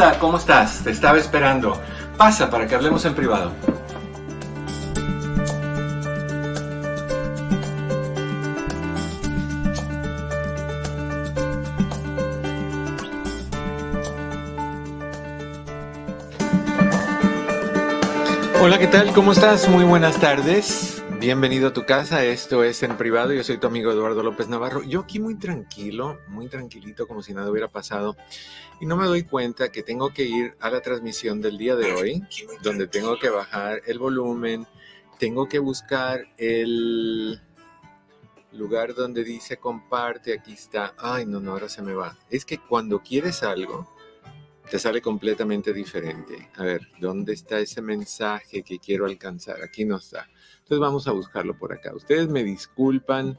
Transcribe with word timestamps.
Hola, 0.00 0.16
¿cómo 0.20 0.36
estás? 0.38 0.84
Te 0.84 0.92
estaba 0.92 1.18
esperando. 1.18 1.76
Pasa 2.16 2.48
para 2.48 2.68
que 2.68 2.76
hablemos 2.76 3.04
en 3.04 3.16
privado. 3.16 3.50
Hola, 18.62 18.78
¿qué 18.78 18.86
tal? 18.86 19.12
¿Cómo 19.12 19.32
estás? 19.32 19.68
Muy 19.68 19.82
buenas 19.82 20.16
tardes. 20.20 20.97
Bienvenido 21.20 21.68
a 21.68 21.72
tu 21.72 21.84
casa. 21.84 22.24
Esto 22.24 22.62
es 22.62 22.80
en 22.84 22.96
privado. 22.96 23.32
Yo 23.32 23.42
soy 23.42 23.58
tu 23.58 23.66
amigo 23.66 23.90
Eduardo 23.90 24.22
López 24.22 24.46
Navarro. 24.46 24.84
Yo 24.84 25.00
aquí 25.00 25.18
muy 25.18 25.34
tranquilo, 25.34 26.20
muy 26.28 26.46
tranquilito, 26.46 27.08
como 27.08 27.22
si 27.22 27.34
nada 27.34 27.50
hubiera 27.50 27.66
pasado 27.66 28.16
y 28.80 28.86
no 28.86 28.96
me 28.96 29.04
doy 29.04 29.24
cuenta 29.24 29.72
que 29.72 29.82
tengo 29.82 30.14
que 30.14 30.22
ir 30.22 30.54
a 30.60 30.70
la 30.70 30.80
transmisión 30.80 31.40
del 31.40 31.58
día 31.58 31.74
de 31.74 31.92
hoy, 31.92 32.22
donde 32.62 32.86
tengo 32.86 33.18
que 33.18 33.30
bajar 33.30 33.82
el 33.86 33.98
volumen, 33.98 34.64
tengo 35.18 35.48
que 35.48 35.58
buscar 35.58 36.20
el 36.36 37.40
lugar 38.52 38.94
donde 38.94 39.24
dice 39.24 39.56
comparte, 39.56 40.34
aquí 40.34 40.52
está, 40.52 40.94
ay 40.98 41.26
no, 41.26 41.40
no, 41.40 41.50
ahora 41.50 41.68
se 41.68 41.82
me 41.82 41.94
va. 41.94 42.16
Es 42.30 42.44
que 42.44 42.58
cuando 42.58 43.02
quieres 43.02 43.42
algo, 43.42 43.92
te 44.70 44.78
sale 44.78 45.02
completamente 45.02 45.72
diferente. 45.72 46.50
A 46.56 46.62
ver, 46.62 46.88
¿dónde 47.00 47.32
está 47.32 47.58
ese 47.58 47.82
mensaje 47.82 48.62
que 48.62 48.78
quiero 48.78 49.06
alcanzar? 49.06 49.62
Aquí 49.64 49.84
no 49.84 49.96
está. 49.96 50.28
Entonces 50.68 50.82
vamos 50.82 51.08
a 51.08 51.12
buscarlo 51.12 51.56
por 51.56 51.72
acá. 51.72 51.94
Ustedes 51.94 52.28
me 52.28 52.44
disculpan 52.44 53.38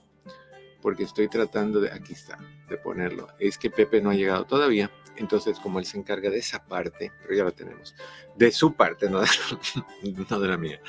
porque 0.81 1.03
estoy 1.03 1.27
tratando 1.27 1.79
de, 1.79 1.91
aquí 1.91 2.13
está, 2.13 2.39
de 2.67 2.75
ponerlo. 2.75 3.27
Es 3.37 3.59
que 3.59 3.69
Pepe 3.69 4.01
no 4.01 4.09
ha 4.09 4.15
llegado 4.15 4.45
todavía. 4.45 4.89
Entonces, 5.15 5.59
como 5.59 5.77
él 5.77 5.85
se 5.85 5.99
encarga 5.99 6.31
de 6.31 6.39
esa 6.39 6.65
parte, 6.65 7.11
pero 7.21 7.35
ya 7.35 7.43
la 7.43 7.51
tenemos, 7.51 7.93
de 8.35 8.51
su 8.51 8.73
parte, 8.73 9.11
no 9.11 9.21
de, 9.21 10.47
la 10.47 10.57
mía. 10.57 10.81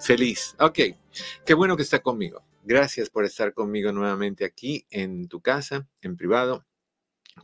feliz. 0.00 0.56
Ok, 0.58 0.78
qué 1.44 1.52
bueno 1.52 1.76
que 1.76 1.82
está 1.82 1.98
conmigo. 1.98 2.42
Gracias 2.64 3.10
por 3.10 3.26
estar 3.26 3.52
conmigo 3.52 3.92
nuevamente 3.92 4.46
aquí 4.46 4.86
en 4.88 5.28
tu 5.28 5.42
casa, 5.42 5.86
en 6.00 6.16
privado. 6.16 6.64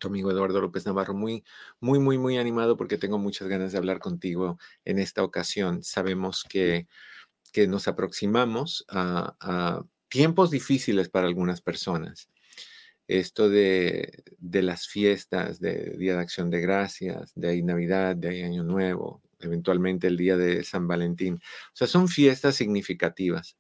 Tu 0.01 0.09
amigo 0.09 0.31
Eduardo 0.31 0.63
López 0.63 0.87
Navarro, 0.87 1.13
muy, 1.13 1.45
muy, 1.79 1.99
muy, 1.99 2.17
muy 2.17 2.39
animado 2.39 2.79
porque 2.79 2.97
tengo 2.97 3.19
muchas 3.19 3.49
ganas 3.49 3.73
de 3.73 3.77
hablar 3.77 3.99
contigo 3.99 4.59
en 4.87 4.99
esta 4.99 5.23
ocasión. 5.23 5.83
Sabemos 5.83 6.47
que, 6.49 6.87
que 7.53 7.67
nos 7.69 7.89
aproximamos 7.89 8.85
a 8.89 9.85
tiempos 10.09 10.51
difíciles 10.51 11.09
para 11.09 11.27
algunas 11.27 11.61
personas 11.61 12.29
esto 13.09 13.49
de, 13.49 14.23
las 14.41 14.87
fiestas, 14.87 15.61
de 15.61 15.97
Día 15.99 16.15
de 16.15 16.21
Acción 16.21 16.51
de 16.51 16.61
Gracias, 16.61 17.33
de 17.35 17.49
ahí 17.49 17.63
Navidad, 17.63 18.17
de 18.17 18.29
ahí 18.29 18.43
Año 18.43 18.65
Nuevo, 18.65 19.23
eventualmente 19.41 20.07
el 20.07 20.17
día 20.17 20.37
de 20.37 20.65
San 20.65 20.87
Valentín. 20.87 21.35
O 21.35 21.77
sea, 21.77 21.87
son 21.87 22.09
fiestas 22.09 22.57
significativas. 22.57 23.57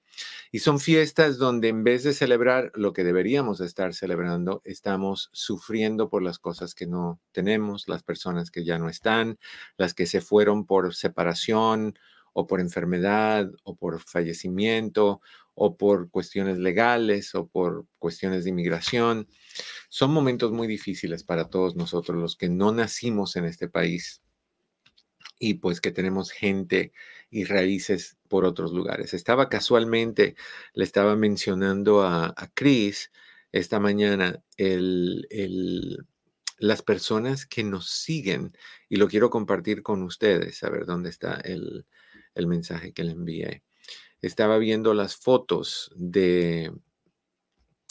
Y 0.50 0.58
son 0.58 0.78
fiestas 0.78 1.38
donde 1.38 1.68
en 1.68 1.84
vez 1.84 2.02
de 2.02 2.12
celebrar 2.12 2.70
lo 2.74 2.92
que 2.92 3.02
deberíamos 3.02 3.60
estar 3.60 3.94
celebrando, 3.94 4.60
estamos 4.64 5.30
sufriendo 5.32 6.10
por 6.10 6.22
las 6.22 6.38
cosas 6.38 6.74
que 6.74 6.86
no 6.86 7.18
tenemos, 7.32 7.88
las 7.88 8.02
personas 8.02 8.50
que 8.50 8.62
ya 8.62 8.78
no 8.78 8.90
están, 8.90 9.38
las 9.78 9.94
que 9.94 10.04
se 10.04 10.20
fueron 10.20 10.66
por 10.66 10.94
separación 10.94 11.94
o 12.32 12.46
por 12.46 12.60
enfermedad 12.60 13.50
o 13.64 13.76
por 13.76 14.00
fallecimiento 14.00 15.20
o 15.54 15.76
por 15.76 16.10
cuestiones 16.10 16.58
legales 16.58 17.34
o 17.34 17.46
por 17.46 17.86
cuestiones 17.98 18.44
de 18.44 18.50
inmigración. 18.50 19.28
Son 19.88 20.12
momentos 20.12 20.52
muy 20.52 20.66
difíciles 20.66 21.24
para 21.24 21.48
todos 21.50 21.76
nosotros 21.76 22.16
los 22.18 22.36
que 22.36 22.48
no 22.48 22.72
nacimos 22.72 23.36
en 23.36 23.44
este 23.44 23.68
país 23.68 24.22
y 25.38 25.54
pues 25.54 25.80
que 25.80 25.90
tenemos 25.90 26.30
gente 26.30 26.92
y 27.30 27.44
raíces 27.44 28.16
por 28.28 28.44
otros 28.44 28.72
lugares. 28.72 29.12
Estaba 29.12 29.48
casualmente, 29.48 30.36
le 30.72 30.84
estaba 30.84 31.16
mencionando 31.16 32.02
a, 32.02 32.34
Chris 32.54 33.10
esta 33.50 33.80
mañana 33.80 34.42
el, 34.56 35.26
las 36.58 36.82
personas 36.82 37.44
que 37.44 37.64
nos 37.64 37.90
siguen 37.90 38.56
y 38.88 38.96
lo 38.96 39.08
quiero 39.08 39.30
compartir 39.30 39.82
con 39.82 40.02
ustedes, 40.02 40.62
a 40.62 40.70
ver 40.70 40.86
dónde 40.86 41.10
está 41.10 41.34
el, 41.34 41.86
el 42.34 42.46
mensaje 42.46 42.92
que 42.92 43.04
le 43.04 43.12
envié. 43.12 43.62
Estaba 44.20 44.58
viendo 44.58 44.94
las 44.94 45.16
fotos 45.16 45.90
de 45.96 46.72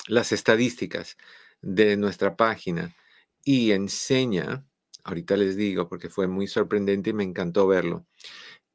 las 0.08 0.32
estadísticas 0.32 1.18
de 1.62 1.98
nuestra 1.98 2.36
página 2.36 2.96
y 3.44 3.72
enseña, 3.72 4.66
ahorita 5.04 5.38
les 5.38 5.56
digo 5.56 5.88
porque 5.88 6.10
fue 6.10 6.28
muy 6.28 6.48
sorprendente 6.48 7.12
y 7.12 7.14
me 7.14 7.24
encantó 7.24 7.68
verlo, 7.68 8.06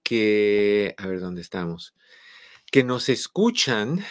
que, 0.03 0.95
a 0.99 1.07
ver 1.07 1.21
dónde 1.21 1.41
estamos, 1.41 1.95
que 2.71 2.85
nos 2.85 3.09
escuchan 3.09 4.05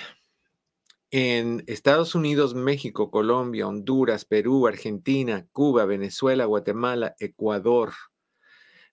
en 1.11 1.63
Estados 1.67 2.15
Unidos, 2.15 2.55
México, 2.55 3.11
Colombia, 3.11 3.67
Honduras, 3.67 4.25
Perú, 4.25 4.67
Argentina, 4.67 5.47
Cuba, 5.51 5.85
Venezuela, 5.85 6.45
Guatemala, 6.45 7.15
Ecuador, 7.19 7.93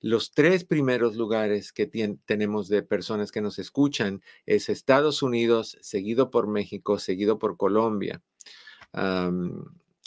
los 0.02 0.32
tres 0.32 0.64
primeros 0.64 1.14
lugares 1.14 1.72
que 1.72 1.86
tenemos 1.86 2.68
de 2.68 2.82
personas 2.82 3.30
que 3.30 3.40
nos 3.40 3.60
escuchan 3.60 4.20
es 4.46 4.68
Estados 4.68 5.22
Unidos, 5.22 5.78
seguido 5.80 6.28
por 6.28 6.48
México, 6.48 6.98
seguido 6.98 7.38
por 7.38 7.56
Colombia. 7.56 8.20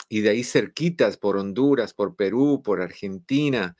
y 0.09 0.21
de 0.21 0.29
ahí 0.29 0.43
cerquitas 0.43 1.17
por 1.17 1.37
Honduras, 1.37 1.93
por 1.93 2.15
Perú, 2.15 2.61
por 2.63 2.81
Argentina, 2.81 3.75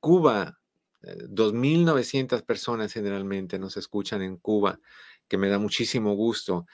Cuba. 0.00 0.58
2.900 1.00 2.38
eh, 2.38 2.42
personas 2.42 2.92
generalmente 2.92 3.56
nos 3.58 3.76
escuchan 3.76 4.20
en 4.20 4.36
Cuba, 4.36 4.80
que 5.28 5.38
me 5.38 5.48
da 5.48 5.58
muchísimo 5.58 6.14
gusto. 6.14 6.66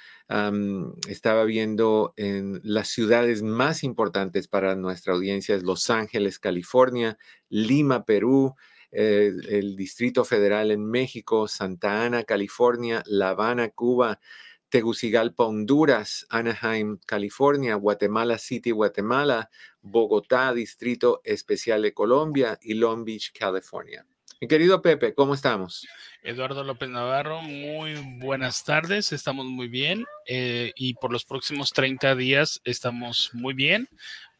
estaba 1.08 1.44
viendo 1.44 2.14
en 2.17 2.61
las 2.62 2.88
ciudades 2.88 3.43
más 3.43 3.85
importantes 3.85 4.49
para 4.49 4.76
nuestra 4.76 5.12
audiencia, 5.12 5.55
es 5.55 5.62
Los 5.62 5.90
Ángeles, 5.90 6.38
California, 6.38 7.19
Lima, 7.50 8.05
Perú, 8.06 8.55
eh, 8.94 9.32
el 9.49 9.76
Distrito 9.76 10.25
Federal 10.25 10.70
en 10.70 10.87
México, 10.87 11.49
Santa 11.49 12.05
Ana, 12.05 12.23
California, 12.23 13.02
La 13.06 13.31
Habana, 13.31 13.70
Cuba, 13.70 14.20
Tegucigalpa, 14.69 15.44
Honduras, 15.44 16.26
Anaheim, 16.31 16.99
California, 17.06 17.75
Guatemala 17.75 18.38
City, 18.38 18.70
Guatemala, 18.70 19.50
Bogotá, 19.82 20.52
Distrito 20.55 21.20
Especial 21.25 21.82
de 21.82 21.93
Colombia 21.93 22.58
y 22.62 22.75
Long 22.75 23.05
Beach, 23.05 23.32
California. 23.32 24.06
Mi 24.41 24.49
querido 24.49 24.82
Pepe, 24.82 25.14
¿cómo 25.14 25.35
estamos? 25.35 25.87
Eduardo 26.23 26.64
López 26.64 26.88
Navarro, 26.88 27.40
muy 27.40 27.94
buenas 28.19 28.64
tardes, 28.64 29.12
estamos 29.12 29.47
muy 29.47 29.69
bien 29.69 30.05
eh, 30.26 30.73
y 30.76 30.94
por 30.94 31.12
los 31.12 31.25
próximos 31.25 31.70
30 31.73 32.14
días 32.14 32.61
estamos 32.64 33.31
muy 33.32 33.55
bien, 33.55 33.88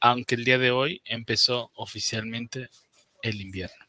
aunque 0.01 0.35
el 0.35 0.45
día 0.45 0.59
de 0.59 0.71
hoy 0.71 1.01
empezó 1.05 1.71
oficialmente 1.75 2.69
el 3.23 3.41
invierno. 3.41 3.85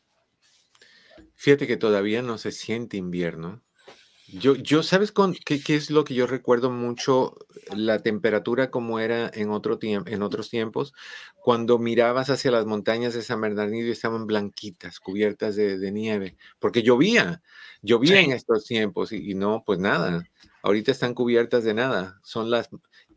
Fíjate 1.36 1.68
que 1.68 1.78
todavía 1.78 2.22
no 2.22 2.38
se 2.38 2.52
siente 2.52 2.98
invierno. 2.98 3.62
Yo, 4.28 4.56
yo 4.56 4.82
¿sabes 4.82 5.12
con, 5.12 5.36
qué, 5.46 5.62
qué, 5.62 5.76
es 5.76 5.92
lo 5.92 6.04
que 6.04 6.16
yo 6.16 6.26
recuerdo 6.26 6.72
mucho? 6.72 7.38
La 7.76 8.00
temperatura 8.00 8.72
como 8.72 9.00
era 9.00 9.30
en, 9.32 9.52
otro 9.52 9.78
tiempo, 9.78 10.10
en 10.10 10.24
otros 10.24 10.50
tiempos, 10.50 10.94
cuando 11.36 11.78
mirabas 11.78 12.32
hacia 12.32 12.50
las 12.50 12.66
montañas 12.66 13.14
de 13.14 13.22
San 13.22 13.40
Bernardino 13.40 13.86
y 13.86 13.92
estaban 13.92 14.26
blanquitas, 14.26 15.00
cubiertas 15.00 15.56
de, 15.56 15.92
nieve, 15.92 16.38
porque 16.60 16.82
llovía, 16.82 17.44
llovía 17.84 18.20
en 18.20 18.32
estos 18.32 18.66
tiempos 18.66 19.12
y, 19.12 19.32
y, 19.32 19.36
no, 19.36 19.64
pues 19.64 19.78
nada, 19.78 20.24
ahorita 20.64 20.92
están 20.92 21.14
cubiertas 21.14 21.64
de 21.64 21.76
nada. 21.76 22.20
Son 22.24 22.50
las, 22.50 22.70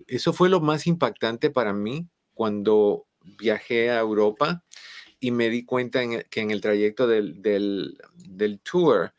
eso 0.06 0.34
fue 0.34 0.50
lo 0.50 0.60
más 0.60 0.86
impactante 0.86 1.50
para 1.50 1.72
mí 1.72 2.06
cuando 2.34 3.06
viajé 3.22 3.90
a 3.90 4.00
Europa 4.00 4.62
y 5.20 5.30
me 5.30 5.48
di 5.50 5.64
cuenta 5.64 6.00
que 6.30 6.40
en 6.40 6.50
el 6.50 6.60
trayecto 6.60 7.06
del, 7.06 7.42
del, 7.42 8.60
tour, 8.60 9.12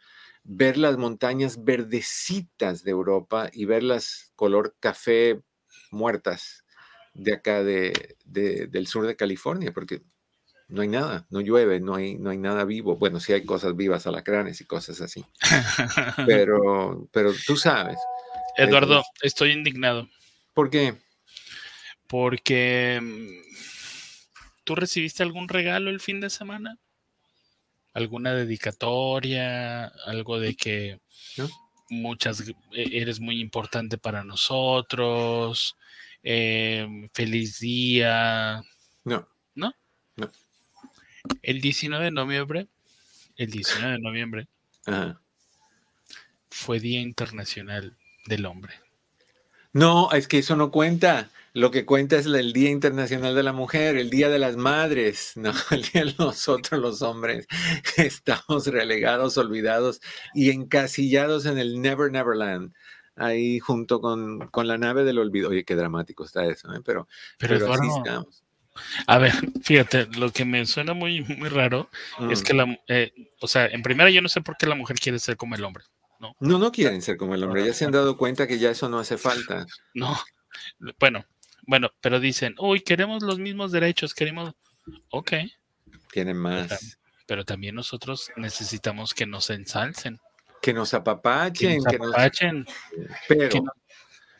ver 0.43 0.77
las 0.77 0.97
montañas 0.97 1.63
verdecitas 1.63 2.83
de 2.83 2.91
Europa 2.91 3.49
y 3.53 3.65
verlas 3.65 4.31
color 4.35 4.75
café 4.79 5.41
muertas 5.91 6.65
de 7.13 7.33
acá 7.33 7.63
de, 7.63 8.17
del 8.25 8.87
sur 8.87 9.05
de 9.05 9.15
California, 9.15 9.71
porque 9.73 10.01
no 10.69 10.83
hay 10.83 10.87
nada, 10.87 11.25
no 11.29 11.41
llueve, 11.41 11.79
no 11.79 11.95
hay, 11.95 12.15
no 12.15 12.29
hay 12.29 12.37
nada 12.37 12.63
vivo. 12.63 12.95
Bueno, 12.95 13.19
sí 13.19 13.33
hay 13.33 13.43
cosas 13.43 13.75
vivas, 13.75 14.05
alacranes 14.07 14.61
y 14.61 14.65
cosas 14.65 15.01
así. 15.01 15.25
Pero, 16.25 17.09
pero 17.11 17.33
tú 17.45 17.57
sabes. 17.57 17.97
Eduardo, 18.55 19.03
estoy 19.21 19.51
indignado. 19.51 20.07
¿Por 20.53 20.69
qué? 20.69 20.93
Porque 22.07 22.99
mm, 23.01 23.78
tú 24.69 24.75
recibiste 24.75 25.23
algún 25.23 25.49
regalo 25.49 25.89
el 25.89 25.99
fin 25.99 26.19
de 26.19 26.29
semana, 26.29 26.77
alguna 27.91 28.35
dedicatoria, 28.35 29.85
algo 30.05 30.39
de 30.39 30.55
que 30.55 30.99
muchas 31.89 32.47
e, 32.71 33.01
eres 33.01 33.19
muy 33.19 33.41
importante 33.41 33.97
para 33.97 34.23
nosotros, 34.23 35.75
em, 36.21 37.09
feliz 37.15 37.57
día. 37.57 38.61
No. 39.05 39.27
¿No? 39.55 39.73
No. 40.15 40.29
El 41.41 41.61
19 41.61 42.05
de 42.05 42.11
noviembre, 42.11 42.67
el 43.37 43.49
19 43.49 43.93
de 43.93 43.99
noviembre, 43.99 44.47
fue 46.51 46.79
Día 46.79 47.01
Internacional 47.01 47.97
del 48.27 48.45
Hombre. 48.45 48.75
No, 49.73 50.11
es 50.11 50.27
que 50.27 50.39
eso 50.39 50.55
no 50.55 50.71
cuenta. 50.71 51.29
Lo 51.53 51.71
que 51.71 51.85
cuenta 51.85 52.15
es 52.15 52.25
el 52.25 52.53
Día 52.53 52.69
Internacional 52.69 53.35
de 53.35 53.43
la 53.43 53.53
Mujer, 53.53 53.97
el 53.97 54.09
Día 54.09 54.29
de 54.29 54.39
las 54.39 54.55
Madres, 54.55 55.33
no 55.35 55.51
el 55.71 55.81
día 55.81 56.05
de 56.05 56.15
nosotros 56.17 56.79
los 56.79 57.01
hombres. 57.01 57.47
Estamos 57.97 58.67
relegados, 58.67 59.37
olvidados 59.37 60.01
y 60.33 60.51
encasillados 60.51 61.45
en 61.45 61.57
el 61.57 61.81
Never 61.81 62.11
Neverland, 62.11 62.73
ahí 63.15 63.59
junto 63.59 63.99
con, 63.99 64.47
con 64.49 64.67
la 64.67 64.77
nave 64.77 65.03
del 65.03 65.19
olvido. 65.19 65.49
Oye, 65.49 65.65
qué 65.65 65.75
dramático 65.75 66.23
está 66.23 66.45
eso, 66.45 66.71
¿eh? 66.73 66.81
pero, 66.85 67.07
pero, 67.37 67.71
así 67.73 67.87
estamos. 67.97 68.43
A 69.07 69.17
ver, 69.17 69.33
fíjate, 69.63 70.07
lo 70.17 70.31
que 70.31 70.45
me 70.45 70.65
suena 70.65 70.93
muy, 70.93 71.21
muy 71.21 71.49
raro 71.49 71.89
es 72.29 72.43
que 72.43 72.53
mm. 72.53 72.57
la, 72.57 72.79
eh, 72.87 73.11
o 73.41 73.47
sea, 73.47 73.65
en 73.65 73.81
primera 73.81 74.09
yo 74.09 74.21
no 74.21 74.29
sé 74.29 74.41
por 74.41 74.55
qué 74.57 74.67
la 74.67 74.75
mujer 74.75 74.97
quiere 74.99 75.19
ser 75.19 75.35
como 75.35 75.55
el 75.55 75.63
hombre. 75.63 75.83
No, 76.19 76.35
no, 76.39 76.59
no 76.59 76.71
quieren 76.71 77.01
ser 77.01 77.17
como 77.17 77.33
el 77.33 77.43
hombre. 77.43 77.65
Ya 77.65 77.73
se 77.73 77.85
han 77.85 77.91
dado 77.91 78.17
cuenta 78.17 78.45
que 78.45 78.59
ya 78.59 78.69
eso 78.69 78.89
no 78.89 78.99
hace 78.99 79.17
falta. 79.57 79.65
No, 79.93 80.17
bueno, 80.99 81.25
bueno, 81.65 81.89
pero 82.01 82.19
dicen, 82.19 82.55
uy, 82.59 82.81
queremos 82.81 83.23
los 83.23 83.39
mismos 83.39 83.71
derechos, 83.71 84.13
queremos, 84.13 84.53
ok. 85.09 85.33
Tienen 86.11 86.37
más. 86.37 86.97
Pero, 87.25 87.45
también 87.45 87.75
nosotros 87.75 88.31
necesitamos 88.35 89.13
que 89.13 89.27
nos 89.27 89.49
ensalcen. 89.51 90.19
Que 90.61 90.73
nos 90.73 90.93
apapachen. 90.95 91.83
Que 91.83 91.97
nos 91.99 92.09
apapachen. 92.09 92.65
Pero, 93.27 93.63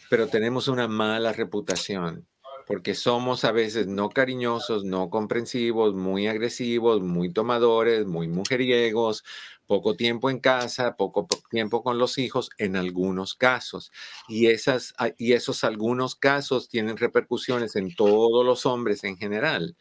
pero 0.10 0.28
tenemos 0.28 0.68
una 0.68 0.88
mala 0.88 1.32
reputación 1.32 2.28
porque 2.70 2.94
somos 2.94 3.46
a 3.46 3.52
veces 3.52 3.88
no 3.88 4.10
cariñosos, 4.10 4.86
no 4.86 5.10
comprensivos, 5.10 5.96
muy 5.96 6.28
agresivos, 6.28 7.02
muy 7.02 7.34
tomadores, 7.34 8.06
muy 8.06 8.28
mujeriegos, 8.28 9.24
poco 9.70 9.96
tiempo 9.96 10.32
en 10.32 10.40
casa, 10.40 10.96
poco 10.98 11.28
tiempo 11.52 11.84
con 11.84 12.00
los 12.00 12.18
hijos 12.18 12.50
en 12.58 12.76
algunos 12.76 13.36
casos. 13.36 13.92
Y, 14.28 14.48
esas, 14.48 14.96
y 15.20 15.34
esos 15.34 15.64
algunos 15.64 16.16
casos 16.16 16.70
tienen 16.70 16.98
repercusiones 16.98 17.76
en 17.76 17.94
todos 17.94 18.44
los 18.44 18.66
hombres 18.66 19.04
en 19.04 19.16
general. 19.16 19.78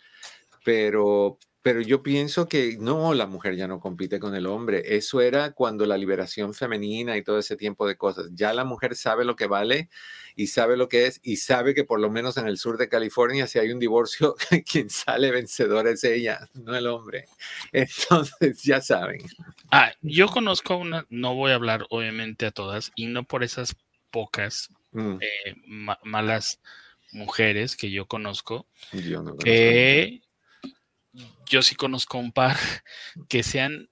Pero, 0.63 1.39
pero 1.63 1.81
yo 1.81 2.03
pienso 2.03 2.49
que 2.49 2.77
no, 2.79 3.15
la 3.15 3.27
mujer 3.27 3.57
ya 3.57 3.67
no 3.67 3.81
compite 3.81 4.21
con 4.21 4.35
el 4.35 4.47
hombre. 4.47 4.97
Eso 4.97 5.23
era 5.23 5.53
cuando 5.53 5.87
la 5.87 5.97
liberación 5.97 6.53
femenina 6.53 7.17
y 7.17 7.25
todo 7.25 7.39
ese 7.39 7.57
tiempo 7.57 7.87
de 7.87 7.97
cosas. 7.97 8.29
Ya 8.35 8.53
la 8.53 8.65
mujer 8.65 8.95
sabe 8.95 9.25
lo 9.25 9.37
que 9.37 9.47
vale 9.47 9.89
y 10.37 10.49
sabe 10.49 10.77
lo 10.77 10.89
que 10.91 11.07
es 11.07 11.19
y 11.23 11.37
sabe 11.37 11.75
que 11.75 11.85
por 11.85 11.99
lo 11.99 12.11
menos 12.11 12.37
en 12.37 12.47
el 12.47 12.59
sur 12.59 12.77
de 12.77 12.89
California 12.91 13.47
si 13.47 13.59
hay 13.59 13.73
un 13.73 13.79
divorcio, 13.79 14.37
quien 14.71 14.91
sale 14.91 15.31
vencedor 15.31 15.89
es 15.89 16.05
ella, 16.05 16.49
no 16.53 16.77
el 16.77 16.87
hombre. 16.87 17.25
Entonces 17.73 18.63
ya 18.63 18.83
saben. 18.83 19.23
Ah, 19.71 19.93
yo 20.01 20.29
conozco 20.29 20.77
una, 20.77 21.07
no 21.11 21.35
voy 21.35 21.53
a 21.53 21.57
hablar 21.57 21.87
obviamente 21.91 22.47
a 22.47 22.51
todas 22.51 22.93
y 22.95 23.07
no 23.07 23.25
por 23.25 23.45
esas 23.45 23.77
pocas 24.11 24.71
mm. 24.93 25.17
eh, 25.21 25.57
malas 26.03 26.61
mujeres 27.13 27.77
que 27.77 27.91
yo 27.91 28.07
conozco, 28.07 28.67
yo 28.93 29.23
no 29.23 29.37
que 29.37 30.23
yo 31.47 31.63
sí 31.63 31.75
conozco 31.75 32.19
un 32.19 32.33
par 32.33 32.57
que 33.29 33.43
se 33.43 33.61
han 33.61 33.89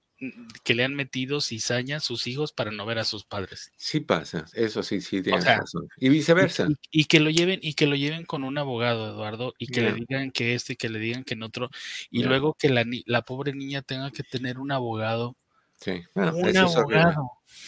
que 0.63 0.73
le 0.73 0.83
han 0.83 0.95
metido 0.95 1.41
cizaña 1.41 1.97
a 1.97 1.99
sus 1.99 2.25
hijos 2.25 2.51
para 2.51 2.71
no 2.71 2.87
ver 2.87 2.97
a 2.97 3.03
sus 3.03 3.23
padres. 3.23 3.71
Sí 3.77 3.99
pasa, 3.99 4.45
eso 4.53 4.81
sí, 4.81 4.99
sí 4.99 5.21
tienes 5.21 5.45
razón. 5.45 5.87
Y 5.97 6.09
viceversa. 6.09 6.67
Y, 6.89 7.05
que 7.05 7.19
lo 7.19 7.29
lleven, 7.29 7.59
y 7.61 7.75
que 7.75 7.85
lo 7.85 7.95
lleven 7.95 8.25
con 8.25 8.43
un 8.43 8.57
abogado, 8.57 9.07
Eduardo, 9.07 9.53
y 9.59 9.67
que 9.67 9.81
le 9.81 9.93
digan 9.93 10.31
que 10.31 10.55
este 10.55 10.73
y 10.73 10.75
que 10.75 10.89
le 10.89 10.97
digan 10.97 11.23
que 11.23 11.35
en 11.35 11.43
otro, 11.43 11.69
y 12.09 12.23
luego 12.23 12.55
que 12.55 12.69
la, 12.69 12.83
la 13.05 13.21
pobre 13.21 13.53
niña 13.53 13.83
tenga 13.83 14.09
que 14.09 14.23
tener 14.23 14.57
un 14.57 14.71
abogado 14.71 15.35
Sí, 15.79 15.91
eso, 16.15 16.65
es 16.65 16.75
horrible. 16.75 17.13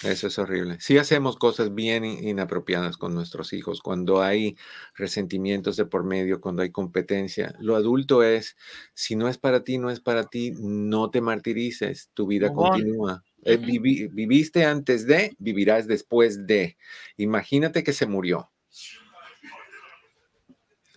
eso 0.04 0.28
es 0.28 0.40
horrible. 0.40 0.78
Sí 0.80 0.98
hacemos 0.98 1.38
cosas 1.38 1.76
bien 1.76 2.04
inapropiadas 2.04 2.98
con 2.98 3.14
nuestros 3.14 3.54
hijos, 3.54 3.82
cuando 3.82 4.24
hay 4.24 4.58
resentimientos 4.96 5.78
de 5.78 5.86
por 5.86 6.04
medio, 6.04 6.42
cuando 6.42 6.64
hay 6.64 6.72
competencia. 6.72 7.54
Lo 7.60 7.76
adulto 7.76 8.24
es, 8.24 8.58
si 8.96 9.16
no 9.16 9.28
es 9.28 9.38
para 9.38 9.64
ti, 9.64 9.78
no 9.78 9.92
es 9.92 10.00
para 10.00 10.24
ti, 10.24 10.54
no 10.58 11.12
te 11.12 11.22
martirices, 11.22 12.10
tu 12.16 12.26
vida 12.26 12.52
continúa. 12.52 13.24
Eh, 13.44 13.58
viviste 13.58 14.66
antes 14.66 15.06
de, 15.06 15.36
vivirás 15.38 15.86
después 15.88 16.48
de. 16.48 16.78
Imagínate 17.16 17.84
que 17.84 17.94
se 17.94 18.08
murió. 18.08 18.50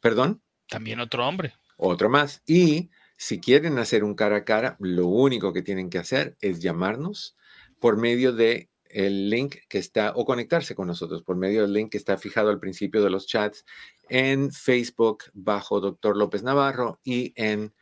¿Perdón? 0.00 0.42
También 0.68 0.98
otro 0.98 1.24
hombre. 1.24 1.54
Otro 1.76 2.10
más. 2.10 2.42
Y 2.46 2.90
si 3.22 3.38
quieren 3.38 3.78
hacer 3.78 4.02
un 4.02 4.16
cara 4.16 4.38
a 4.38 4.44
cara, 4.44 4.76
lo 4.80 5.06
único 5.06 5.52
que 5.52 5.62
tienen 5.62 5.90
que 5.90 5.98
hacer 5.98 6.36
es 6.40 6.58
llamarnos 6.58 7.36
por 7.78 7.96
medio 7.96 8.32
de 8.32 8.68
el 8.86 9.30
link 9.30 9.58
que 9.68 9.78
está, 9.78 10.12
o 10.16 10.24
conectarse 10.24 10.74
con 10.74 10.88
nosotros 10.88 11.22
por 11.22 11.36
medio 11.36 11.62
del 11.62 11.72
link 11.72 11.92
que 11.92 11.98
está 11.98 12.18
fijado 12.18 12.50
al 12.50 12.58
principio 12.58 13.00
de 13.00 13.10
los 13.10 13.28
chats 13.28 13.64
en 14.08 14.50
Facebook 14.50 15.22
bajo 15.34 15.78
Dr. 15.78 16.16
López 16.16 16.42
Navarro 16.42 16.98
y 17.04 17.32
en 17.36 17.72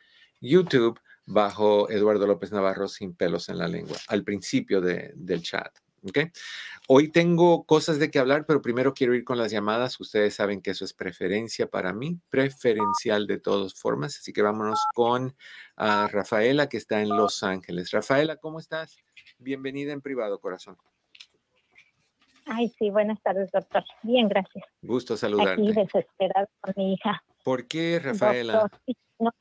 YouTube 0.41 0.99
bajo 1.25 1.89
Eduardo 1.89 2.27
López 2.27 2.51
Navarro 2.51 2.87
sin 2.87 3.15
pelos 3.15 3.49
en 3.49 3.57
la 3.57 3.67
lengua, 3.67 3.97
al 4.09 4.23
principio 4.23 4.79
del 4.79 5.41
chat. 5.41 5.75
¿Okay? 6.07 6.31
Hoy 6.87 7.09
tengo 7.09 7.63
cosas 7.65 7.99
de 7.99 8.11
qué 8.11 8.19
hablar, 8.19 8.45
pero 8.45 8.61
primero 8.61 8.93
quiero 8.93 9.13
ir 9.13 9.23
con 9.23 9.37
las 9.37 9.51
llamadas. 9.51 9.99
Ustedes 9.99 10.35
saben 10.35 10.61
que 10.61 10.71
eso 10.71 10.85
es 10.85 10.93
preferencia 10.93 11.69
para 11.69 11.93
mí, 11.93 12.19
preferencial 12.29 13.27
de 13.27 13.39
todas 13.39 13.73
formas. 13.73 14.17
Así 14.17 14.33
que 14.33 14.41
vámonos 14.41 14.79
con 14.93 15.35
ah, 15.77 16.07
Rafaela, 16.11 16.67
que 16.67 16.77
está 16.77 17.01
en 17.01 17.09
Los 17.09 17.43
Ángeles. 17.43 17.91
Rafaela, 17.91 18.37
¿cómo 18.37 18.59
estás? 18.59 18.97
Bienvenida 19.37 19.93
en 19.93 20.01
privado, 20.01 20.39
corazón. 20.39 20.77
Ay, 22.47 22.69
sí, 22.69 22.89
buenas 22.89 23.21
tardes, 23.21 23.51
doctor. 23.51 23.83
Bien, 24.01 24.27
gracias. 24.27 24.65
Gusto 24.81 25.15
saludarte. 25.15 25.61
Aquí 25.61 25.71
desesperada 25.71 26.49
con 26.59 26.73
mi 26.75 26.93
hija. 26.93 27.23
¿Por 27.43 27.67
qué, 27.67 27.99
Rafaela? 28.03 28.69
no, 29.19 29.31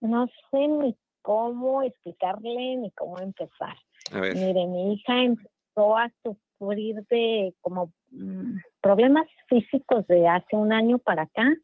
no 0.00 0.26
sé 0.50 0.68
ni 0.68 0.96
cómo 1.22 1.82
explicarle 1.82 2.76
ni 2.76 2.90
cómo 2.92 3.18
empezar. 3.18 3.76
A 4.12 4.20
ver. 4.20 4.36
Mire, 4.36 4.66
mi 4.66 4.94
hija 4.94 5.22
empezó 5.22 5.55
a 5.76 6.10
sufrir 6.22 7.04
de 7.10 7.54
como 7.60 7.92
mm, 8.10 8.56
problemas 8.80 9.26
físicos 9.48 10.06
de 10.06 10.26
hace 10.26 10.56
un 10.56 10.72
año 10.72 10.98
para 10.98 11.22
acá. 11.22 11.54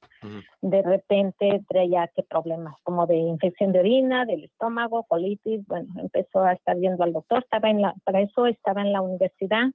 De 0.61 0.83
repente 0.83 1.65
traía 1.69 2.09
que 2.15 2.23
problemas 2.23 2.77
como 2.83 3.07
de 3.07 3.17
infección 3.17 3.73
de 3.73 3.81
orina, 3.81 4.25
del 4.25 4.45
estómago, 4.45 5.05
colitis. 5.05 5.67
Bueno, 5.67 5.93
empezó 5.99 6.43
a 6.43 6.53
estar 6.53 6.77
viendo 6.77 7.03
al 7.05 7.13
doctor. 7.13 7.43
Estaba 7.43 7.71
en 7.71 7.83
la, 7.83 7.95
para 8.05 8.21
eso 8.21 8.47
estaba 8.47 8.83
en 8.83 8.93
la 8.93 9.01
universidad 9.01 9.71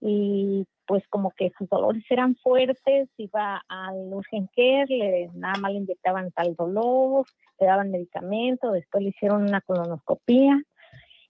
y 0.00 0.66
pues 0.86 1.06
como 1.08 1.30
que 1.30 1.52
sus 1.56 1.68
dolores 1.68 2.02
eran 2.10 2.34
fuertes, 2.36 3.08
iba 3.16 3.62
al 3.68 4.12
urgent 4.12 4.50
care, 4.56 4.86
le, 4.88 5.30
nada 5.34 5.54
más 5.60 5.72
le 5.72 5.78
inyectaban 5.78 6.32
tal 6.32 6.56
dolor, 6.56 7.26
le 7.60 7.66
daban 7.66 7.90
medicamento, 7.90 8.72
después 8.72 9.04
le 9.04 9.10
hicieron 9.10 9.42
una 9.42 9.60
colonoscopía, 9.60 10.60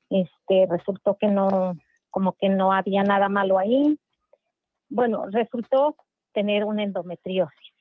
este, 0.08 0.66
resultó 0.70 1.16
que 1.18 1.26
no, 1.26 1.76
como 2.10 2.32
que 2.32 2.48
no 2.48 2.72
había 2.72 3.02
nada 3.02 3.28
malo 3.28 3.58
ahí. 3.58 3.98
Bueno, 4.88 5.26
resultó 5.30 5.96
tener 6.32 6.64
una 6.64 6.82
endometriosis. 6.82 7.74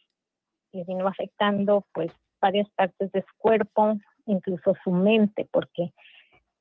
Le 0.72 0.84
vino 0.84 1.08
afectando 1.08 1.86
pues 1.94 2.12
varias 2.40 2.70
partes 2.72 3.12
de 3.12 3.22
su 3.22 3.38
cuerpo, 3.38 3.98
incluso 4.26 4.76
su 4.84 4.92
mente, 4.92 5.48
porque 5.52 5.92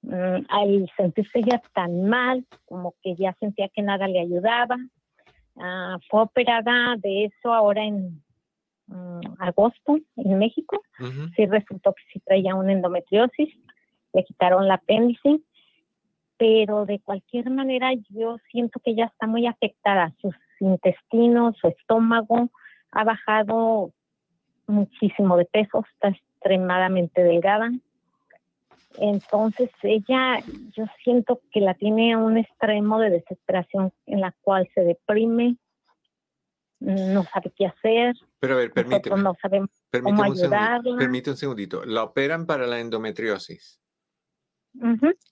mm, 0.03 0.47
al 0.49 0.91
sentirse 0.97 1.43
ya 1.43 1.61
tan 1.75 2.05
mal, 2.09 2.47
como 2.65 2.95
que 3.03 3.15
ya 3.17 3.35
sentía 3.39 3.69
que 3.69 3.83
nada 3.83 4.09
le 4.09 4.21
ayudaba, 4.21 4.77
ah, 5.57 5.99
fue 6.09 6.23
operada 6.23 6.97
de 6.97 7.27
eso 7.27 7.53
ahora 7.53 7.85
en 7.85 8.23
mm, 8.87 9.21
agosto 9.39 9.99
en 10.17 10.39
México. 10.39 10.81
Sí 11.37 11.47
resultó 11.47 11.93
que 11.93 12.03
sí 12.13 12.21
traía 12.21 12.55
una 12.55 12.73
endometriosis, 12.73 13.55
le 14.15 14.25
quitaron 14.25 14.67
la 14.67 14.75
apéndice, 14.75 15.41
pero 16.39 16.87
de 16.87 17.01
cualquier 17.01 17.51
manera 17.51 17.91
yo 18.11 18.39
siento 18.51 18.81
que 18.81 18.95
ya 18.95 19.05
está 19.07 19.27
muy 19.27 19.47
afectada. 19.47 20.15
Sus 20.23 20.35
intestinos, 20.61 21.57
su 21.61 21.69
estómago 21.69 22.51
ha 22.93 23.05
bajado 23.05 23.93
muchísimo 24.67 25.37
de 25.37 25.45
peso, 25.45 25.85
está 25.95 26.09
extremadamente 26.09 27.23
delgada. 27.23 27.71
Entonces 28.99 29.71
ella, 29.83 30.43
yo 30.73 30.85
siento 31.05 31.41
que 31.53 31.61
la 31.61 31.75
tiene 31.75 32.15
a 32.15 32.19
un 32.19 32.39
extremo 32.39 32.99
de 32.99 33.11
desesperación 33.11 33.93
en 34.07 34.21
la 34.21 34.35
cual 34.43 34.69
se 34.75 34.83
deprime, 34.83 35.57
no 36.81 37.25
sabe 37.25 37.53
qué 37.57 37.67
hacer. 37.67 38.15
Pero 38.39 38.55
a 38.55 38.59
ver, 38.59 38.73
permíteme. 38.73 39.21
No 39.21 39.35
sabemos 39.43 39.71
cómo 40.03 40.23
ayudarla. 40.23 40.97
permíteme 40.97 41.33
un 41.33 41.37
segundito. 41.37 41.85
La 41.85 42.05
operan 42.05 42.47
para 42.47 42.67
la 42.67 42.79
endometriosis. 42.79 43.81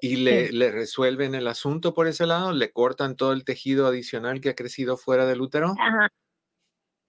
¿Y 0.00 0.16
le, 0.16 0.52
le, 0.52 0.70
resuelven 0.70 1.34
el 1.34 1.46
asunto 1.48 1.94
por 1.94 2.06
ese 2.06 2.26
lado? 2.26 2.52
¿Le 2.52 2.70
cortan 2.70 3.16
todo 3.16 3.32
el 3.32 3.44
tejido 3.44 3.86
adicional 3.86 4.40
que 4.40 4.50
ha 4.50 4.54
crecido 4.54 4.96
fuera 4.96 5.26
del 5.26 5.40
útero? 5.40 5.74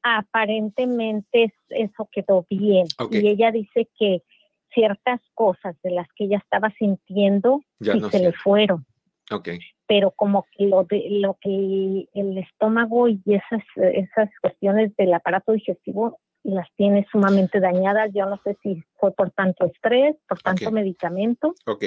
Aparentemente 0.03 1.53
eso 1.69 2.09
quedó 2.11 2.45
bien. 2.49 2.87
Y 3.11 3.27
ella 3.27 3.51
dice 3.51 3.89
que 3.97 4.23
ciertas 4.73 5.21
cosas 5.33 5.75
de 5.83 5.91
las 5.91 6.07
que 6.15 6.25
ella 6.25 6.37
estaba 6.37 6.71
sintiendo 6.77 7.61
se 7.79 8.19
le 8.19 8.31
fueron. 8.33 8.85
Pero 9.87 10.11
como 10.11 10.45
que 10.55 10.67
lo, 10.67 10.83
de, 10.83 11.07
lo 11.09 11.37
que 11.41 12.07
el 12.13 12.37
estómago 12.37 13.07
y 13.07 13.21
esas, 13.25 13.63
esas 13.75 14.29
cuestiones 14.41 14.95
del 14.95 15.13
aparato 15.13 15.53
digestivo 15.53 16.19
las 16.51 16.67
tiene 16.75 17.05
sumamente 17.11 17.59
dañadas. 17.59 18.11
Yo 18.13 18.25
no 18.25 18.39
sé 18.43 18.57
si 18.63 18.83
fue 18.97 19.11
por 19.11 19.31
tanto 19.31 19.65
estrés, 19.65 20.15
por 20.27 20.41
tanto 20.41 20.71
medicamento. 20.71 21.53
Ok. 21.65 21.85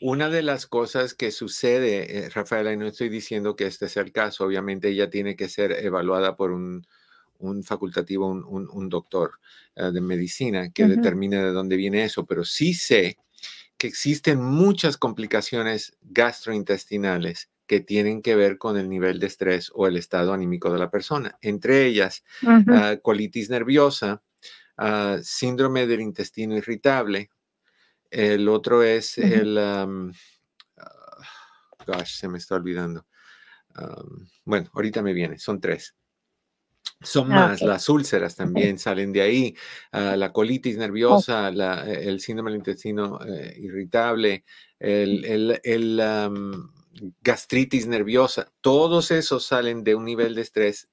Una 0.00 0.28
de 0.28 0.42
las 0.42 0.66
cosas 0.66 1.14
que 1.14 1.30
sucede, 1.30 2.18
eh, 2.18 2.28
Rafaela, 2.30 2.72
y 2.72 2.76
no 2.76 2.86
estoy 2.86 3.08
diciendo 3.08 3.56
que 3.56 3.66
este 3.66 3.88
sea 3.88 4.02
el 4.02 4.12
caso, 4.12 4.44
obviamente 4.44 4.88
ella 4.88 5.10
tiene 5.10 5.36
que 5.36 5.48
ser 5.48 5.72
evaluada 5.72 6.36
por 6.36 6.52
un, 6.52 6.86
un 7.38 7.64
facultativo, 7.64 8.28
un, 8.28 8.68
un, 8.72 8.88
doctor 8.88 9.32
eh, 9.74 9.90
de 9.92 10.00
medicina 10.00 10.70
que 10.70 10.86
determine 10.86 11.36
de 11.36 11.52
dónde 11.52 11.76
viene 11.76 12.04
eso, 12.04 12.24
pero 12.26 12.44
sí 12.44 12.74
sé 12.74 13.18
que 13.76 13.86
existen 13.86 14.40
muchas 14.40 14.96
complicaciones 14.96 15.96
gastrointestinales 16.02 17.50
que 17.66 17.80
tienen 17.80 18.22
que 18.22 18.36
ver 18.36 18.58
con 18.58 18.76
el 18.76 18.88
nivel 18.88 19.18
de 19.18 19.26
estrés 19.26 19.70
o 19.74 19.86
el 19.86 19.96
estado 19.96 20.32
anímico 20.32 20.72
de 20.72 20.78
la 20.78 20.90
persona. 20.90 21.36
Entre 21.42 21.86
ellas, 21.86 22.24
ah, 22.46 22.96
colitis 23.02 23.50
nerviosa, 23.50 24.22
ah, 24.76 25.18
síndrome 25.22 25.86
del 25.86 26.00
intestino 26.00 26.56
irritable. 26.56 27.30
El 28.10 28.48
otro 28.48 28.82
es 28.82 29.18
el... 29.18 29.58
Ah, 29.58 29.86
gosh, 31.86 32.18
se 32.18 32.28
me 32.28 32.38
está 32.38 32.54
olvidando. 32.54 33.06
bueno, 34.44 34.70
ahorita 34.72 35.02
me 35.02 35.12
viene, 35.12 35.38
son 35.38 35.60
tres. 35.60 35.94
Son 37.02 37.28
más, 37.28 37.60
las 37.60 37.90
úlceras 37.90 38.36
también 38.36 38.78
salen 38.78 39.12
de 39.12 39.20
ahí, 39.20 39.56
la 39.92 40.32
colitis 40.32 40.78
nerviosa, 40.78 41.48
el 41.48 42.20
síndrome 42.20 42.50
del 42.50 42.60
intestino 42.60 43.20
eh, 43.22 43.54
irritable, 43.58 44.44
el, 44.78 45.60
el, 45.62 46.00
gastritis 47.20 47.86
nerviosa, 47.86 48.52
todos 48.60 49.10
esos 49.10 49.46
salen 49.46 49.84
de 49.84 49.94
un 49.94 50.04
nivel 50.04 50.34
de 50.34 50.42
estrés 50.42 50.88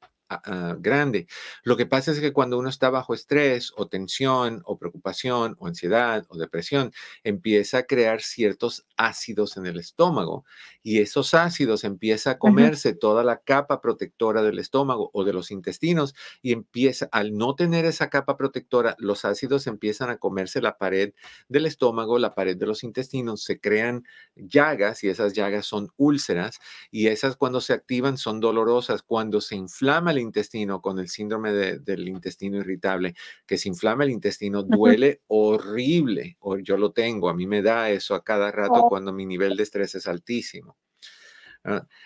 Ah, 0.46 0.76
grande. 0.80 1.28
Lo 1.64 1.78
que 1.78 1.86
pasa 1.86 2.12
es 2.12 2.20
que 2.20 2.34
cuando 2.34 2.58
uno 2.58 2.70
está 2.70 2.90
bajo 2.90 3.14
estrés 3.14 3.72
o 3.76 3.88
tensión 3.88 4.62
o 4.66 4.78
preocupación 4.78 5.56
o 5.60 5.68
ansiedad 5.68 6.26
o 6.30 6.38
depresión, 6.38 6.92
empieza 7.24 7.80
a 7.80 7.84
crear 7.84 8.22
ciertos 8.22 8.86
ácidos 8.98 9.58
en 9.58 9.66
el 9.66 9.78
estómago 9.78 10.46
y 10.84 11.00
esos 11.00 11.34
ácidos 11.34 11.84
empieza 11.86 12.32
a 12.32 12.38
comerse 12.38 12.94
toda 12.94 13.24
la 13.24 13.38
capa 13.38 13.82
protectora 13.82 14.44
del 14.44 14.60
estómago 14.60 15.10
o 15.14 15.24
de 15.24 15.34
los 15.34 15.50
intestinos 15.50 16.14
y 16.42 16.52
empieza, 16.52 17.08
al 17.12 17.36
no 17.38 17.56
tener 17.56 17.86
esa 17.86 18.10
capa 18.10 18.38
protectora, 18.38 18.96
los 19.00 19.26
ácidos 19.26 19.66
empiezan 19.66 20.10
a 20.10 20.18
comerse 20.18 20.62
la 20.62 20.78
pared 20.78 21.14
del 21.48 21.66
estómago, 21.66 22.20
la 22.20 22.36
pared 22.36 22.58
de 22.58 22.66
los 22.66 22.84
intestinos, 22.84 23.44
se 23.44 23.60
crean 23.60 24.06
llagas 24.36 25.04
y 25.04 25.10
esas 25.10 25.34
llagas 25.34 25.66
son 25.66 25.90
úlceras 25.98 26.60
y 26.92 27.08
esas 27.08 27.38
cuando 27.38 27.62
se 27.62 27.74
activan 27.74 28.18
son 28.18 28.40
dolorosas. 28.40 29.02
Cuando 29.02 29.42
se 29.42 29.56
inflama 29.56 30.12
el 30.12 30.20
intestino 30.20 30.82
con 30.82 31.00
el 31.00 31.10
síndrome 31.10 31.52
del 31.52 32.08
intestino 32.08 32.58
irritable, 32.58 33.16
que 33.46 33.58
se 33.58 33.70
inflama 33.70 34.04
el 34.04 34.12
intestino, 34.12 34.64
duele 34.64 35.22
horrible. 35.28 36.38
O 36.40 36.58
yo 36.58 36.78
lo 36.78 36.92
tengo, 36.92 37.30
a 37.30 37.34
mí 37.34 37.48
me 37.48 37.62
da 37.62 37.90
eso 37.90 38.16
a 38.16 38.24
cada 38.24 38.52
rato 38.52 38.86
oh. 38.86 38.90
cuando 38.90 39.14
mi 39.14 39.26
nivel 39.26 39.56
de 39.56 39.64
estrés 39.64 39.96
es 39.96 40.08
altísimo. 40.08 40.73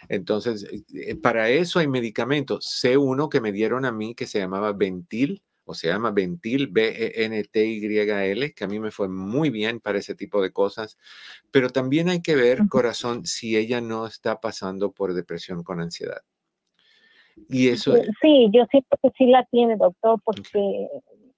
Entonces, 0.08 0.64
eh, 0.72 0.84
eh, 0.94 1.16
para 1.16 1.50
eso 1.50 1.80
hay 1.80 1.88
medicamentos. 1.88 2.66
Sé 2.66 2.98
uno 2.98 3.30
que 3.30 3.42
me 3.42 3.52
dieron 3.52 3.86
a 3.86 3.92
mí 3.92 4.16
que 4.16 4.28
se 4.28 4.40
llamaba 4.40 4.74
Ventil, 4.74 5.42
o 5.66 5.74
se 5.74 5.88
llama 5.88 6.12
Ventil, 6.12 6.68
B-E-N-T-Y-L, 6.68 8.54
que 8.54 8.64
a 8.64 8.68
mí 8.68 8.80
me 8.80 8.92
fue 8.92 9.10
muy 9.10 9.50
bien 9.50 9.82
para 9.82 9.98
ese 9.98 10.16
tipo 10.16 10.42
de 10.42 10.52
cosas. 10.52 10.98
Pero 11.52 11.70
también 11.70 12.08
hay 12.08 12.22
que 12.22 12.36
ver, 12.36 12.62
corazón, 12.70 13.26
si 13.26 13.58
ella 13.58 13.82
no 13.82 14.08
está 14.08 14.40
pasando 14.40 14.92
por 14.92 15.14
depresión 15.14 15.64
con 15.64 15.82
ansiedad. 15.82 16.22
Y 17.50 17.68
eso... 17.68 17.96
Sí, 18.22 18.50
yo 18.54 18.66
siento 18.72 18.98
que 19.02 19.10
sí 19.18 19.26
la 19.28 19.46
tiene, 19.52 19.76
doctor, 19.76 20.22
porque 20.24 20.88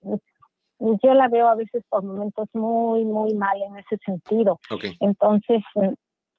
yo 0.03 1.13
la 1.13 1.27
veo 1.27 1.47
a 1.47 1.55
veces 1.55 1.83
por 1.89 2.03
momentos 2.03 2.47
muy, 2.53 3.03
muy 3.05 3.33
mal 3.33 3.61
en 3.61 3.77
ese 3.77 3.97
sentido. 4.05 4.59
Entonces, 4.99 5.63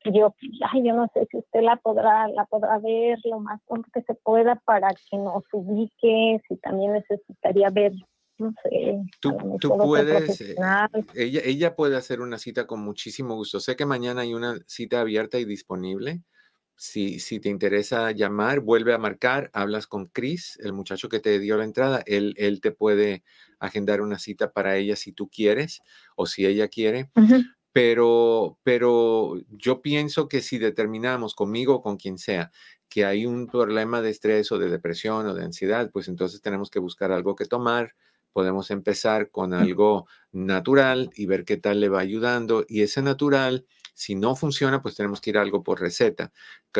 yo, 0.04 0.35
ay, 0.73 0.83
yo 0.85 0.95
no 0.95 1.09
sé 1.12 1.26
si 1.30 1.38
usted 1.38 1.61
la 1.61 1.76
podrá, 1.76 2.28
la 2.28 2.45
podrá 2.47 2.78
ver 2.78 3.19
lo 3.25 3.40
más 3.40 3.61
pronto 3.66 3.88
que 3.92 4.02
se 4.02 4.14
pueda 4.14 4.57
para 4.64 4.88
que 4.88 5.16
nos 5.19 5.45
ubique, 5.52 6.40
si 6.49 6.57
también 6.57 6.92
necesitaría 6.92 7.71
ver 7.71 7.92
no 8.40 8.54
sé. 8.62 8.99
Tú, 9.21 9.37
tú 9.61 9.76
puedes, 9.76 10.40
eh, 10.40 10.57
ella, 11.14 11.40
ella 11.45 11.76
puede 11.76 11.97
hacer 11.97 12.21
una 12.21 12.38
cita 12.38 12.66
con 12.66 12.80
muchísimo 12.80 13.35
gusto. 13.35 13.61
Sé 13.61 13.76
que 13.76 13.87
mañana 13.87 14.23
hay 14.23 14.35
una 14.35 14.59
cita 14.66 15.00
abierta 15.00 15.38
y 15.38 15.45
disponible. 15.45 16.23
Si, 16.75 17.21
si, 17.21 17.38
te 17.38 17.50
interesa 17.50 18.11
llamar, 18.12 18.61
vuelve 18.61 18.95
a 18.95 18.99
marcar, 18.99 19.50
hablas 19.52 19.87
con 19.87 20.07
Chris, 20.07 20.59
el 20.62 20.73
muchacho 20.73 21.11
que 21.11 21.21
te 21.21 21.38
dio 21.38 21.59
la 21.59 21.64
entrada, 21.64 22.02
él, 22.07 22.33
él 22.38 22.62
te 22.62 22.73
puede 22.73 23.23
agendar 23.59 24.00
una 24.00 24.19
cita 24.19 24.50
para 24.50 24.78
ella 24.78 24.97
si 24.97 25.12
tú 25.12 25.28
quieres 25.28 25.83
o 26.16 26.25
si 26.25 26.47
ella 26.47 26.69
quiere. 26.69 27.11
Pero, 27.72 28.58
pero 28.62 29.34
yo 29.50 29.82
pienso 29.82 30.28
que 30.28 30.42
si 30.42 30.58
determinamos 30.58 31.34
conmigo 31.34 31.76
o 31.76 31.82
con 31.82 31.96
quien 31.96 32.18
sea 32.18 32.50
que 32.88 33.04
hay 33.04 33.26
un 33.26 33.46
problema 33.46 34.02
de 34.02 34.10
estrés 34.10 34.50
o 34.52 34.58
de 34.58 34.68
depresión 34.68 35.26
o 35.26 35.34
de 35.34 35.44
ansiedad, 35.44 35.90
pues 35.92 36.08
entonces 36.08 36.40
tenemos 36.42 36.70
que 36.70 36.80
buscar 36.80 37.12
algo 37.12 37.36
que 37.36 37.46
tomar. 37.46 37.94
Podemos 38.32 38.70
empezar 38.70 39.30
con 39.30 39.54
algo 39.54 40.06
natural 40.32 41.10
y 41.14 41.26
ver 41.26 41.44
qué 41.44 41.56
tal 41.56 41.80
le 41.80 41.88
va 41.88 42.00
ayudando. 42.00 42.64
Y 42.68 42.82
ese 42.82 43.02
natural 43.02 43.66
si 44.00 44.14
no 44.14 44.34
funciona, 44.34 44.80
pues 44.80 44.96
tenemos 44.96 45.20
que 45.20 45.28
ir 45.30 45.36
a 45.38 45.42
algo 45.42 45.62
por 45.62 45.78
receta, 45.78 46.32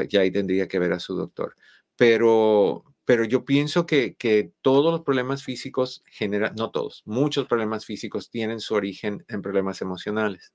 ya 0.09 0.20
ahí 0.20 0.30
tendría 0.30 0.68
que 0.68 0.78
ver 0.78 0.94
a 0.94 1.00
su 1.00 1.14
doctor. 1.14 1.54
Pero, 1.94 2.85
pero 3.04 3.25
yo 3.25 3.44
pienso 3.44 3.85
que, 3.85 4.14
que 4.16 4.52
todos 4.62 4.90
los 4.90 5.02
problemas 5.02 5.44
físicos 5.44 6.02
generan, 6.06 6.54
no 6.56 6.70
todos, 6.70 7.02
muchos 7.04 7.47
problemas 7.47 7.85
físicos 7.85 8.30
tienen 8.30 8.61
su 8.61 8.75
origen 8.75 9.25
en 9.28 9.42
problemas 9.42 9.82
emocionales. 9.82 10.54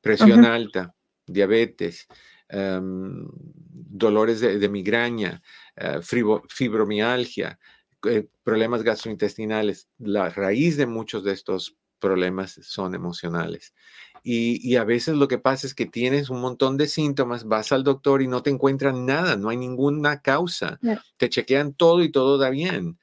Presión 0.00 0.44
alta, 0.44 0.94
diabetes, 1.26 2.06
em, 2.48 3.26
dolores 3.64 4.40
de, 4.40 4.68
migraña, 4.68 5.42
eh, 5.76 6.00
fibromialgia, 6.48 7.58
eh, 8.06 8.26
problemas 8.42 8.82
gastrointestinales. 8.82 9.88
La 9.98 10.30
raíz 10.30 10.76
de 10.76 10.86
muchos 10.86 11.24
de 11.24 11.32
estos 11.32 11.76
problemas 11.98 12.58
son 12.62 12.94
emocionales. 12.94 13.74
Y, 14.22 14.76
a 14.76 14.84
veces 14.84 15.14
lo 15.16 15.28
que 15.28 15.38
pasa 15.38 15.66
es 15.66 15.74
que 15.74 15.86
tienes 15.86 16.28
un 16.28 16.40
montón 16.40 16.76
de 16.76 16.88
síntomas, 16.88 17.44
vas 17.44 17.72
al 17.72 17.84
doctor 17.84 18.20
y 18.20 18.28
no 18.28 18.42
te 18.42 18.50
encuentran 18.50 19.06
nada, 19.06 19.36
no 19.36 19.48
hay 19.48 19.56
ninguna 19.56 20.20
causa. 20.20 20.78
Te 21.16 21.30
chequean 21.30 21.72
todo 21.72 22.02
y 22.02 22.10
todo 22.10 22.36
da 22.36 22.50
bien. 22.50 22.98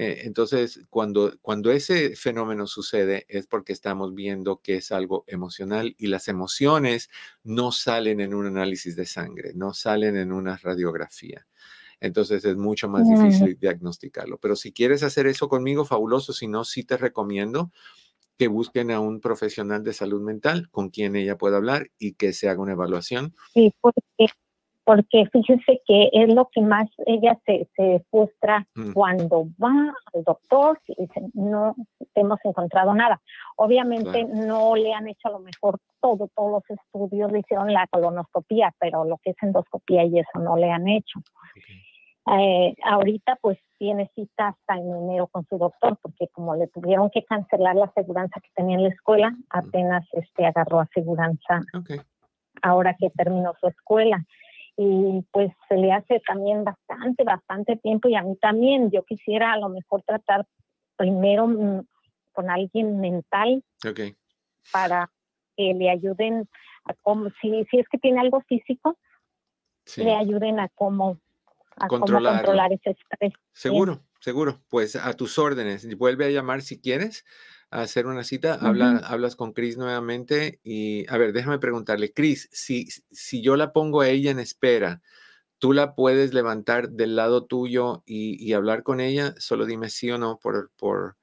Eh, 0.00 0.26
entonces, 0.26 0.86
cuando, 0.90 1.36
cuando 1.42 1.72
ese 1.72 2.14
fenómeno 2.14 2.68
sucede 2.68 3.26
es 3.28 3.48
porque 3.48 3.72
estamos 3.72 4.14
viendo 4.14 4.60
que 4.60 4.76
es 4.76 4.92
algo 4.92 5.24
emocional 5.26 5.96
y 5.98 6.06
las 6.06 6.28
emociones 6.28 7.10
no 7.42 7.72
salen 7.72 8.20
en 8.20 8.32
un 8.32 8.46
análisis 8.46 8.94
de 8.94 9.06
sangre, 9.06 9.54
no 9.56 9.74
salen 9.74 10.16
en 10.16 10.30
una 10.30 10.56
radiografía. 10.56 11.48
Entonces 11.98 12.44
es 12.44 12.56
mucho 12.56 12.88
más 12.88 13.08
difícil 13.08 13.58
diagnosticarlo. 13.58 14.38
Pero 14.38 14.54
si 14.54 14.70
quieres 14.70 15.02
hacer 15.02 15.26
eso 15.26 15.48
conmigo, 15.48 15.84
fabuloso. 15.84 16.32
Si 16.32 16.46
no, 16.46 16.62
sí 16.62 16.84
te 16.84 16.96
recomiendo 16.96 17.72
que 18.36 18.46
busquen 18.46 18.92
a 18.92 19.00
un 19.00 19.20
profesional 19.20 19.82
de 19.82 19.94
salud 19.94 20.22
mental 20.22 20.68
con 20.70 20.90
quien 20.90 21.16
ella 21.16 21.36
pueda 21.36 21.56
hablar 21.56 21.90
y 21.98 22.12
que 22.12 22.32
se 22.32 22.48
haga 22.48 22.62
una 22.62 22.74
evaluación. 22.74 23.34
Sí, 23.52 23.74
porque, 23.80 24.00
porque 24.88 25.26
fíjese 25.30 25.82
que 25.86 26.08
es 26.14 26.32
lo 26.32 26.46
que 26.46 26.62
más 26.62 26.88
ella 27.04 27.38
se, 27.44 27.68
se 27.76 28.02
frustra 28.10 28.66
mm. 28.74 28.92
cuando 28.94 29.44
va 29.62 29.94
al 30.14 30.24
doctor 30.24 30.80
y 30.86 31.02
dice, 31.02 31.20
no 31.34 31.76
hemos 32.14 32.38
encontrado 32.42 32.94
nada. 32.94 33.20
Obviamente 33.56 34.24
no 34.24 34.76
le 34.76 34.94
han 34.94 35.06
hecho 35.06 35.28
a 35.28 35.32
lo 35.32 35.40
mejor 35.40 35.78
todo, 36.00 36.30
todos 36.34 36.62
los 36.66 36.78
estudios, 36.80 37.30
le 37.30 37.40
hicieron 37.40 37.70
la 37.70 37.86
colonoscopía, 37.88 38.74
pero 38.80 39.04
lo 39.04 39.18
que 39.18 39.32
es 39.32 39.36
endoscopía 39.42 40.04
y 40.04 40.20
eso 40.20 40.38
no 40.38 40.56
le 40.56 40.70
han 40.70 40.88
hecho. 40.88 41.20
Eh, 42.40 42.74
ahorita 42.82 43.36
pues 43.42 43.58
tiene 43.76 44.10
cita 44.14 44.48
hasta 44.48 44.76
en 44.80 44.90
enero 44.90 45.26
con 45.26 45.44
su 45.50 45.58
doctor 45.58 45.98
porque 46.00 46.28
como 46.28 46.56
le 46.56 46.66
tuvieron 46.68 47.10
que 47.10 47.26
cancelar 47.26 47.76
la 47.76 47.84
aseguranza 47.84 48.40
que 48.40 48.48
tenía 48.54 48.78
en 48.78 48.84
la 48.84 48.88
escuela, 48.88 49.36
apenas 49.50 50.08
este 50.14 50.46
agarró 50.46 50.80
aseguranza 50.80 51.60
ahora 52.62 52.96
que 52.98 53.10
terminó 53.10 53.52
su 53.60 53.68
escuela. 53.68 54.24
Y 54.80 55.24
pues 55.32 55.50
se 55.68 55.76
le 55.76 55.92
hace 55.92 56.20
también 56.20 56.62
bastante, 56.62 57.24
bastante 57.24 57.76
tiempo 57.76 58.08
y 58.08 58.14
a 58.14 58.22
mí 58.22 58.36
también 58.36 58.92
yo 58.92 59.02
quisiera 59.02 59.52
a 59.52 59.58
lo 59.58 59.68
mejor 59.68 60.02
tratar 60.02 60.46
primero 60.96 61.48
mm, 61.48 61.84
con 62.32 62.48
alguien 62.48 63.00
mental 63.00 63.64
para 64.72 65.10
que 65.56 65.74
le 65.74 65.90
ayuden 65.90 66.48
a 66.84 66.94
cómo, 67.02 67.28
si, 67.40 67.64
si 67.70 67.80
es 67.80 67.88
que 67.88 67.98
tiene 67.98 68.20
algo 68.20 68.40
físico, 68.42 68.96
le 69.96 70.14
ayuden 70.14 70.60
a 70.60 70.68
cómo 70.68 71.18
controlar, 71.88 72.72
ese 72.72 72.90
estrés. 72.90 73.32
Seguro, 73.52 74.00
seguro. 74.20 74.60
Pues 74.68 74.94
a 74.94 75.12
tus 75.14 75.38
órdenes. 75.38 75.96
Vuelve 75.96 76.26
a 76.26 76.30
llamar 76.30 76.62
si 76.62 76.80
quieres 76.80 77.24
a 77.70 77.82
hacer 77.82 78.06
una 78.06 78.24
cita. 78.24 78.54
Habla, 78.54 78.98
hablas 78.98 79.36
con 79.36 79.52
Cris 79.52 79.76
nuevamente 79.76 80.60
y, 80.62 81.08
a 81.12 81.18
ver, 81.18 81.32
déjame 81.32 81.58
preguntarle, 81.58 82.12
Cris, 82.12 82.48
si, 82.52 82.88
si 83.10 83.42
yo 83.42 83.56
la 83.56 83.72
pongo 83.72 84.00
a 84.00 84.08
ella 84.08 84.30
en 84.30 84.38
espera, 84.38 85.02
¿tú 85.58 85.72
la 85.72 85.94
puedes 85.94 86.32
levantar 86.32 86.90
del 86.90 87.16
lado 87.16 87.44
tuyo 87.44 88.02
y, 88.06 88.52
hablar 88.52 88.82
con 88.82 89.00
ella? 89.00 89.34
Solo 89.38 89.66
dime 89.66 89.90
sí 89.90 90.10
o 90.10 90.18
no 90.18 90.38
por, 90.38 90.70
por, 90.76 91.16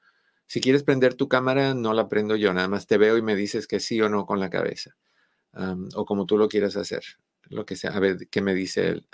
si 0.46 0.62
quieres 0.62 0.84
prender 0.84 1.16
tu 1.16 1.28
cámara, 1.28 1.74
no 1.74 1.94
la 1.94 2.08
prendo 2.08 2.36
yo, 2.36 2.54
nada 2.54 2.68
más 2.68 2.88
te 2.88 2.98
veo 2.98 3.18
y 3.18 3.22
me 3.22 3.36
dices 3.36 3.68
que 3.68 3.80
sí 3.80 4.00
o 4.02 4.10
no 4.10 4.26
con 4.26 4.40
la 4.40 4.50
cabeza. 4.50 4.96
o 5.96 6.06
como 6.06 6.26
tú 6.26 6.38
lo 6.38 6.48
quieras 6.48 6.76
hacer, 6.76 7.04
lo 7.44 7.66
que 7.66 7.76
sea. 7.76 7.92
A 7.92 8.00
ver, 8.00 8.28
¿qué 8.30 8.42
me 8.42 8.54
dice 8.54 8.90
él? 8.90 9.08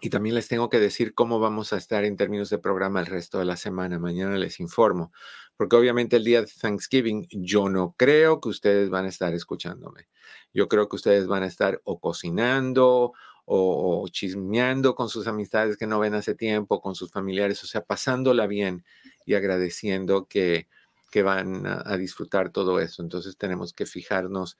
y 0.00 0.10
también 0.10 0.34
les 0.34 0.48
tengo 0.48 0.68
que 0.68 0.80
decir 0.80 1.14
cómo 1.14 1.38
vamos 1.38 1.72
a 1.72 1.76
estar 1.76 2.04
en 2.04 2.16
términos 2.16 2.50
de 2.50 2.58
programa 2.58 2.98
el 2.98 3.06
resto 3.06 3.38
de 3.38 3.44
la 3.44 3.56
semana. 3.56 4.00
Mañana 4.00 4.36
les 4.36 4.58
informo, 4.58 5.12
porque 5.56 5.76
obviamente 5.76 6.16
el 6.16 6.24
día 6.24 6.40
de 6.40 6.48
Thanksgiving 6.48 7.28
yo 7.30 7.68
no 7.68 7.94
creo 7.96 8.40
que 8.40 8.48
ustedes 8.48 8.90
van 8.90 9.04
a 9.04 9.10
estar 9.10 9.32
escuchándome. 9.32 10.08
Yo 10.52 10.68
creo 10.68 10.88
que 10.88 10.96
ustedes 10.96 11.26
van 11.26 11.42
a 11.42 11.46
estar 11.46 11.80
o 11.84 11.98
cocinando 11.98 13.12
o, 13.44 14.06
chismeando 14.08 14.94
con 14.94 15.08
sus 15.08 15.26
amistades 15.26 15.76
que 15.76 15.86
no 15.86 15.98
ven 15.98 16.14
hace 16.14 16.34
tiempo, 16.34 16.80
con 16.80 16.94
sus 16.94 17.10
familiares, 17.10 17.62
o 17.64 17.66
sea, 17.66 17.84
pasándola 17.84 18.46
bien 18.46 18.84
y 19.26 19.34
agradeciendo 19.34 20.26
que, 20.26 20.68
que 21.10 21.22
van 21.22 21.66
a 21.66 21.96
disfrutar 21.96 22.50
todo 22.50 22.80
eso. 22.80 23.02
Entonces 23.02 23.36
tenemos 23.36 23.72
que 23.72 23.84
fijarnos 23.84 24.56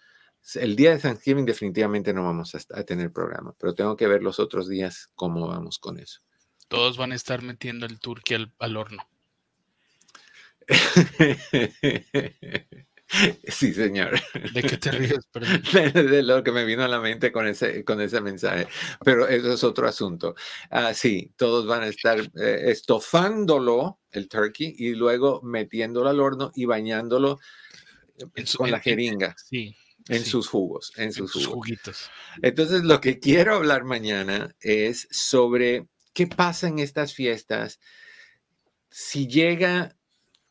el 0.57 0.76
día 0.76 0.90
de 0.90 0.98
Thanksgiving 0.98 1.44
definitivamente 1.44 2.12
no 2.12 2.24
vamos 2.24 2.55
a, 2.55 2.85
tener 2.85 3.12
programa, 3.12 3.55
pero 3.59 3.74
tengo 3.74 3.96
que 3.96 4.09
ver 4.09 4.22
los 4.22 4.40
otros 4.40 4.68
días 4.68 5.11
cómo 5.14 5.46
vamos 5.46 5.78
con 5.78 5.98
eso. 5.98 6.20
Todos 6.68 6.96
van 6.96 7.12
a 7.12 7.14
estar 7.14 7.42
metiendo 7.42 7.87
el 7.87 8.00
turkey 8.00 8.50
al, 8.59 8.76
horno. 8.76 9.09
Sí, 13.48 13.72
señor. 13.75 14.18
¿De 14.53 14.62
qué 14.62 14.77
te 14.77 14.90
ríes? 14.90 15.29
De, 15.94 16.22
lo 16.22 16.42
que 16.42 16.53
me 16.53 16.64
vino 16.64 16.83
a 16.83 16.88
la 16.88 17.01
mente 17.01 17.33
con 17.33 17.46
ese, 17.46 17.85
con 17.85 18.01
ese 18.01 18.20
mensaje. 18.20 18.66
Pero 19.05 19.29
eso 19.29 19.53
es 19.53 19.64
otro 19.64 19.87
asunto. 19.87 20.35
Ah, 20.70 20.94
sí, 20.94 21.33
todos 21.37 21.66
van 21.66 21.83
a 21.83 21.88
estar 21.88 22.20
eh, 22.20 22.62
estofándolo, 22.66 24.01
el 24.11 24.29
turkey, 24.29 24.75
y 24.77 24.94
luego 24.94 25.40
metiéndolo 25.42 26.09
al 26.09 26.20
horno 26.20 26.53
y 26.55 26.64
bañándolo 26.64 27.38
con 28.57 28.70
la 28.70 28.81
jeringa. 28.81 29.35
Sí, 29.37 29.75
en 30.09 30.25
sus 30.25 30.48
jugos, 30.48 30.92
en 30.96 31.12
sus, 31.12 31.46
juguitos. 31.46 32.11
Entonces, 32.42 32.83
lo 32.83 33.01
que 33.01 33.20
quiero 33.20 33.55
hablar 33.55 33.85
mañana 33.85 34.55
es 34.61 35.07
sobre 35.11 35.87
qué 36.12 36.27
pasa 36.27 36.68
en 36.68 36.81
estas 36.81 37.14
fiestas 37.14 37.79
si 38.90 39.27
llega 39.27 39.96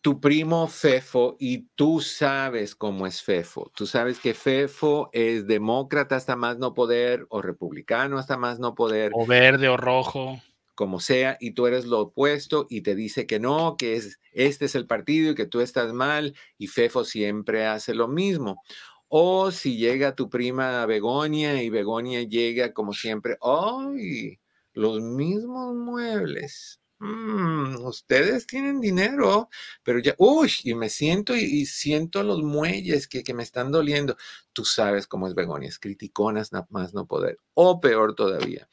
tu 0.01 0.19
primo 0.19 0.67
Fefo 0.67 1.37
y 1.39 1.67
tú 1.75 2.01
sabes 2.01 2.75
cómo 2.75 3.05
es 3.05 3.21
Fefo. 3.21 3.71
Tú 3.75 3.85
sabes 3.85 4.19
que 4.19 4.33
Fefo 4.33 5.09
es 5.13 5.45
demócrata 5.45 6.15
hasta 6.15 6.35
más 6.35 6.57
no 6.57 6.73
poder 6.73 7.27
o 7.29 7.41
republicano 7.41 8.17
hasta 8.17 8.35
más 8.35 8.59
no 8.59 8.73
poder. 8.73 9.11
O 9.13 9.27
verde 9.27 9.69
o 9.69 9.77
rojo. 9.77 10.41
Como 10.73 10.99
sea, 10.99 11.37
y 11.39 11.51
tú 11.51 11.67
eres 11.67 11.85
lo 11.85 11.99
opuesto 11.99 12.65
y 12.67 12.81
te 12.81 12.95
dice 12.95 13.27
que 13.27 13.39
no, 13.39 13.77
que 13.77 13.95
es, 13.95 14.19
este 14.31 14.65
es 14.65 14.73
el 14.73 14.87
partido 14.87 15.31
y 15.31 15.35
que 15.35 15.45
tú 15.45 15.61
estás 15.61 15.93
mal, 15.93 16.35
y 16.57 16.67
Fefo 16.67 17.03
siempre 17.03 17.67
hace 17.67 17.93
lo 17.93 18.07
mismo. 18.07 18.63
O 19.07 19.51
si 19.51 19.77
llega 19.77 20.15
tu 20.15 20.29
prima 20.29 20.85
Begonia 20.87 21.61
y 21.61 21.69
Begonia 21.69 22.23
llega 22.23 22.73
como 22.73 22.93
siempre, 22.93 23.37
¡ay! 23.41 24.39
Los 24.73 25.01
mismos 25.01 25.75
muebles. 25.75 26.80
Mm, 27.03 27.83
ustedes 27.83 28.45
tienen 28.45 28.79
dinero, 28.79 29.49
pero 29.81 29.97
ya, 29.97 30.13
uy, 30.19 30.51
y 30.63 30.75
me 30.75 30.87
siento 30.87 31.35
y, 31.35 31.65
siento 31.65 32.21
los 32.21 32.43
muelles 32.43 33.07
que, 33.07 33.23
que, 33.23 33.33
me 33.33 33.41
están 33.41 33.71
doliendo. 33.71 34.15
Tú 34.53 34.65
sabes 34.65 35.07
cómo 35.07 35.27
es 35.27 35.33
Begonia, 35.33 35.67
es 35.67 35.79
criticonas, 35.79 36.51
nada 36.53 36.67
más 36.69 36.93
no 36.93 37.07
poder. 37.07 37.39
O 37.55 37.81
peor 37.81 38.13
todavía, 38.13 38.69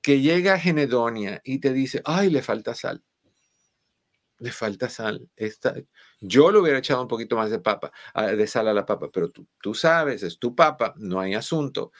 que 0.00 0.20
llega 0.22 0.58
Genedonia 0.58 1.42
y 1.44 1.58
te 1.58 1.74
dice, 1.74 2.00
ay, 2.06 2.30
le 2.30 2.42
falta 2.42 2.74
sal. 2.74 3.04
Le 4.38 4.50
falta 4.50 4.88
sal. 4.88 5.28
Esta, 5.36 5.74
yo 6.20 6.50
le 6.50 6.60
hubiera 6.60 6.78
echado 6.78 7.02
un 7.02 7.08
poquito 7.08 7.36
más 7.36 7.50
de 7.50 7.58
papa, 7.58 7.92
ah, 8.14 8.28
de 8.28 8.46
sal 8.46 8.68
a 8.68 8.72
la 8.74 8.86
papa, 8.86 9.10
pero 9.12 9.30
tú, 9.30 9.46
tú 9.60 9.74
sabes, 9.74 10.22
es 10.22 10.38
tu 10.38 10.54
papa, 10.54 10.94
no 10.96 11.20
hay 11.20 11.34
asunto. 11.34 11.92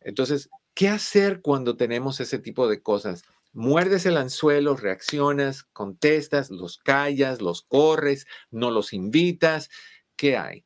Entonces, 0.00 0.48
¿qué 0.72 0.88
hacer 0.88 1.42
cuando 1.42 1.76
tenemos 1.76 2.20
ese 2.20 2.38
tipo 2.38 2.68
de 2.68 2.82
cosas? 2.82 3.22
Muerdes 3.52 4.06
el 4.06 4.16
anzuelo, 4.16 4.76
reaccionas, 4.76 5.64
contestas, 5.64 6.50
los 6.50 6.78
callas, 6.78 7.40
los 7.40 7.62
corres, 7.62 8.26
no 8.50 8.70
los 8.70 8.92
invitas. 8.92 9.70
¿Qué 10.16 10.36
hay? 10.36 10.64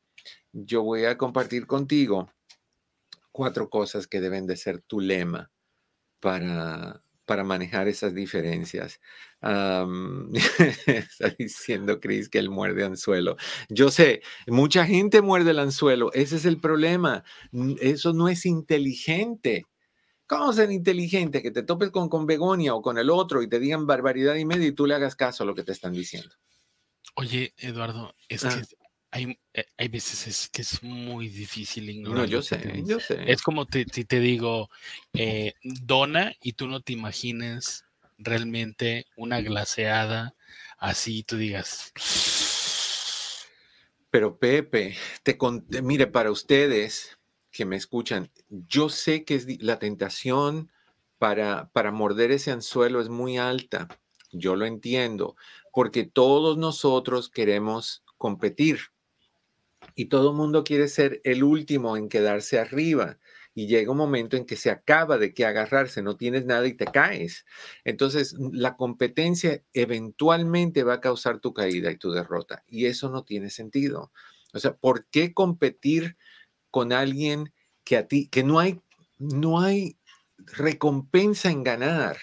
Yo 0.51 0.83
voy 0.83 1.05
a 1.05 1.17
compartir 1.17 1.67
contigo 1.67 2.29
cuatro 3.31 3.69
cosas 3.69 4.07
que 4.07 4.21
deben 4.21 4.47
de 4.47 4.55
ser 4.55 4.81
tu 4.81 5.01
lema 5.01 5.51
para, 6.19 7.03
para 7.25 7.43
manejar 7.43 7.87
esas 7.87 8.13
diferencias. 8.13 9.01
está 10.87 11.29
diciendo 11.37 11.99
Chris 11.99 12.29
que 12.29 12.39
él 12.39 12.49
muerde 12.49 12.85
anzuelo. 12.85 13.35
Yo 13.69 13.91
sé, 13.91 14.21
mucha 14.47 14.85
gente 14.85 15.21
muerde 15.21 15.51
el 15.51 15.59
anzuelo. 15.59 16.11
Ese 16.13 16.37
es 16.37 16.45
el 16.45 16.59
problema. 16.59 17.23
Eso 17.79 18.13
no 18.13 18.29
es 18.29 18.45
inteligente. 18.45 19.65
¿Cómo 20.27 20.53
ser 20.53 20.71
inteligente? 20.71 21.41
Que 21.41 21.51
te 21.51 21.63
topes 21.63 21.91
con, 21.91 22.09
con 22.09 22.25
Begonia 22.25 22.73
o 22.73 22.81
con 22.81 22.97
el 22.97 23.09
otro 23.09 23.41
y 23.41 23.49
te 23.49 23.59
digan 23.59 23.85
barbaridad 23.85 24.35
y 24.35 24.45
media 24.45 24.67
y 24.67 24.71
tú 24.71 24.85
le 24.87 24.95
hagas 24.95 25.15
caso 25.15 25.43
a 25.43 25.45
lo 25.45 25.53
que 25.53 25.63
te 25.63 25.71
están 25.71 25.93
diciendo. 25.93 26.33
Oye, 27.15 27.53
Eduardo, 27.57 28.13
es 28.27 28.43
que 28.43 28.63
hay, 29.11 29.39
eh, 29.53 29.65
hay, 29.77 29.87
veces 29.87 30.49
que 30.51 30.61
es 30.61 30.83
muy 30.83 31.29
difícil 31.29 31.89
ignorar. 31.89 32.23
No, 32.23 32.25
yo 32.25 32.41
sé, 32.41 32.83
yo 32.85 32.99
sé. 32.99 33.31
Es 33.31 33.41
como 33.41 33.65
si 33.71 33.85
te, 33.85 34.19
digo, 34.19 34.69
eh, 35.13 35.53
dona 35.63 36.33
y 36.41 36.53
tú 36.53 36.67
no 36.67 36.81
te 36.81 36.91
imagines 36.91 37.85
realmente 38.17 39.05
una 39.15 39.39
glaseada 39.39 40.35
así, 40.77 41.23
tú 41.23 41.37
digas. 41.37 41.93
Pero 44.09 44.37
Pepe, 44.37 44.97
te 45.23 45.37
mire, 45.81 46.07
para 46.07 46.31
ustedes, 46.31 47.17
que 47.55 47.65
me 47.65 47.77
escuchan, 47.77 48.29
yo 48.49 48.89
sé 48.89 49.23
que 49.23 49.35
es 49.35 49.63
la 49.63 49.79
tentación 49.79 50.71
para, 51.17 51.69
para 51.71 51.93
morder 51.93 52.31
ese 52.31 52.51
anzuelo 52.51 52.99
es 52.99 53.07
muy 53.07 53.37
alta. 53.37 53.87
Yo 54.33 54.57
lo 54.57 54.65
entiendo, 54.65 55.37
porque 55.71 56.03
todos 56.03 56.57
nosotros 56.57 57.29
queremos 57.29 58.03
competir 58.17 58.79
y 59.95 60.05
todo 60.05 60.31
el 60.31 60.35
mundo 60.35 60.65
quiere 60.65 60.89
ser 60.89 61.21
el 61.23 61.45
último 61.45 61.95
en 61.95 62.09
quedarse 62.09 62.59
arriba. 62.59 63.19
Y 63.53 63.67
llega 63.67 63.89
un 63.89 63.97
momento 63.97 64.35
en 64.35 64.45
que 64.45 64.57
se 64.57 64.69
acaba 64.69 65.17
de 65.17 65.33
que 65.33 65.45
agarrarse, 65.45 66.01
no 66.01 66.17
tienes 66.17 66.45
nada 66.45 66.67
y 66.67 66.73
te 66.73 66.83
caes. 66.87 67.45
Entonces, 67.85 68.35
la 68.51 68.75
competencia 68.75 69.63
eventualmente 69.71 70.83
va 70.83 70.95
a 70.95 71.01
causar 71.01 71.39
tu 71.39 71.53
caída 71.53 71.89
y 71.89 71.97
tu 71.97 72.11
derrota. 72.11 72.65
Y 72.67 72.87
eso 72.87 73.09
no 73.09 73.23
tiene 73.23 73.49
sentido. 73.49 74.11
O 74.53 74.59
sea, 74.59 74.75
¿por 74.75 75.05
qué 75.05 75.33
competir 75.33 76.17
con 76.75 76.91
alguien 76.91 77.53
que 77.85 77.95
a 77.95 78.05
ti, 78.05 78.27
que 78.27 78.43
no 78.43 78.59
hay, 78.59 78.81
no 79.17 79.61
hay 79.61 79.97
recompensa 80.39 81.49
en 81.49 81.63
ganar. 81.63 82.17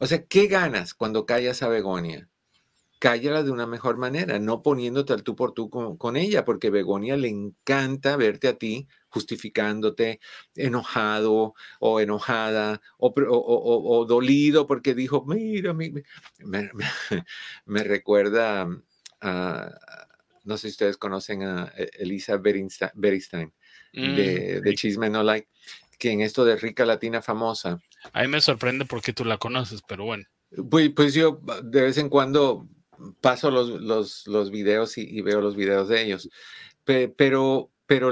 O 0.00 0.08
sea, 0.08 0.24
¿qué 0.24 0.48
ganas 0.48 0.92
cuando 0.92 1.24
callas 1.24 1.62
a 1.62 1.68
Begonia? 1.68 2.28
Cállala 2.98 3.44
de 3.44 3.52
una 3.52 3.64
mejor 3.68 3.96
manera, 3.96 4.40
no 4.40 4.60
poniéndote 4.60 5.12
al 5.12 5.22
tú 5.22 5.36
por 5.36 5.52
tú 5.52 5.70
con, 5.70 6.16
ella, 6.16 6.44
porque 6.44 6.70
Begonia 6.70 7.16
le 7.16 7.28
encanta 7.28 8.16
verte 8.16 8.48
a 8.48 8.58
ti 8.58 8.88
justificándote, 9.08 10.18
enojado 10.56 11.54
o 11.78 12.00
enojada 12.00 12.80
o, 12.98 14.04
dolido 14.08 14.66
porque 14.66 14.96
dijo, 14.96 15.24
mira, 15.26 15.74
me, 15.74 15.92
me, 17.66 17.84
recuerda 17.84 18.66
a, 19.20 19.70
no 20.42 20.56
sé 20.56 20.62
si 20.62 20.72
ustedes 20.72 20.96
conocen 20.96 21.44
a 21.44 21.72
e, 21.76 21.88
Elisa 22.00 22.36
Beristain 22.36 23.52
Mm, 23.92 24.14
de, 24.14 24.74
Chisme 24.74 25.10
No 25.10 25.22
Like, 25.22 25.48
que 25.98 26.10
en 26.10 26.20
esto 26.20 26.44
de 26.44 26.56
rica 26.56 26.84
latina 26.84 27.22
famosa. 27.22 27.80
A 28.12 28.22
mí 28.22 28.28
me 28.28 28.40
sorprende 28.40 28.84
porque 28.84 29.12
tú 29.12 29.24
la 29.24 29.38
conoces, 29.38 29.82
pero 29.86 30.04
bueno. 30.04 30.24
Pues, 30.70 30.90
pues 30.90 31.14
yo 31.14 31.40
de 31.62 31.82
vez 31.82 31.98
en 31.98 32.08
cuando 32.08 32.68
paso 33.20 33.50
los, 33.50 33.68
los, 33.68 34.26
los 34.26 34.50
videos 34.50 34.96
y, 34.98 35.20
veo 35.22 35.40
los 35.40 35.56
videos 35.56 35.88
de 35.88 36.02
ellos. 36.02 36.28
pero, 36.84 37.70
pero 37.86 38.10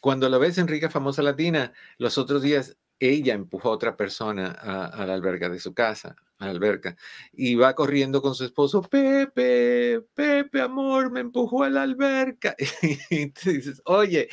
cuando 0.00 0.28
la 0.28 0.38
ves 0.38 0.58
en 0.58 0.68
Rica 0.68 0.90
Famosa 0.90 1.22
Latina, 1.22 1.72
los 1.98 2.18
otros 2.18 2.42
días 2.42 2.76
ella 3.00 3.34
empujó 3.34 3.68
a 3.68 3.72
otra 3.72 3.96
persona 3.96 4.50
a, 4.50 5.06
la 5.06 5.14
alberga 5.14 5.48
de 5.48 5.60
su 5.60 5.74
casa, 5.74 6.16
a 6.38 6.46
la 6.46 6.52
alberca, 6.52 6.96
y 7.32 7.56
va 7.56 7.74
corriendo 7.74 8.22
con 8.22 8.34
su 8.34 8.44
esposo, 8.44 8.80
Pepe, 8.82 10.00
Pepe, 10.14 10.60
amor, 10.60 11.10
me 11.10 11.20
empujó 11.20 11.64
a 11.64 11.70
la 11.70 11.82
alberca. 11.82 12.54
Y 13.10 13.30
tú 13.30 13.50
dices, 13.50 13.82
oye, 13.84 14.28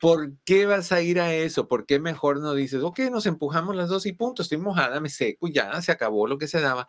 ¿por 0.00 0.32
qué 0.44 0.66
vas 0.66 0.92
a 0.92 1.02
ir 1.02 1.20
a 1.20 1.34
eso? 1.34 1.68
¿Por 1.68 1.84
qué 1.84 1.98
mejor 1.98 2.40
no 2.40 2.54
dices, 2.54 2.82
ok, 2.82 3.00
nos 3.10 3.26
empujamos 3.26 3.76
las 3.76 3.88
dos 3.88 4.06
y 4.06 4.12
punto, 4.12 4.42
estoy 4.42 4.58
mojada, 4.58 5.00
me 5.00 5.08
seco, 5.08 5.48
ya 5.48 5.80
se 5.82 5.92
acabó 5.92 6.26
lo 6.26 6.38
que 6.38 6.48
se 6.48 6.60
daba? 6.60 6.88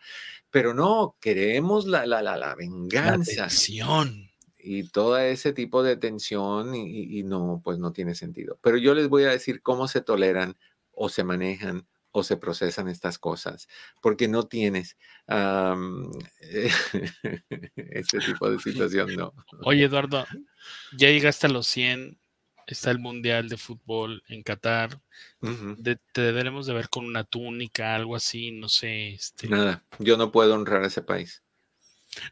Pero 0.49 0.73
no, 0.73 1.17
queremos 1.19 1.85
la, 1.85 2.05
la, 2.05 2.21
la, 2.21 2.37
la 2.37 2.55
venganza. 2.55 3.43
La 3.43 3.49
y 4.61 4.83
todo 4.89 5.17
ese 5.17 5.53
tipo 5.53 5.83
de 5.83 5.95
tensión 5.95 6.75
y, 6.75 7.19
y, 7.19 7.23
no, 7.23 7.61
pues 7.63 7.79
no 7.79 7.93
tiene 7.93 8.13
sentido. 8.13 8.59
Pero 8.61 8.77
yo 8.77 8.93
les 8.93 9.07
voy 9.07 9.23
a 9.23 9.29
decir 9.29 9.61
cómo 9.61 9.87
se 9.87 10.01
toleran 10.01 10.57
o 10.91 11.07
se 11.07 11.23
manejan 11.23 11.87
o 12.11 12.23
se 12.23 12.37
procesan 12.37 12.87
estas 12.87 13.19
cosas, 13.19 13.67
porque 14.01 14.27
no 14.27 14.43
tienes 14.43 14.97
este 17.75 18.19
tipo 18.19 18.49
de 18.49 18.59
situación, 18.59 19.15
no. 19.15 19.33
Oye, 19.63 19.85
Eduardo, 19.85 20.25
ya 20.97 21.09
llegaste 21.09 21.47
a 21.47 21.49
los 21.51 21.67
100, 21.67 22.19
está 22.67 22.91
el 22.91 22.99
Mundial 22.99 23.49
de 23.49 23.57
Fútbol 23.57 24.23
en 24.27 24.43
Qatar, 24.43 24.99
te 25.41 26.21
deberemos 26.21 26.65
de 26.65 26.73
ver 26.73 26.89
con 26.89 27.05
una 27.05 27.23
túnica, 27.23 27.95
algo 27.95 28.15
así, 28.15 28.51
no 28.51 28.69
sé. 28.69 29.09
Este... 29.09 29.47
Nada, 29.47 29.83
yo 29.99 30.17
no 30.17 30.31
puedo 30.31 30.55
honrar 30.55 30.83
a 30.83 30.87
ese 30.87 31.01
país. 31.01 31.43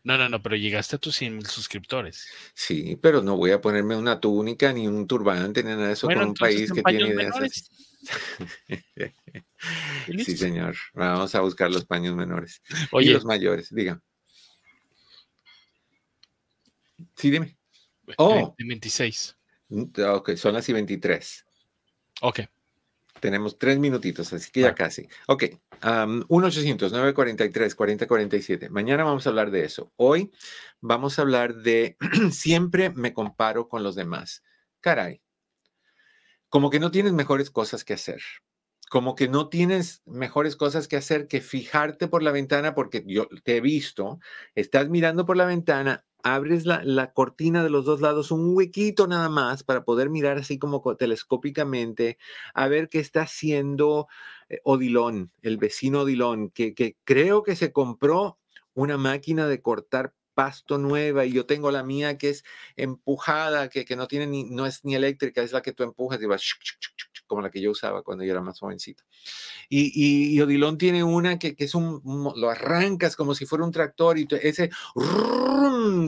No, 0.04 0.18
no, 0.18 0.28
no, 0.28 0.42
pero 0.42 0.56
llegaste 0.56 0.96
a 0.96 1.00
tus 1.00 1.16
100 1.18 1.36
mil 1.36 1.46
suscriptores. 1.46 2.28
Sí, 2.54 2.98
pero 3.00 3.22
no 3.22 3.38
voy 3.38 3.52
a 3.52 3.62
ponerme 3.62 3.96
una 3.96 4.20
túnica, 4.20 4.74
ni 4.74 4.88
un 4.88 5.06
turbante, 5.08 5.63
ni 5.63 5.70
nada 5.70 5.88
de 5.88 5.94
eso 5.94 6.08
con 6.08 6.18
un 6.18 6.34
país 6.34 6.72
que 6.72 6.82
tiene 6.82 7.10
ideas 7.10 7.36
así. 7.38 7.62
sí, 10.26 10.38
señor. 10.38 10.76
Vamos 10.94 11.34
a 11.36 11.42
buscar 11.42 11.70
los 11.72 11.86
paños 11.86 12.16
menores. 12.16 12.62
Oye, 12.92 13.12
y 13.12 13.14
los 13.14 13.26
mayores, 13.26 13.74
diga. 13.74 14.02
Sí, 17.16 17.32
dime. 17.32 17.58
Oh. 18.18 18.54
26. 18.58 19.38
Mm, 19.70 19.86
ok, 20.10 20.36
son 20.36 20.54
las 20.54 20.68
y 20.70 20.74
23. 20.74 21.46
Ok. 22.22 22.42
Tenemos 23.20 23.58
tres 23.58 23.80
minutitos, 23.80 24.32
así 24.32 24.52
que 24.52 24.62
ya 24.62 24.76
casi. 24.76 25.10
Ok, 25.28 25.46
1-800-943-4047. 25.82 28.70
Mañana 28.70 29.04
vamos 29.04 29.26
a 29.26 29.30
hablar 29.30 29.50
de 29.50 29.66
eso. 29.66 29.92
Hoy 29.96 30.32
vamos 30.82 31.18
a 31.18 31.24
hablar 31.24 31.56
de 31.56 31.98
siempre 32.32 32.92
me 32.92 33.14
comparo 33.14 33.70
con 33.70 33.82
los 33.82 33.96
demás. 33.96 34.44
Caray, 34.82 35.20
como 36.50 36.70
que 36.70 36.80
no 36.80 36.92
tienes 36.92 37.14
mejores 37.14 37.50
cosas 37.50 37.84
que 37.84 37.94
hacer. 37.94 38.22
Como 38.90 39.16
que 39.16 39.28
no 39.28 39.50
tienes 39.50 40.02
mejores 40.06 40.56
cosas 40.56 40.88
que 40.88 40.96
hacer 40.96 41.28
que 41.28 41.42
fijarte 41.42 42.08
por 42.08 42.24
la 42.24 42.32
ventana, 42.32 42.74
porque 42.74 43.04
yo 43.06 43.28
te 43.44 43.58
he 43.58 43.62
visto, 43.62 44.20
estás 44.56 44.88
mirando 44.90 45.26
por 45.26 45.36
la 45.36 45.46
ventana, 45.46 46.06
abres 46.24 46.66
la, 46.66 47.12
cortina 47.14 47.64
de 47.64 47.70
los 47.70 47.86
dos 47.86 48.02
lados, 48.02 48.32
un 48.32 48.56
huequito 48.56 49.08
nada 49.08 49.30
más 49.30 49.64
para 49.64 49.84
poder 49.84 50.10
mirar 50.10 50.38
así 50.38 50.58
como 50.58 50.82
telescópicamente 50.96 52.18
a 52.54 52.68
ver 52.68 52.90
qué 52.90 53.00
está 53.00 53.22
haciendo 53.22 54.08
eh, 54.50 54.60
Odilón, 54.64 55.32
el 55.42 55.58
vecino 55.58 56.02
Odilón, 56.02 56.50
que, 56.50 56.74
que 56.74 56.96
creo 57.04 57.44
que 57.44 57.56
se 57.56 57.72
compró 57.72 58.38
una 58.74 58.98
máquina 58.98 59.48
de 59.48 59.62
cortar 59.62 60.14
pasto 60.38 60.78
nueva 60.78 61.26
y 61.26 61.32
yo 61.34 61.47
tengo 61.47 61.71
la 61.71 61.82
mía 61.82 62.19
que 62.19 62.30
es 62.30 62.43
empujada, 62.76 63.69
que, 63.69 63.86
que 63.86 63.95
no 63.95 64.08
tiene 64.08 64.28
ni, 64.28 64.43
no 64.43 64.67
es 64.67 64.86
ni 64.86 64.93
eléctrica, 64.93 65.41
es 65.41 65.52
la 65.52 65.63
que 65.63 65.73
tú 65.73 65.82
empujas 65.82 66.21
y 66.21 66.28
va 66.28 66.38
como 67.26 67.41
la 67.41 67.50
que 67.50 67.60
yo 67.60 67.71
usaba 67.71 68.04
cuando 68.04 68.23
yo 68.23 68.34
era 68.34 68.41
más 68.41 68.60
jovencito. 68.60 69.04
Y, 69.67 70.36
y, 70.36 70.39
Odilon 70.39 70.78
tiene 70.78 71.04
una 71.04 71.39
que, 71.39 71.56
que, 71.56 71.63
es 71.63 71.73
un, 71.73 72.04
lo 72.36 72.52
arrancas 72.52 73.15
como 73.15 73.34
si 73.34 73.47
fuera 73.47 73.65
un 73.65 73.71
tractor 73.71 74.19
y 74.19 74.28
ese 74.43 74.69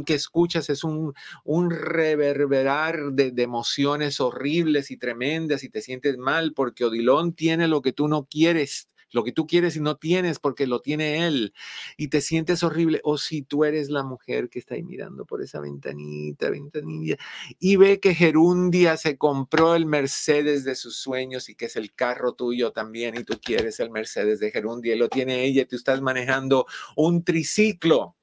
que 0.05 0.13
escuchas 0.13 0.69
es 0.69 0.83
un, 0.83 1.15
un 1.43 1.71
reverberar 1.71 3.11
de, 3.13 3.31
de, 3.31 3.43
emociones 3.43 4.19
horribles 4.19 4.91
y 4.91 4.97
tremendas 4.97 5.63
y 5.63 5.69
te 5.69 5.81
sientes 5.81 6.19
mal 6.19 6.53
porque 6.53 6.85
Odilon 6.85 7.33
tiene 7.33 7.67
lo 7.67 7.81
que 7.81 7.93
tú 7.93 8.07
no 8.07 8.27
quieres 8.29 8.89
lo 9.11 9.23
que 9.23 9.31
tú 9.31 9.47
quieres 9.47 9.75
y 9.75 9.79
no 9.79 9.97
tienes 9.97 10.39
porque 10.39 10.67
lo 10.67 10.81
tiene 10.81 11.25
él 11.25 11.53
y 11.97 12.09
te 12.09 12.21
sientes 12.21 12.63
horrible. 12.63 13.01
O 13.03 13.17
si 13.17 13.41
tú 13.41 13.65
eres 13.65 13.89
la 13.89 14.03
mujer 14.03 14.49
que 14.49 14.59
está 14.59 14.75
ahí 14.75 14.83
mirando 14.83 15.25
por 15.25 15.41
esa 15.41 15.59
ventanita, 15.59 16.49
ventanilla 16.49 17.17
y 17.59 17.75
ve 17.75 17.99
que 17.99 18.15
Gerundia 18.15 18.97
se 18.97 19.17
compró 19.17 19.75
el 19.75 19.85
Mercedes 19.85 20.63
de 20.63 20.75
sus 20.75 20.97
sueños 20.97 21.49
y 21.49 21.55
que 21.55 21.65
es 21.65 21.75
el 21.75 21.93
carro 21.93 22.33
tuyo 22.33 22.71
también 22.71 23.15
y 23.17 23.23
tú 23.23 23.39
quieres 23.41 23.79
el 23.79 23.91
Mercedes 23.91 24.39
de 24.39 24.51
Gerundia 24.51 24.95
y 24.95 24.97
lo 24.97 25.09
tiene 25.09 25.43
ella 25.45 25.63
y 25.63 25.65
tú 25.65 25.75
estás 25.75 26.01
manejando 26.01 26.65
un 26.95 27.23
triciclo 27.23 28.15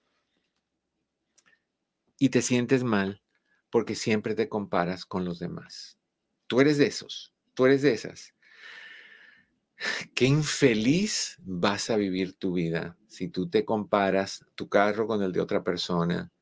y 2.18 2.30
te 2.30 2.42
sientes 2.42 2.84
mal 2.84 3.22
porque 3.70 3.94
siempre 3.94 4.34
te 4.34 4.48
comparas 4.48 5.04
con 5.04 5.24
los 5.24 5.38
demás. 5.38 5.98
Tú 6.46 6.60
eres 6.60 6.78
de 6.78 6.86
esos, 6.86 7.34
tú 7.54 7.66
eres 7.66 7.82
de 7.82 7.92
esas. 7.92 8.35
Qué 10.14 10.24
infeliz 10.24 11.36
vas 11.42 11.90
a 11.90 11.96
vivir 11.96 12.34
tu 12.34 12.54
vida 12.54 12.96
si 13.06 13.28
tú 13.28 13.48
te 13.48 13.64
comparas 13.64 14.44
tu 14.54 14.68
carro 14.68 15.06
con 15.06 15.22
el 15.22 15.32
de 15.32 15.40
otra 15.40 15.62
persona. 15.62 16.32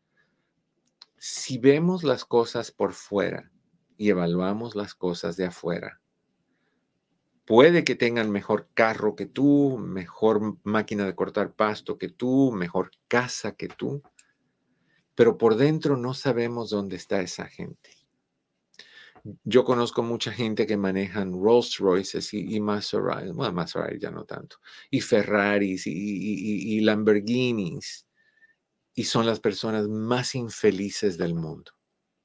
Si 1.18 1.59
vemos 1.59 2.05
las 2.05 2.25
cosas 2.25 2.70
por 2.70 2.92
fuera 2.92 3.51
y 3.97 4.11
evaluamos 4.11 4.77
las 4.77 4.94
cosas 4.94 5.37
de 5.37 5.47
afuera, 5.47 6.01
puede 7.44 7.83
que 7.83 7.97
tengan 7.97 8.31
mejor 8.31 8.68
carro 8.75 9.16
que 9.16 9.27
tú, 9.27 9.79
mejor 9.79 10.59
máquina 10.62 11.05
de 11.05 11.14
cortar 11.14 11.55
pasto 11.55 11.99
que 11.99 12.09
tú, 12.09 12.53
mejor 12.53 12.90
casa 13.09 13.53
que 13.53 13.68
tú, 13.68 14.03
pero 15.14 15.38
por 15.38 15.57
dentro 15.57 15.97
no 15.97 16.14
sabemos 16.14 16.70
dónde 16.70 16.97
está 16.97 17.20
esa 17.20 17.47
gente. 17.47 18.04
Yo 19.43 19.65
conozco 19.65 20.03
mucha 20.03 20.31
gente 20.33 20.67
que 20.67 20.77
manejan 20.77 21.33
Rolls 21.33 21.79
Royces 21.79 22.35
y, 22.35 22.57
y 22.57 22.61
Maserati, 22.61 23.31
bueno, 23.31 23.55
Maserati 23.55 23.99
ya 23.99 24.11
no 24.11 24.25
tanto, 24.25 24.59
y 24.91 25.01
Ferraris 25.01 25.87
y, 25.87 25.93
y 25.93 26.81
Lamborghinis, 26.81 28.07
y 28.95 29.05
son 29.05 29.25
las 29.25 29.41
personas 29.41 29.89
más 29.89 30.35
infelices 30.35 31.17
del 31.17 31.35
mundo. 31.35 31.73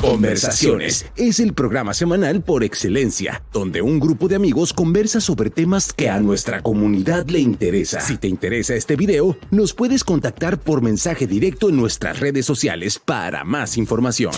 Conversaciones 0.00 1.06
es 1.16 1.40
el 1.40 1.52
programa 1.52 1.92
semanal 1.92 2.42
por 2.42 2.64
excelencia, 2.64 3.42
donde 3.52 3.82
un 3.82 4.00
grupo 4.00 4.28
de 4.28 4.36
amigos 4.36 4.72
conversa 4.72 5.20
sobre 5.20 5.50
temas 5.50 5.92
que 5.92 6.08
a 6.08 6.20
nuestra 6.20 6.62
comunidad 6.62 7.26
le 7.28 7.40
interesa. 7.40 8.00
Si 8.00 8.16
te 8.16 8.28
interesa 8.28 8.74
este 8.74 8.96
video, 8.96 9.36
nos 9.50 9.74
puedes 9.74 10.04
contactar 10.04 10.58
por 10.58 10.82
mensaje 10.82 11.26
directo 11.26 11.68
en 11.68 11.76
nuestras 11.76 12.20
redes 12.20 12.46
sociales 12.46 12.98
para 12.98 13.44
más 13.44 13.76
información. 13.76 14.32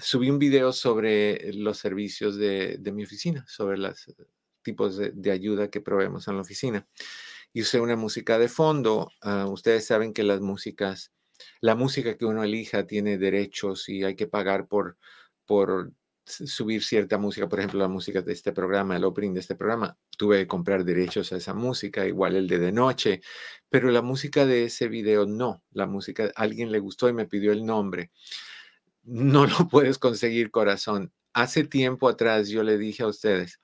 subí 0.00 0.30
un 0.30 0.38
video 0.38 0.72
sobre 0.72 1.52
los 1.54 1.78
servicios 1.78 2.36
de, 2.36 2.80
mi 2.92 3.04
oficina, 3.04 3.44
sobre 3.48 3.78
los 3.78 4.06
tipos 4.62 4.96
de, 4.96 5.30
ayuda 5.30 5.70
que 5.70 5.80
proveemos 5.80 6.28
en 6.28 6.36
la 6.36 6.42
oficina. 6.42 6.86
Y 7.52 7.62
usé 7.62 7.80
una 7.80 7.96
música 7.96 8.38
de 8.38 8.48
fondo. 8.48 9.10
Ah, 9.22 9.46
ustedes 9.46 9.86
saben 9.86 10.12
que 10.12 10.22
las 10.22 10.40
músicas, 10.40 11.12
la 11.60 11.74
música 11.74 12.16
que 12.16 12.26
uno 12.26 12.44
elija 12.44 12.86
tiene 12.86 13.18
derechos 13.18 13.88
y 13.88 14.04
hay 14.04 14.16
que 14.16 14.26
pagar 14.26 14.68
por, 14.68 14.98
por 15.46 15.92
subir 16.26 16.84
cierta 16.84 17.16
música, 17.16 17.48
por 17.48 17.58
ejemplo, 17.58 17.80
la 17.80 17.88
música 17.88 18.20
de 18.20 18.32
este 18.34 18.52
programa, 18.52 18.96
el 18.96 19.04
opening 19.04 19.32
de 19.32 19.40
este 19.40 19.54
programa, 19.54 19.96
tuve 20.18 20.40
que 20.40 20.46
comprar 20.46 20.84
derechos 20.84 21.32
a 21.32 21.36
esa 21.38 21.54
música, 21.54 22.06
igual 22.06 22.36
el 22.36 22.46
de 22.46 22.58
de 22.58 22.72
noche, 22.72 23.22
pero 23.70 23.90
la 23.90 24.02
música 24.02 24.44
de 24.44 24.64
ese 24.64 24.88
video 24.88 25.24
no, 25.24 25.62
la 25.70 25.86
música, 25.86 26.30
alguien 26.36 26.70
le 26.70 26.80
gustó 26.80 27.08
y 27.08 27.14
me 27.14 27.26
pidió 27.26 27.52
el 27.52 27.64
nombre 27.64 28.10
no 29.08 29.46
lo 29.46 29.68
puedes 29.68 29.98
conseguir, 29.98 30.50
corazón. 30.50 31.12
Hace 31.32 31.64
tiempo 31.64 32.08
atrás 32.08 32.48
yo 32.48 32.62
le 32.62 32.78
dije 32.78 33.02
a 33.02 33.06
ustedes 33.06 33.60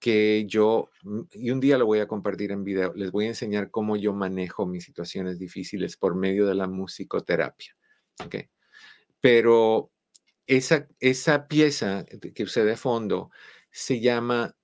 que 0.00 0.44
yo, 0.46 0.90
mm, 1.02 1.20
y 1.32 1.50
un 1.50 1.60
día 1.60 1.78
lo 1.78 1.86
voy 1.86 2.00
a 2.00 2.08
compartir 2.08 2.50
en 2.52 2.64
video, 2.64 2.92
les 2.94 3.10
voy 3.10 3.26
a 3.26 3.28
enseñar 3.28 3.70
cómo 3.70 3.96
yo 3.96 4.12
manejo 4.12 4.66
mis 4.66 4.84
situaciones 4.84 5.38
difíciles 5.38 5.96
por 5.96 6.14
medio 6.14 6.46
de 6.46 6.54
la 6.54 6.66
musicoterapia. 6.66 7.76
¿okay? 8.24 8.48
Pero 9.20 9.90
esa, 10.46 10.88
esa 11.00 11.46
pieza 11.48 12.04
que 12.34 12.42
usé 12.42 12.64
de 12.64 12.76
fondo 12.76 13.30
se 13.70 14.00
llama 14.00 14.56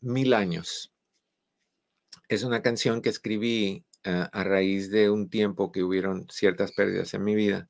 Mil 0.00 0.32
años. 0.32 0.92
Es 2.28 2.44
una 2.44 2.62
canción 2.62 3.02
que 3.02 3.08
escribí 3.08 3.84
ah, 4.04 4.30
a 4.32 4.44
raíz 4.44 4.90
de 4.90 5.10
un 5.10 5.28
tiempo 5.28 5.72
que 5.72 5.82
hubieron 5.82 6.28
ciertas 6.30 6.70
pérdidas 6.70 7.12
en 7.14 7.24
mi 7.24 7.34
vida 7.34 7.68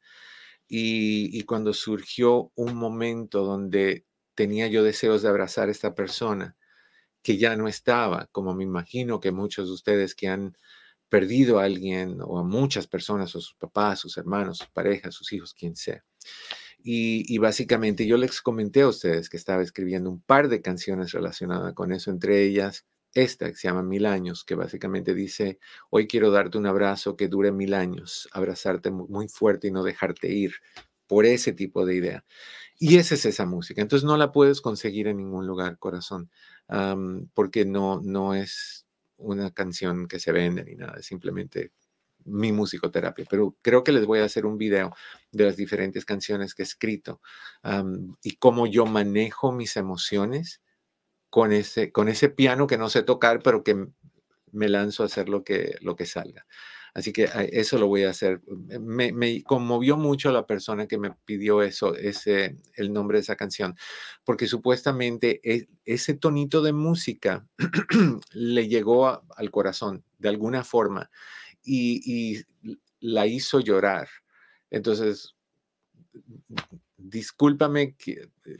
y, 0.72 1.42
cuando 1.42 1.74
surgió 1.74 2.52
un 2.54 2.76
momento 2.76 3.44
donde 3.44 4.06
tenía 4.37 4.68
yo 4.68 4.85
deseos 4.85 5.20
de 5.22 5.28
abrazar 5.28 5.68
a 5.68 5.72
esta 5.72 5.96
persona 5.96 6.56
que 7.22 7.38
ya 7.38 7.56
no 7.56 7.66
estaba, 7.66 8.28
como 8.33 8.54
me 8.54 8.64
imagino 8.64 9.20
que 9.20 9.33
muchos 9.33 9.66
de 9.66 9.74
ustedes 9.74 10.14
que 10.14 10.28
han 10.28 10.56
perdido 11.09 11.59
a 11.59 11.64
alguien 11.64 12.18
o 12.22 12.38
a 12.38 12.44
muchas 12.44 12.87
personas, 12.87 13.35
o 13.35 13.40
sus 13.40 13.56
papás, 13.56 13.98
sus 13.98 14.16
hermanos, 14.16 14.59
sus 14.59 14.68
parejas, 14.68 15.14
sus 15.14 15.33
hijos, 15.33 15.54
quien 15.54 15.74
sea. 15.74 16.04
Y, 16.83 17.24
y, 17.35 17.38
básicamente 17.38 18.06
yo 18.06 18.16
les 18.16 18.40
comenté 18.40 18.83
a 18.83 18.88
ustedes 18.88 19.28
que 19.28 19.37
estaba 19.37 19.62
escribiendo 19.62 20.09
un 20.09 20.22
par 20.22 20.48
de 20.48 20.62
canciones 20.62 21.12
relacionadas 21.12 21.74
con 21.74 21.92
eso, 21.92 22.11
entre 22.12 22.44
ellas 22.44 22.87
esta 23.14 23.48
que 23.48 23.56
se 23.56 23.68
llama 23.68 23.82
Mil 23.82 24.06
años, 24.06 24.44
que 24.44 24.54
básicamente 24.54 25.14
dice, 25.14 25.58
hoy 25.90 26.06
quiero 26.06 26.30
darte 26.30 26.58
un 26.58 26.66
abrazo 26.66 27.16
que 27.16 27.28
dure 27.28 27.52
mil 27.52 27.74
años, 27.74 28.28
abrazarte 28.32 28.90
muy 28.90 29.28
fuerte 29.28 29.68
y 29.68 29.70
no 29.70 29.82
dejarte 29.82 30.32
ir, 30.32 30.54
por 31.10 31.26
ese 31.26 31.52
tipo 31.52 31.84
de 31.84 31.96
idea. 31.96 32.24
Y 32.78 32.96
esa 32.98 33.16
es 33.16 33.26
esa 33.26 33.44
música. 33.44 33.82
Entonces 33.82 34.06
no 34.06 34.16
la 34.16 34.30
puedes 34.30 34.60
conseguir 34.60 35.08
en 35.08 35.16
ningún 35.16 35.44
lugar, 35.44 35.76
corazón, 35.76 36.30
porque 37.34 37.64
no, 37.64 38.00
no 38.00 38.32
es 38.34 38.86
una 39.16 39.50
canción 39.50 40.06
que 40.06 40.20
se 40.20 40.30
vende 40.30 40.62
ni 40.62 40.76
nada, 40.76 41.00
es 41.00 41.06
simplemente 41.06 41.72
mi 42.24 42.52
musicoterapia. 42.52 43.26
Pero 43.28 43.56
creo 43.60 43.82
que 43.82 43.90
les 43.90 44.06
voy 44.06 44.20
a 44.20 44.24
hacer 44.24 44.46
un 44.46 44.56
video 44.56 44.94
de 45.32 45.46
las 45.46 45.56
diferentes 45.56 46.04
canciones 46.04 46.54
que 46.54 46.62
he 46.62 46.64
escrito 46.64 47.20
y 48.22 48.36
cómo 48.36 48.68
yo 48.68 48.86
manejo 48.86 49.50
mis 49.50 49.76
emociones 49.76 50.60
con 51.30 51.52
ese, 51.52 51.92
con 51.92 52.08
ese 52.08 52.28
piano 52.28 52.66
que 52.66 52.78
no 52.78 52.90
sé 52.90 53.02
tocar, 53.02 53.40
pero 53.42 53.64
que 53.64 53.86
me 54.52 54.68
lanzo 54.68 55.02
a 55.02 55.06
hacer 55.06 55.28
lo 55.28 55.44
que, 55.44 55.76
lo 55.80 55.96
que 55.96 56.06
salga. 56.06 56.46
Así 56.92 57.12
que 57.12 57.28
eso 57.52 57.78
lo 57.78 57.86
voy 57.86 58.02
a 58.04 58.10
hacer. 58.10 58.40
Me, 58.80 59.42
conmovió 59.44 59.96
mucho 59.96 60.32
la 60.32 60.46
persona 60.46 60.86
que 60.86 60.98
me 60.98 61.12
pidió 61.24 61.62
eso, 61.62 61.94
ese, 61.94 62.56
el 62.74 62.92
nombre 62.92 63.18
de 63.18 63.22
esa 63.22 63.36
canción, 63.36 63.76
porque 64.24 64.46
supuestamente 64.46 65.40
e, 65.44 65.68
ese 65.84 66.14
tonito 66.14 66.62
de 66.62 66.72
música 66.72 67.46
le 68.32 68.68
llegó 68.68 69.22
al 69.36 69.50
corazón 69.50 70.04
de 70.18 70.28
alguna 70.28 70.64
forma 70.64 71.10
y, 71.64 72.44
la 73.02 73.26
hizo 73.26 73.60
llorar. 73.60 74.08
Entonces, 74.68 75.34
discúlpame, 76.98 77.96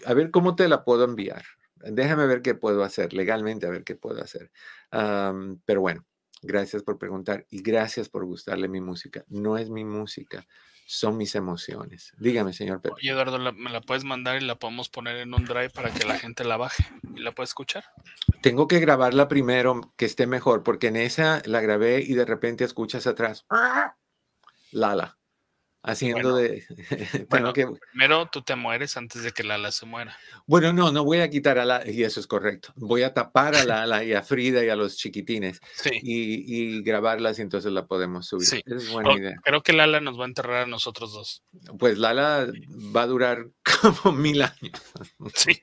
a 0.07 0.15
ver 0.15 0.31
cómo 0.31 0.57
te 0.57 0.67
la 0.67 0.83
puedo 0.83 1.05
enviar. 1.05 1.45
Déjame 1.81 2.27
ver 2.27 2.43
qué 2.43 2.55
puedo 2.55 2.85
hacer 2.85 3.13
legalmente, 3.13 3.67
a 3.67 3.71
ver 3.71 3.85
qué 3.85 3.97
puedo 3.97 4.23
hacer. 4.23 4.51
pero 4.91 5.81
bueno, 5.81 6.05
Gracias 6.43 6.83
por 6.83 6.99
preguntar 6.99 7.47
y 7.51 7.63
gracias 7.63 8.09
por 8.09 8.25
gustarle 8.25 8.67
mi 8.69 8.81
música. 8.81 9.25
No 9.29 9.59
es 9.59 9.69
mi 9.69 9.85
música, 9.85 10.47
son 10.87 11.19
mis 11.19 11.35
emociones. 11.35 12.13
Dígame, 12.19 12.55
señor 12.55 12.81
Pedro. 12.81 12.95
Oye, 12.97 13.11
Eduardo, 13.11 13.53
¿me 13.53 13.71
la 13.71 13.83
puedes 13.83 14.05
mandar 14.05 14.41
y 14.41 14.47
la 14.47 14.59
podemos 14.59 14.89
poner 14.89 15.17
en 15.17 15.35
un 15.35 15.45
drive 15.45 15.71
para 15.71 15.91
que 15.93 16.07
la 16.07 16.19
gente 16.19 16.45
la 16.45 16.57
baje 16.57 16.85
y 17.15 17.21
la 17.21 17.33
pueda 17.33 17.45
escuchar? 17.45 17.85
Tengo 18.41 18.69
que 18.69 18.81
grabarla 18.81 19.29
primero, 19.29 19.93
que 19.97 20.07
esté 20.07 20.27
mejor, 20.27 20.63
porque 20.63 20.87
en 20.87 20.97
esa 20.97 21.43
la 21.45 21.61
grabé 21.61 22.01
y 22.01 22.15
de 22.15 22.25
repente 22.25 22.65
escuchas 22.65 23.07
atrás. 23.07 23.45
Lala 24.73 25.20
haciendo 25.83 26.37
de... 26.37 26.65
bueno, 27.31 27.53
que... 27.53 27.67
primero 27.93 28.29
tú 28.31 28.43
te 28.43 28.57
mueres 28.57 28.97
antes 28.97 29.23
de 29.23 29.33
que 29.33 29.43
Lala 29.43 29.73
se 29.73 29.87
muera. 29.87 30.17
Bueno, 30.47 30.73
no, 30.73 30.93
no 30.93 31.05
voy 31.05 31.21
a 31.21 31.31
quitar 31.31 31.59
a 31.59 31.65
la... 31.65 31.89
Y 31.89 32.05
eso 32.05 32.21
es 32.21 32.27
correcto. 32.27 32.73
Voy 32.77 33.03
a 33.03 33.15
tapar 33.15 33.55
a 33.55 33.65
Lala 33.65 34.05
y 34.05 34.13
a 34.13 34.23
Frida 34.23 34.65
y 34.65 34.69
a 34.69 34.77
los 34.77 34.97
chiquitines. 34.97 35.61
Sí. 35.81 35.91
Y, 36.03 36.77
y 36.77 36.83
grabarlas 36.83 37.39
y 37.39 37.43
entonces 37.43 37.73
la 37.73 37.87
podemos 37.87 38.27
subir. 38.27 38.47
Sí. 38.47 38.63
Es 38.67 38.91
buena 38.91 39.15
idea. 39.15 39.37
Creo 39.43 39.63
que 39.63 39.73
Lala 39.73 40.01
nos 40.01 40.19
va 40.19 40.25
a 40.25 40.29
enterrar 40.29 40.65
a 40.65 40.67
nosotros 40.67 41.13
dos. 41.13 41.43
Pues 41.79 41.97
Lala 41.97 42.47
va 42.95 43.03
a 43.03 43.07
durar 43.07 43.47
como 44.03 44.15
mil 44.15 44.43
años. 44.43 44.83
Sí. 45.35 45.59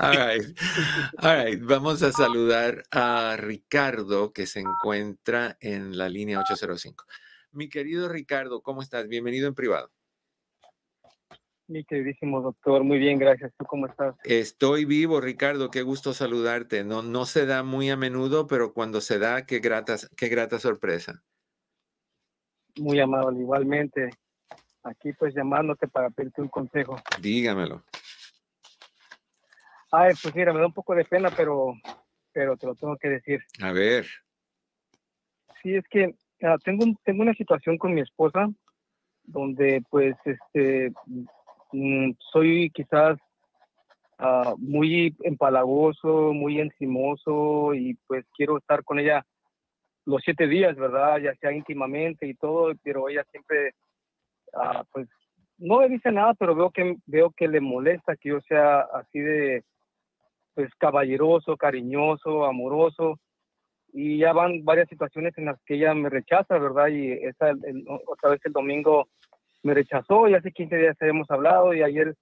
All 0.00 0.16
right. 0.16 0.58
All 1.18 1.46
right. 1.46 1.62
Vamos 1.62 2.02
a 2.02 2.12
saludar 2.12 2.82
a 2.90 3.36
Ricardo 3.38 4.32
que 4.32 4.46
se 4.46 4.60
encuentra 4.60 5.56
en 5.60 5.96
la 5.96 6.10
línea 6.10 6.40
805. 6.40 7.06
Mi 7.52 7.68
querido 7.68 8.08
Ricardo, 8.08 8.60
¿cómo 8.62 8.82
estás? 8.82 9.08
Bienvenido 9.08 9.48
en 9.48 9.54
privado. 9.54 9.90
Mi 11.66 11.84
queridísimo 11.84 12.40
doctor, 12.40 12.82
muy 12.82 12.98
bien, 12.98 13.18
gracias. 13.18 13.52
¿Tú 13.58 13.64
cómo 13.66 13.86
estás? 13.86 14.16
Estoy 14.24 14.84
vivo, 14.84 15.20
Ricardo, 15.20 15.70
qué 15.70 15.82
gusto 15.82 16.14
saludarte. 16.14 16.84
No, 16.84 17.02
no 17.02 17.26
se 17.26 17.46
da 17.46 17.62
muy 17.62 17.90
a 17.90 17.96
menudo, 17.96 18.46
pero 18.46 18.72
cuando 18.72 19.00
se 19.00 19.18
da, 19.18 19.44
qué 19.44 19.60
grata, 19.60 19.96
qué 20.16 20.28
grata 20.28 20.58
sorpresa. 20.58 21.22
Muy 22.78 23.00
amable, 23.00 23.40
igualmente. 23.40 24.10
Aquí 24.82 25.12
pues 25.12 25.34
llamándote 25.34 25.88
para 25.88 26.10
pedirte 26.10 26.40
un 26.40 26.48
consejo. 26.48 26.96
Dígamelo. 27.20 27.84
Ay, 29.90 30.12
pues 30.22 30.34
mira, 30.34 30.52
me 30.52 30.60
da 30.60 30.66
un 30.66 30.74
poco 30.74 30.94
de 30.94 31.04
pena, 31.04 31.30
pero, 31.36 31.74
pero 32.32 32.56
te 32.56 32.66
lo 32.66 32.74
tengo 32.74 32.96
que 32.96 33.08
decir. 33.08 33.40
A 33.62 33.72
ver. 33.72 34.06
Sí, 35.62 35.74
es 35.74 35.84
que 35.90 36.14
Ah, 36.42 36.56
tengo, 36.62 36.84
tengo 37.04 37.22
una 37.22 37.34
situación 37.34 37.78
con 37.78 37.94
mi 37.94 38.00
esposa 38.00 38.48
donde 39.24 39.82
pues 39.90 40.14
este 40.24 40.92
mm, 41.72 42.12
soy 42.32 42.70
quizás 42.70 43.18
ah, 44.18 44.54
muy 44.56 45.16
empalagoso, 45.22 46.32
muy 46.32 46.60
encimoso 46.60 47.74
y 47.74 47.94
pues 48.06 48.24
quiero 48.36 48.58
estar 48.58 48.84
con 48.84 49.00
ella 49.00 49.26
los 50.04 50.22
siete 50.24 50.46
días, 50.46 50.76
¿verdad? 50.76 51.18
Ya 51.18 51.34
sea 51.34 51.52
íntimamente 51.52 52.26
y 52.26 52.34
todo, 52.34 52.72
pero 52.82 53.08
ella 53.08 53.24
siempre, 53.30 53.74
ah, 54.54 54.84
pues, 54.90 55.06
no 55.58 55.80
me 55.80 55.88
dice 55.88 56.10
nada, 56.10 56.32
pero 56.34 56.54
veo 56.54 56.70
que, 56.70 56.96
veo 57.04 57.30
que 57.30 57.46
le 57.46 57.60
molesta 57.60 58.16
que 58.16 58.30
yo 58.30 58.40
sea 58.42 58.80
así 58.80 59.18
de, 59.18 59.64
pues, 60.54 60.74
caballeroso, 60.76 61.58
cariñoso, 61.58 62.46
amoroso 62.46 63.18
y 63.92 64.18
ya 64.18 64.32
van 64.32 64.64
varias 64.64 64.88
situaciones 64.88 65.36
en 65.38 65.46
las 65.46 65.60
que 65.64 65.74
ella 65.74 65.94
me 65.94 66.10
rechaza, 66.10 66.58
¿verdad? 66.58 66.88
Y 66.88 67.12
esa, 67.12 67.52
otra 68.06 68.30
vez 68.30 68.40
el 68.44 68.52
domingo 68.52 69.08
me 69.62 69.74
rechazó 69.74 70.28
y 70.28 70.34
hace 70.34 70.52
15 70.52 70.76
días 70.76 70.96
hemos 71.00 71.30
hablado 71.30 71.74
y 71.74 71.82
ayer, 71.82 72.14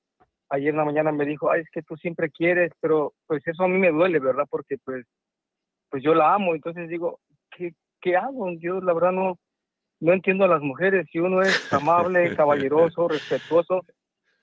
ayer 0.48 0.70
en 0.70 0.76
la 0.76 0.84
mañana 0.84 1.12
me 1.12 1.26
dijo, 1.26 1.50
ay, 1.50 1.62
es 1.62 1.70
que 1.70 1.82
tú 1.82 1.96
siempre 1.96 2.30
quieres, 2.30 2.72
pero 2.80 3.12
pues 3.26 3.46
eso 3.46 3.64
a 3.64 3.68
mí 3.68 3.78
me 3.78 3.90
duele, 3.90 4.18
¿verdad? 4.18 4.46
Porque 4.48 4.76
pues, 4.84 5.04
pues 5.90 6.02
yo 6.02 6.14
la 6.14 6.34
amo, 6.34 6.54
entonces 6.54 6.88
digo, 6.88 7.20
¿qué, 7.50 7.74
qué 8.00 8.16
hago? 8.16 8.50
Yo 8.58 8.80
la 8.80 8.94
verdad 8.94 9.12
no, 9.12 9.38
no 10.00 10.12
entiendo 10.12 10.44
a 10.44 10.48
las 10.48 10.62
mujeres, 10.62 11.06
si 11.10 11.18
uno 11.18 11.42
es 11.42 11.72
amable, 11.72 12.34
caballeroso, 12.36 13.08
respetuoso, 13.08 13.84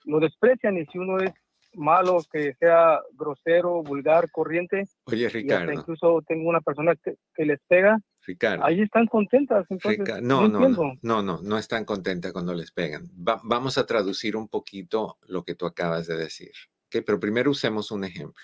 lo 0.06 0.20
desprecian 0.20 0.78
y 0.78 0.86
si 0.88 0.98
uno 0.98 1.18
es 1.20 1.34
malo, 1.76 2.24
que 2.32 2.54
sea 2.60 3.00
grosero, 3.14 3.84
vulgar, 3.84 4.30
corriente. 4.32 4.88
Oye, 5.06 5.30
Ricardo. 5.30 5.72
incluso 5.72 6.22
tengo 6.28 6.50
una 6.50 6.62
persona 6.62 6.96
que, 6.96 7.46
les 7.46 7.60
pega. 7.68 8.00
Ricardo. 8.26 8.66
Ahí 8.66 8.82
están 8.82 9.08
contentas. 9.08 9.66
Entonces, 9.70 10.22
no, 10.22 10.48
no, 10.48 10.70
no, 10.70 10.96
no, 11.02 11.22
no, 11.22 11.42
no, 11.42 11.58
están 11.58 11.86
contentas 11.86 12.32
cuando 12.32 12.54
les 12.54 12.72
pegan. 12.72 13.10
vamos 13.16 13.78
a 13.78 13.86
traducir 13.86 14.36
un 14.36 14.48
poquito 14.48 15.18
lo 15.28 15.44
que 15.44 15.56
tú 15.56 15.66
acabas 15.66 16.08
de 16.08 16.16
decir. 16.16 16.52
Pero 16.90 17.20
primero 17.20 17.52
usemos 17.52 17.92
un 17.92 18.04
ejemplo. 18.04 18.44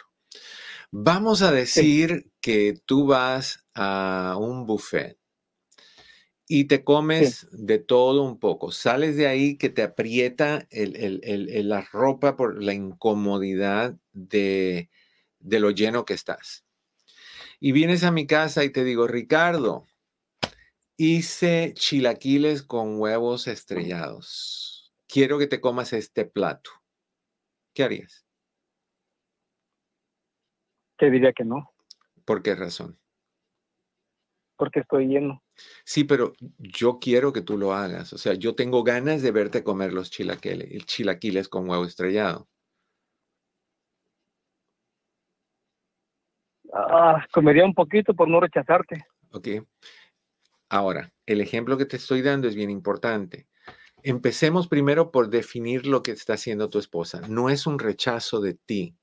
Vamos 0.92 1.44
a 1.44 1.52
decir 1.52 2.32
que 2.42 2.74
tú 2.86 3.06
vas 3.06 3.68
a 3.76 4.36
un 4.40 4.66
buffet 4.66 5.19
y 6.52 6.66
te 6.66 6.84
comes 6.84 7.48
de 7.52 7.78
todo 7.78 8.24
un 8.24 8.40
poco. 8.40 8.72
Sales 8.72 9.16
de 9.16 9.28
ahí 9.28 9.56
que 9.56 9.70
te 9.70 9.84
aprieta 9.84 10.68
la 10.72 11.82
ropa 11.82 12.36
por 12.36 12.62
la 12.62 12.74
incomodidad 12.74 13.96
de, 14.14 14.90
de 15.38 15.60
lo 15.60 15.70
lleno 15.70 16.06
que 16.06 16.16
estás. 16.16 16.66
Y 17.60 17.72
vienes 17.72 18.04
a 18.04 18.12
mi 18.12 18.26
casa 18.26 18.64
y 18.64 18.72
te 18.72 18.84
digo, 18.84 19.06
Ricardo, 19.06 19.86
hice 20.98 21.74
chilaquiles 21.76 22.64
con 22.64 23.00
huevos 23.00 23.48
estrellados. 23.48 24.92
Quiero 25.08 25.38
que 25.38 25.46
te 25.46 25.62
comas 25.62 25.94
este 25.94 26.26
plato. 26.26 26.72
¿Qué 27.76 27.84
harías? 27.84 28.26
Te 30.98 31.12
diría 31.12 31.32
que 31.32 31.46
no. 31.46 31.72
¿Por 32.26 32.42
qué 32.42 32.56
razón? 32.56 32.99
Porque 34.60 34.82
estoy 34.82 35.08
lleno. 35.08 35.42
Sí, 35.86 36.04
pero 36.04 36.34
yo 36.58 37.00
quiero 37.00 37.32
que 37.32 37.42
tú 37.42 37.58
lo 37.58 37.74
hagas. 37.74 38.12
O 38.12 38.18
sea, 38.18 38.34
yo 38.34 38.56
tengo 38.56 38.84
ganas 38.84 39.22
de 39.22 39.32
verte 39.32 39.64
comer 39.64 39.94
los 39.94 40.12
chilaquiles, 40.12 40.86
chilaquiles 40.86 41.48
con 41.48 41.70
huevo 41.70 41.86
estrellado. 41.86 42.50
Ah, 46.74 47.26
comería 47.32 47.64
un 47.64 47.74
poquito 47.74 48.14
por 48.14 48.28
no 48.28 48.42
rechazarte. 48.42 49.06
Ok. 49.32 49.48
Ahora, 50.68 51.14
el 51.26 51.40
ejemplo 51.40 51.78
que 51.78 51.86
te 51.86 51.96
estoy 51.96 52.22
dando 52.22 52.50
es 52.50 52.56
bien 52.56 52.70
importante. 52.70 53.48
Empecemos 54.04 54.68
primero 54.68 55.10
por 55.10 55.30
definir 55.30 55.88
lo 55.88 56.04
que 56.04 56.12
está 56.12 56.34
haciendo 56.34 56.70
tu 56.70 56.80
esposa. 56.80 57.22
No 57.30 57.50
es 57.50 57.66
un 57.66 57.80
rechazo 57.80 58.42
de 58.42 58.56
ti, 58.56 58.98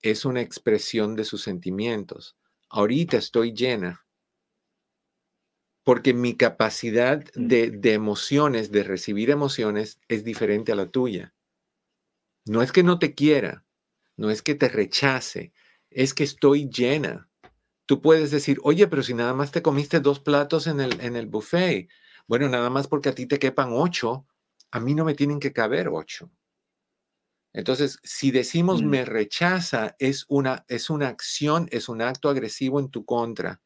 es 0.00 0.24
una 0.24 0.40
expresión 0.40 1.16
de 1.16 1.24
sus 1.24 1.42
sentimientos. 1.42 2.38
Ahorita 2.70 3.18
estoy 3.18 3.52
llena 3.52 4.06
porque 5.84 6.14
mi 6.14 6.36
capacidad 6.36 7.24
mm. 7.34 7.46
de, 7.46 7.92
emociones, 7.92 8.70
de 8.70 8.82
recibir 8.82 9.30
emociones, 9.30 10.00
es 10.08 10.24
diferente 10.24 10.72
a 10.72 10.76
la 10.76 10.86
tuya. 10.86 11.34
No 12.44 12.62
es 12.62 12.72
que 12.72 12.82
no 12.82 12.98
te 12.98 13.14
quiera, 13.14 13.64
no 14.16 14.30
es 14.30 14.42
que 14.42 14.54
te 14.54 14.68
rechace, 14.68 15.52
es 15.90 16.14
que 16.14 16.24
estoy 16.24 16.68
llena. 16.68 17.28
Tú 17.86 18.00
puedes 18.00 18.30
decir, 18.30 18.58
oye, 18.62 18.86
pero 18.86 19.02
si 19.02 19.14
nada 19.14 19.34
más 19.34 19.50
te 19.50 19.62
comiste 19.62 20.00
dos 20.00 20.20
platos 20.20 20.66
en 20.66 20.80
el, 20.80 21.00
en 21.00 21.16
el 21.16 21.26
buffet, 21.26 21.88
bueno, 22.26 22.48
nada 22.48 22.70
más 22.70 22.86
porque 22.86 23.08
a 23.08 23.14
ti 23.14 23.26
te 23.26 23.38
quepan 23.38 23.70
ocho, 23.72 24.26
a 24.70 24.80
mí 24.80 24.94
no 24.94 25.04
me 25.04 25.14
tienen 25.14 25.40
que 25.40 25.52
caber 25.52 25.88
ocho. 25.88 26.30
Entonces, 27.52 27.98
si 28.04 28.30
decimos 28.30 28.82
mm. 28.82 28.86
me 28.86 29.04
rechaza, 29.04 29.96
es 29.98 30.24
una, 30.28 30.64
es 30.68 30.90
una 30.90 31.08
acción, 31.08 31.68
es 31.72 31.88
un 31.88 32.00
acto 32.00 32.28
agresivo 32.28 32.78
en 32.78 32.90
tu 32.90 33.04
contra. 33.04 33.60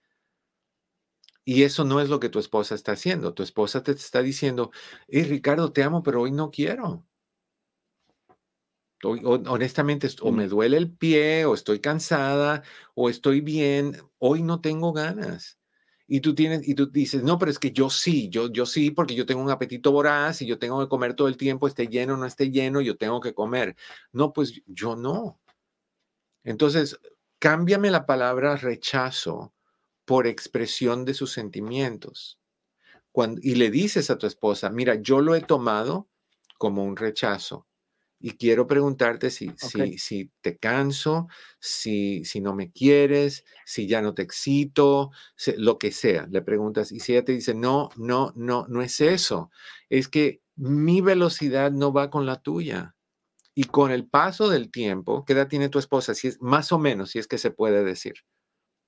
Y 1.45 1.63
eso 1.63 1.85
no 1.85 2.01
es 2.01 2.09
lo 2.09 2.21
que 2.21 2.31
tu 2.31 2.39
esposa 2.39 2.75
está 2.75 2.93
haciendo. 2.93 3.35
Tu 3.35 3.43
esposa 3.43 3.83
te 3.83 3.93
está 3.93 4.23
diciendo, 4.23 4.71
hey, 5.09 5.25
Ricardo, 5.25 5.73
te 5.73 5.83
amo, 5.83 6.03
pero 6.03 6.23
hoy 6.23 6.33
no 6.33 6.51
quiero. 6.51 7.07
honestamente, 9.03 10.09
o 10.23 10.33
me 10.33 10.49
duele 10.49 10.79
el 10.79 10.91
pie, 10.91 11.45
o 11.45 11.55
estoy 11.55 11.81
cansada, 11.81 12.63
o 12.95 13.11
estoy 13.11 13.43
bien, 13.43 13.97
hoy 14.19 14.43
no 14.43 14.61
tengo 14.63 14.93
ganas. 14.95 15.59
Y 16.07 16.21
tú 16.21 16.35
tienes, 16.35 16.67
y 16.69 16.75
tú 16.75 16.87
dices, 16.91 17.23
no, 17.23 17.39
pero 17.39 17.51
es 17.51 17.59
que 17.59 17.73
yo 17.73 17.91
sí, 17.91 18.29
yo, 18.31 18.51
yo 18.51 18.67
sí, 18.67 18.91
porque 18.91 19.15
yo 19.15 19.27
tengo 19.27 19.43
un 19.43 19.51
apetito 19.51 19.93
voraz 19.93 20.43
y 20.43 20.47
yo 20.47 20.59
tengo 20.59 20.81
que 20.81 20.89
comer 20.89 21.15
todo 21.15 21.29
el 21.29 21.37
tiempo, 21.37 21.67
esté 21.67 21.89
lleno 21.89 22.15
o 22.15 22.17
no 22.17 22.27
esté 22.27 22.51
lleno, 22.51 22.81
yo 22.81 22.97
tengo 22.97 23.21
que 23.21 23.35
comer. 23.35 23.77
No, 24.13 24.33
pues 24.33 24.63
yo 24.67 24.97
no. 24.97 25.41
Entonces, 26.45 26.99
cámbiame 27.39 27.91
la 27.91 28.07
palabra 28.07 28.57
rechazo 28.57 29.55
por 30.05 30.27
expresión 30.27 31.05
de 31.05 31.15
sus 31.15 31.33
sentimientos. 31.33 32.39
Cuando, 33.13 33.41
y 33.43 33.55
le 33.55 33.71
dices 33.71 34.11
a 34.11 34.19
tu 34.19 34.27
esposa, 34.27 34.71
mira, 34.71 34.97
yo 34.97 35.21
lo 35.21 35.35
he 35.35 35.41
tomado 35.41 36.09
como 36.59 36.85
un 36.85 36.97
rechazo 36.97 37.67
y 38.25 38.39
quiero 38.39 38.67
preguntarte 38.67 39.29
si, 39.29 39.53
si, 39.59 39.99
si 39.99 40.31
te 40.41 40.57
canso, 40.57 41.29
si, 41.59 42.25
si 42.25 42.41
no 42.41 42.55
me 42.55 42.73
quieres, 42.73 43.45
si 43.67 43.87
ya 43.87 44.01
no 44.01 44.15
te 44.15 44.23
excito, 44.23 45.11
lo 45.59 45.77
que 45.77 45.93
sea. 45.93 46.27
Le 46.31 46.41
preguntas 46.41 46.91
y 46.91 47.01
si 47.01 47.13
ella 47.13 47.25
te 47.27 47.33
dice, 47.33 47.55
no, 47.55 47.91
no, 47.97 48.33
no, 48.35 48.67
no 48.67 48.81
es 48.81 49.03
eso. 49.03 49.51
Es 49.91 50.09
que 50.09 50.41
mi 50.57 51.03
velocidad 51.03 51.71
no 51.71 51.93
va 51.93 52.09
con 52.09 52.25
la 52.25 52.41
tuya. 52.41 52.97
Y 53.55 53.65
con 53.65 53.91
el 53.91 54.09
paso 54.09 54.49
del 54.49 54.71
tiempo, 54.71 55.27
¿qué 55.27 55.35
edad 55.35 55.49
tiene 55.49 55.69
tu 55.69 55.79
esposa? 55.79 56.15
Si 56.15 56.27
es 56.27 56.41
más 56.41 56.73
o 56.73 56.79
menos, 56.79 57.11
si 57.11 57.19
es 57.19 57.29
que 57.29 57.37
se 57.37 57.51
puede 57.51 57.85
decir. 57.85 58.15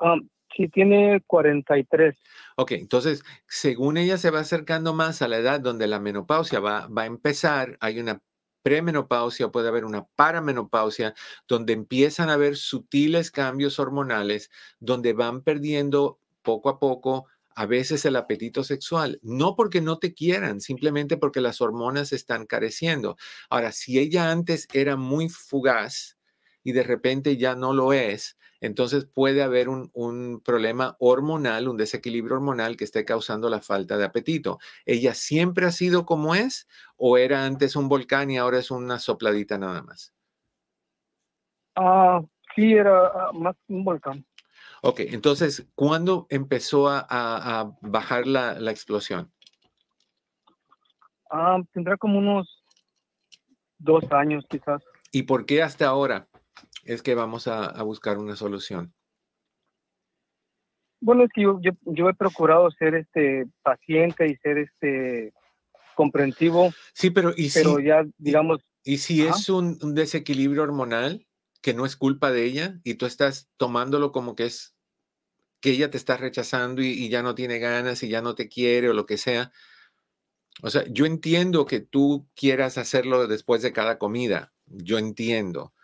Um, 0.00 0.28
sí, 0.56 0.68
tiene 0.68 1.22
43. 1.26 2.16
Ok, 2.56 2.72
entonces, 2.72 3.22
según 3.46 3.96
ella 3.96 4.18
se 4.18 4.30
va 4.30 4.40
acercando 4.40 4.94
más 4.94 5.22
a 5.22 5.28
la 5.28 5.38
edad 5.38 5.60
donde 5.60 5.86
la 5.86 6.00
menopausia 6.00 6.60
va, 6.60 6.86
va 6.88 7.02
a 7.02 7.06
empezar, 7.06 7.76
hay 7.80 8.00
una 8.00 8.22
premenopausia, 8.62 9.48
puede 9.48 9.68
haber 9.68 9.84
una 9.84 10.06
paramenopausia, 10.16 11.14
donde 11.46 11.72
empiezan 11.72 12.30
a 12.30 12.32
haber 12.32 12.56
sutiles 12.56 13.30
cambios 13.30 13.78
hormonales, 13.78 14.50
donde 14.80 15.12
van 15.12 15.42
perdiendo 15.42 16.18
poco 16.42 16.68
a 16.68 16.80
poco 16.80 17.26
a 17.54 17.64
veces 17.64 18.04
el 18.04 18.16
apetito 18.16 18.64
sexual, 18.64 19.18
no 19.22 19.56
porque 19.56 19.80
no 19.80 19.98
te 19.98 20.12
quieran, 20.14 20.60
simplemente 20.60 21.16
porque 21.16 21.40
las 21.40 21.60
hormonas 21.60 22.12
están 22.12 22.44
careciendo. 22.44 23.16
Ahora, 23.48 23.72
si 23.72 23.98
ella 23.98 24.30
antes 24.30 24.68
era 24.72 24.96
muy 24.96 25.28
fugaz 25.30 26.15
y 26.66 26.72
de 26.72 26.82
repente 26.82 27.36
ya 27.36 27.54
no 27.54 27.72
lo 27.72 27.92
es, 27.92 28.36
entonces 28.60 29.06
puede 29.06 29.44
haber 29.44 29.68
un, 29.68 30.42
problema 30.44 30.96
hormonal, 30.98 31.68
un 31.68 31.76
desequilibrio 31.76 32.34
hormonal 32.34 32.76
que 32.76 32.82
esté 32.82 33.04
causando 33.04 33.48
la 33.48 33.60
falta 33.60 33.96
de 33.96 34.04
apetito. 34.04 34.58
¿Ella 34.84 35.14
siempre 35.14 35.66
ha 35.66 35.70
sido 35.70 36.04
como 36.04 36.34
es 36.34 36.66
o 36.96 37.18
era 37.18 37.44
antes 37.44 37.76
un 37.76 37.88
volcán 37.88 38.32
y 38.32 38.38
ahora 38.38 38.58
es 38.58 38.72
una 38.72 38.98
sopladita 38.98 39.58
nada 39.58 39.80
más? 39.82 40.12
Ah, 41.76 42.20
sí, 42.56 42.72
era 42.72 43.06
ah, 43.06 43.30
más 43.32 43.54
un 43.68 43.84
volcán. 43.84 44.26
Ok, 44.82 45.02
entonces, 45.06 45.68
¿cuándo 45.76 46.26
empezó 46.30 46.88
a, 46.88 47.76
bajar 47.80 48.26
la, 48.26 48.58
explosión? 48.72 49.30
Ah, 51.30 51.58
tendrá 51.72 51.96
como 51.96 52.18
unos 52.18 52.64
dos 53.78 54.02
años 54.10 54.44
quizás. 54.50 54.82
¿Y 55.12 55.22
por 55.22 55.46
qué 55.46 55.62
hasta 55.62 55.86
ahora? 55.86 56.26
Es 56.86 57.02
que 57.02 57.14
vamos 57.14 57.48
a, 57.48 57.82
buscar 57.82 58.18
una 58.18 58.36
solución? 58.36 58.94
Bueno, 61.00 61.24
es 61.24 61.30
que 61.34 61.42
yo, 61.42 61.60
yo, 61.60 62.08
he 62.08 62.14
procurado 62.14 62.70
ser 62.70 62.94
este 62.94 63.46
paciente 63.62 64.26
y 64.26 64.36
ser 64.36 64.58
este 64.58 65.34
comprensivo. 65.94 66.72
Sí, 66.94 67.10
pero 67.10 67.32
y 67.36 67.50
pero 67.50 67.78
ya 67.80 68.04
digamos. 68.18 68.60
Y, 68.82 68.98
si 68.98 69.26
es 69.26 69.48
un, 69.48 69.78
desequilibrio 69.94 70.62
hormonal 70.62 71.26
que 71.60 71.74
no 71.74 71.84
es 71.84 71.96
culpa 71.96 72.30
de 72.30 72.44
ella 72.44 72.80
y 72.84 72.94
tú 72.94 73.06
estás 73.06 73.50
tomándolo 73.56 74.12
como 74.12 74.36
que 74.36 74.46
es 74.46 74.76
que 75.60 75.70
ella 75.70 75.90
te 75.90 75.96
está 75.96 76.16
rechazando 76.16 76.82
y, 76.82 76.88
y 76.88 77.08
ya 77.08 77.22
no 77.22 77.34
tiene 77.34 77.58
ganas 77.58 78.02
y 78.02 78.08
ya 78.08 78.22
no 78.22 78.34
te 78.34 78.48
quiere 78.48 78.88
o 78.88 78.94
lo 78.94 79.06
que 79.06 79.18
sea. 79.18 79.52
O 80.62 80.70
sea, 80.70 80.84
yo 80.88 81.04
entiendo 81.04 81.66
que 81.66 81.80
tú 81.80 82.28
quieras 82.34 82.78
hacerlo 82.78 83.26
después 83.26 83.60
de 83.62 83.72
cada 83.72 83.98
comida. 83.98 84.54
Yo 84.66 84.98
entiendo 84.98 85.74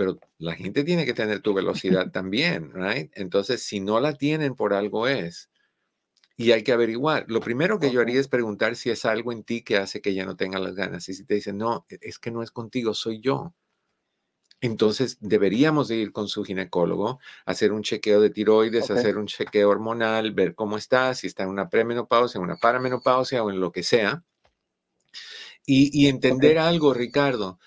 pero 0.00 0.18
la 0.38 0.54
gente 0.54 0.82
tiene 0.82 1.04
que 1.04 1.12
tener 1.12 1.40
tu 1.40 1.52
velocidad 1.52 2.10
también, 2.10 2.72
right? 2.72 3.12
Entonces, 3.14 3.62
si 3.62 3.80
no 3.80 4.00
la 4.00 4.14
tienen, 4.14 4.54
por 4.54 4.72
algo 4.72 5.06
es. 5.06 5.50
Y 6.38 6.52
hay 6.52 6.62
que 6.62 6.72
averiguar. 6.72 7.26
Lo 7.28 7.40
primero 7.40 7.78
que 7.78 7.90
yo 7.90 8.00
haría 8.00 8.18
es 8.18 8.26
preguntar 8.26 8.76
si 8.76 8.88
es 8.88 9.04
algo 9.04 9.30
en 9.30 9.44
ti 9.44 9.60
que 9.60 9.76
hace 9.76 10.00
que 10.00 10.08
ella 10.08 10.24
no 10.24 10.36
tenga 10.36 10.58
las 10.58 10.74
ganas. 10.74 11.06
Y 11.10 11.12
si 11.12 11.26
te 11.26 11.34
dicen, 11.34 11.58
no, 11.58 11.84
e, 11.90 11.98
es 12.00 12.18
que 12.18 12.30
no 12.30 12.42
es 12.42 12.50
contigo, 12.50 12.94
soy 12.94 13.20
yo. 13.20 13.54
Entonces, 14.62 15.18
deberíamos 15.20 15.88
de 15.88 15.96
ir 15.96 16.12
con 16.12 16.28
su 16.28 16.44
ginecólogo, 16.44 17.20
hacer 17.44 17.70
un 17.70 17.82
chequeo 17.82 18.22
de 18.22 18.30
tiroides, 18.30 18.90
hacer 18.90 19.18
un 19.18 19.26
chequeo 19.26 19.68
hormonal, 19.68 20.32
ver 20.32 20.54
cómo 20.54 20.78
está, 20.78 21.14
si 21.14 21.26
está 21.26 21.42
en 21.42 21.50
una 21.50 21.68
premenopausia, 21.68 22.38
en 22.38 22.44
una 22.44 22.56
paramenopausia 22.56 23.44
o 23.44 23.50
en 23.50 23.60
lo 23.60 23.70
que 23.70 23.82
sea. 23.82 24.24
Y, 25.66 26.06
entender 26.06 26.56
algo, 26.58 26.94
Ricardo 26.94 27.58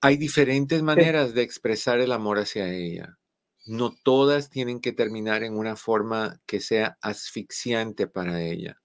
hay 0.00 0.16
diferentes 0.16 0.82
maneras 0.82 1.34
de 1.34 1.42
expresar 1.42 2.00
el 2.00 2.12
amor 2.12 2.38
hacia 2.38 2.72
ella. 2.72 3.18
No 3.66 3.94
todas 4.02 4.48
tienen 4.48 4.80
que 4.80 4.92
terminar 4.92 5.42
en 5.42 5.56
una 5.56 5.76
forma 5.76 6.40
que 6.46 6.60
sea 6.60 6.96
asfixiante 7.02 8.06
para 8.06 8.42
ella. 8.42 8.80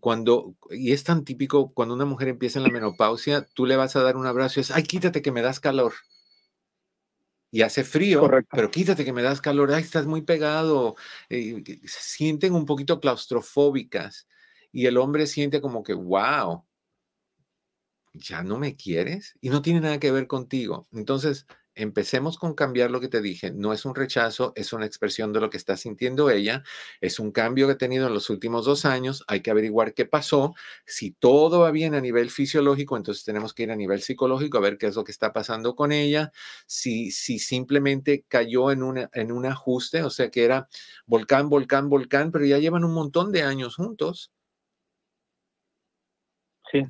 cuando, 0.00 0.56
y 0.70 0.92
es 0.92 1.04
tan 1.04 1.24
típico, 1.24 1.72
cuando 1.74 1.94
una 1.94 2.06
mujer 2.06 2.28
empieza 2.28 2.58
en 2.58 2.64
la 2.64 2.70
menopausia, 2.70 3.46
tú 3.54 3.66
le 3.66 3.76
vas 3.76 3.96
a 3.96 4.02
dar 4.02 4.16
un 4.16 4.26
abrazo 4.26 4.60
y 4.60 4.62
es, 4.62 4.70
ay, 4.70 4.84
quítate 4.84 5.20
que 5.20 5.32
me 5.32 5.42
das 5.42 5.60
calor. 5.60 5.92
Y 7.50 7.62
hace 7.62 7.84
frío, 7.84 8.28
pero 8.50 8.70
quítate 8.70 9.04
que 9.04 9.12
me 9.12 9.22
das 9.22 9.40
calor, 9.40 9.72
ay, 9.72 9.82
estás 9.82 10.06
muy 10.06 10.22
pegado. 10.22 10.96
Eh, 11.28 11.62
se 11.84 12.00
sienten 12.00 12.54
un 12.54 12.66
poquito 12.66 13.00
claustrofóbicas 13.00 14.26
y 14.72 14.86
el 14.86 14.96
hombre 14.98 15.26
siente 15.26 15.60
como 15.60 15.82
que, 15.82 15.94
wow, 15.94 16.64
ya 18.18 18.42
no 18.42 18.58
me 18.58 18.76
quieres 18.76 19.34
y 19.40 19.50
no 19.50 19.62
tiene 19.62 19.80
nada 19.80 19.98
que 19.98 20.12
ver 20.12 20.26
contigo. 20.26 20.88
Entonces, 20.92 21.46
empecemos 21.78 22.38
con 22.38 22.54
cambiar 22.54 22.90
lo 22.90 23.00
que 23.00 23.08
te 23.08 23.22
dije. 23.22 23.52
No 23.52 23.72
es 23.72 23.84
un 23.84 23.94
rechazo, 23.94 24.52
es 24.56 24.72
una 24.72 24.84
expresión 24.84 25.32
de 25.32 25.40
lo 25.40 25.48
que 25.48 25.56
está 25.56 25.76
sintiendo 25.76 26.28
ella. 26.28 26.64
Es 27.00 27.20
un 27.20 27.30
cambio 27.30 27.66
que 27.66 27.74
ha 27.74 27.78
tenido 27.78 28.08
en 28.08 28.14
los 28.14 28.30
últimos 28.30 28.64
dos 28.66 28.84
años. 28.84 29.24
Hay 29.28 29.42
que 29.42 29.50
averiguar 29.50 29.94
qué 29.94 30.04
pasó. 30.04 30.54
Si 30.86 31.12
todo 31.12 31.60
va 31.60 31.70
bien 31.70 31.94
a 31.94 32.00
nivel 32.00 32.30
fisiológico, 32.30 32.96
entonces 32.96 33.24
tenemos 33.24 33.54
que 33.54 33.62
ir 33.62 33.70
a 33.70 33.76
nivel 33.76 34.02
psicológico 34.02 34.58
a 34.58 34.60
ver 34.60 34.76
qué 34.76 34.88
es 34.88 34.96
lo 34.96 35.04
que 35.04 35.12
está 35.12 35.32
pasando 35.32 35.76
con 35.76 35.92
ella. 35.92 36.32
Si, 36.66 37.12
si 37.12 37.38
simplemente 37.38 38.24
cayó 38.26 38.72
en, 38.72 38.82
una, 38.82 39.08
en 39.12 39.30
un 39.32 39.46
ajuste, 39.46 40.02
o 40.02 40.10
sea 40.10 40.30
que 40.30 40.44
era 40.44 40.68
volcán, 41.06 41.48
volcán, 41.48 41.88
volcán, 41.88 42.32
pero 42.32 42.44
ya 42.44 42.58
llevan 42.58 42.84
un 42.84 42.92
montón 42.94 43.30
de 43.32 43.42
años 43.42 43.76
juntos 43.76 44.32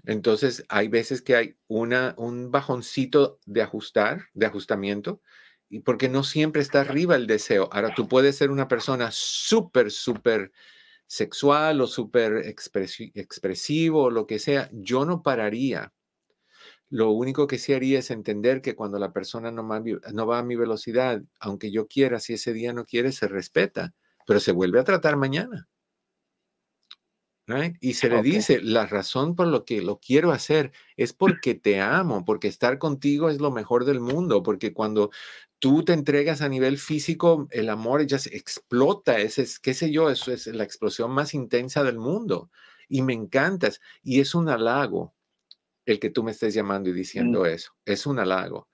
entonces, 0.04 0.64
hay 0.68 0.88
veces 0.88 1.22
que 1.22 1.36
hay 1.36 1.56
una, 1.66 2.14
un 2.18 2.50
bajoncito 2.50 3.38
de 3.46 3.62
ajustar, 3.62 4.26
de 4.34 4.46
ajustamiento, 4.46 5.20
y 5.68 5.80
porque 5.80 6.08
no 6.08 6.24
siempre 6.24 6.62
está 6.62 6.80
arriba 6.80 7.16
el 7.16 7.26
deseo. 7.26 7.68
Ahora, 7.72 7.94
tú 7.94 8.08
puedes 8.08 8.36
ser 8.36 8.50
una 8.50 8.68
persona 8.68 9.10
súper, 9.12 9.90
súper 9.90 10.52
sexual 11.06 11.80
o 11.80 11.86
súper 11.86 12.46
expresivo 12.46 14.04
o 14.04 14.10
lo 14.10 14.26
que 14.26 14.38
sea. 14.38 14.68
Yo 14.72 15.04
no 15.04 15.22
pararía. 15.22 15.92
Lo 16.90 17.10
único 17.10 17.46
que 17.46 17.58
sí 17.58 17.74
haría 17.74 17.98
es 17.98 18.10
entender 18.10 18.62
que 18.62 18.74
cuando 18.74 18.98
la 18.98 19.12
persona 19.12 19.50
no, 19.50 19.62
no 19.62 20.26
va 20.26 20.38
a 20.38 20.42
mi 20.42 20.56
velocidad, 20.56 21.22
aunque 21.38 21.70
yo 21.70 21.86
quiera, 21.86 22.18
si 22.18 22.34
ese 22.34 22.54
día 22.54 22.72
no 22.72 22.86
quiere, 22.86 23.12
se 23.12 23.28
respeta, 23.28 23.94
pero 24.26 24.40
se 24.40 24.52
vuelve 24.52 24.80
a 24.80 24.84
tratar 24.84 25.16
mañana. 25.16 25.68
Y 27.80 27.94
se 27.94 28.08
le 28.08 28.22
dice, 28.22 28.60
la 28.60 28.86
razón 28.86 29.34
por 29.34 29.46
lo 29.46 29.64
que 29.64 29.80
lo 29.80 29.98
quiero 29.98 30.32
hacer 30.32 30.72
es 30.96 31.12
porque 31.12 31.54
te 31.54 31.80
amo, 31.80 32.24
porque 32.24 32.48
estar 32.48 32.78
contigo 32.78 33.30
es 33.30 33.40
lo 33.40 33.50
mejor 33.50 33.84
del 33.84 34.00
mundo, 34.00 34.42
porque 34.42 34.72
cuando 34.72 35.10
tú 35.58 35.84
te 35.84 35.92
entregas 35.92 36.42
a 36.42 36.48
nivel 36.48 36.78
físico, 36.78 37.48
el 37.50 37.70
amor 37.70 38.06
ya 38.06 38.18
se 38.18 38.36
explota, 38.36 39.18
ese 39.18 39.42
es, 39.42 39.58
qué 39.58 39.74
sé 39.74 39.90
yo, 39.90 40.10
eso 40.10 40.32
es 40.32 40.46
la 40.46 40.64
explosión 40.64 41.10
más 41.10 41.34
intensa 41.34 41.82
del 41.82 41.98
mundo. 41.98 42.50
Y 42.88 43.02
me 43.02 43.12
encantas. 43.12 43.80
Y 44.02 44.20
es 44.20 44.34
un 44.34 44.48
halago 44.48 45.14
el 45.86 45.98
que 45.98 46.10
tú 46.10 46.22
me 46.22 46.32
estés 46.32 46.54
llamando 46.54 46.90
y 46.90 46.92
mm. 46.92 46.96
diciendo 46.96 47.46
eso. 47.46 47.72
Es 47.84 48.06
un 48.06 48.18
halago 48.18 48.68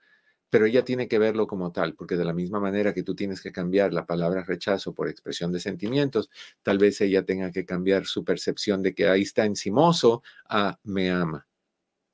pero 0.49 0.65
ella 0.65 0.85
tiene 0.85 1.07
que 1.07 1.19
verlo 1.19 1.47
como 1.47 1.71
tal, 1.71 1.95
porque 1.95 2.15
de 2.15 2.25
la 2.25 2.33
misma 2.33 2.59
manera 2.59 2.93
que 2.93 3.03
tú 3.03 3.15
tienes 3.15 3.41
que 3.41 3.51
cambiar 3.51 3.93
la 3.93 4.05
palabra 4.05 4.43
rechazo 4.43 4.93
por 4.93 5.09
expresión 5.09 5.51
de 5.51 5.59
sentimientos, 5.59 6.29
tal 6.61 6.77
vez 6.77 7.01
ella 7.01 7.25
tenga 7.25 7.51
que 7.51 7.65
cambiar 7.65 8.05
su 8.05 8.23
percepción 8.23 8.81
de 8.81 8.93
que 8.93 9.07
ahí 9.07 9.23
está 9.23 9.45
encimoso 9.45 10.23
a 10.47 10.79
me 10.83 11.11
ama. 11.11 11.47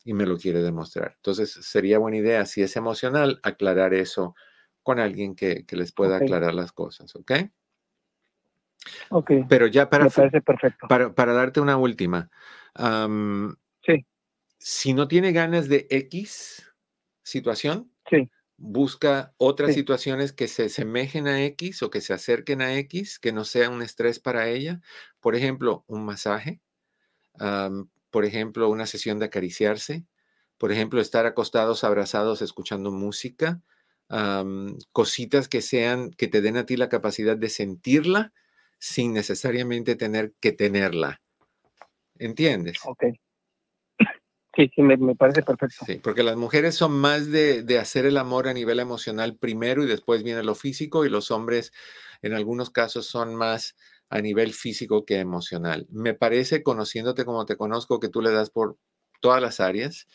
y 0.03 0.13
me 0.13 0.25
lo 0.25 0.35
quiere 0.37 0.63
demostrar. 0.63 1.13
Entonces, 1.17 1.51
sería 1.51 1.99
buena 1.99 2.17
idea, 2.17 2.47
si 2.47 2.63
es 2.63 2.75
emocional, 2.75 3.39
aclarar 3.43 3.93
eso 3.93 4.33
con 4.81 4.99
alguien 4.99 5.35
que, 5.35 5.63
les 5.69 5.91
pueda 5.91 6.17
aclarar 6.17 6.55
las 6.55 6.71
cosas, 6.71 7.15
¿ok? 7.15 7.31
Ok. 9.09 9.31
Pero 9.47 9.67
ya 9.67 9.91
para, 9.91 10.09
perfecto. 10.09 10.87
para, 10.87 11.13
para 11.13 11.33
darte 11.33 11.61
una 11.61 11.77
última. 11.77 12.31
sí. 13.85 14.05
Si 14.57 14.93
no 14.93 15.07
tiene 15.07 15.31
ganas 15.31 15.69
de 15.69 15.85
X 15.89 16.71
situación, 17.23 17.90
sí. 18.09 18.29
busca 18.57 19.33
otras 19.37 19.73
situaciones 19.73 20.33
que 20.33 20.47
se 20.47 20.69
semejen 20.69 21.27
a 21.27 21.43
X 21.45 21.83
o 21.83 21.89
que 21.89 22.01
se 22.01 22.13
acerquen 22.13 22.61
a 22.61 22.75
X, 22.77 23.19
que 23.19 23.31
no 23.31 23.43
sea 23.43 23.69
un 23.69 23.81
estrés 23.81 24.19
para 24.19 24.47
ella. 24.49 24.81
Por 25.19 25.35
ejemplo, 25.35 25.83
un 25.87 26.05
masaje. 26.05 26.61
por 28.09 28.25
ejemplo, 28.25 28.69
una 28.69 28.85
sesión 28.85 29.19
de 29.19 29.25
acariciarse. 29.25 30.05
Por 30.57 30.71
ejemplo, 30.71 31.01
estar 31.01 31.25
acostados, 31.25 31.83
abrazados, 31.83 32.41
escuchando 32.41 32.91
música. 32.91 33.61
cositas 34.91 35.47
que 35.47 35.61
sean, 35.61 36.11
que 36.11 36.27
te 36.27 36.41
den 36.41 36.57
a 36.57 36.65
ti 36.65 36.77
la 36.77 36.89
capacidad 36.89 37.37
de 37.37 37.49
sentirla 37.49 38.33
sin 38.77 39.13
necesariamente 39.13 39.95
tener 39.95 40.33
que 40.39 40.51
tenerla. 40.51 41.21
¿Entiendes? 42.17 42.77
Ok. 42.83 43.05
Sí, 44.55 44.69
sí, 44.75 44.81
me, 44.81 45.15
parece 45.15 45.43
perfecto. 45.43 45.85
Sí, 45.85 45.99
porque 46.03 46.23
las 46.23 46.35
mujeres 46.35 46.75
son 46.75 46.91
más 46.91 47.31
de, 47.31 47.63
de, 47.63 47.79
hacer 47.79 48.05
el 48.05 48.17
amor 48.17 48.49
a 48.49 48.53
nivel 48.53 48.79
emocional 48.79 49.37
primero 49.37 49.83
y 49.83 49.87
después 49.87 50.23
viene 50.23 50.43
lo 50.43 50.55
físico 50.55 51.05
y 51.05 51.09
los 51.09 51.31
hombres 51.31 51.71
en 52.21 52.33
algunos 52.33 52.69
casos 52.69 53.05
son 53.05 53.35
más 53.35 53.75
a 54.09 54.19
nivel 54.19 54.53
físico 54.53 55.05
que 55.05 55.19
emocional. 55.19 55.87
Me 55.89 56.13
parece, 56.13 56.63
conociéndote 56.63 57.23
como 57.23 57.45
te 57.45 57.55
conozco, 57.55 57.99
que 57.99 58.09
tú 58.09 58.21
le 58.21 58.31
das 58.31 58.49
por 58.49 58.77
todas 59.21 59.41
las 59.41 59.61
áreas, 59.61 60.07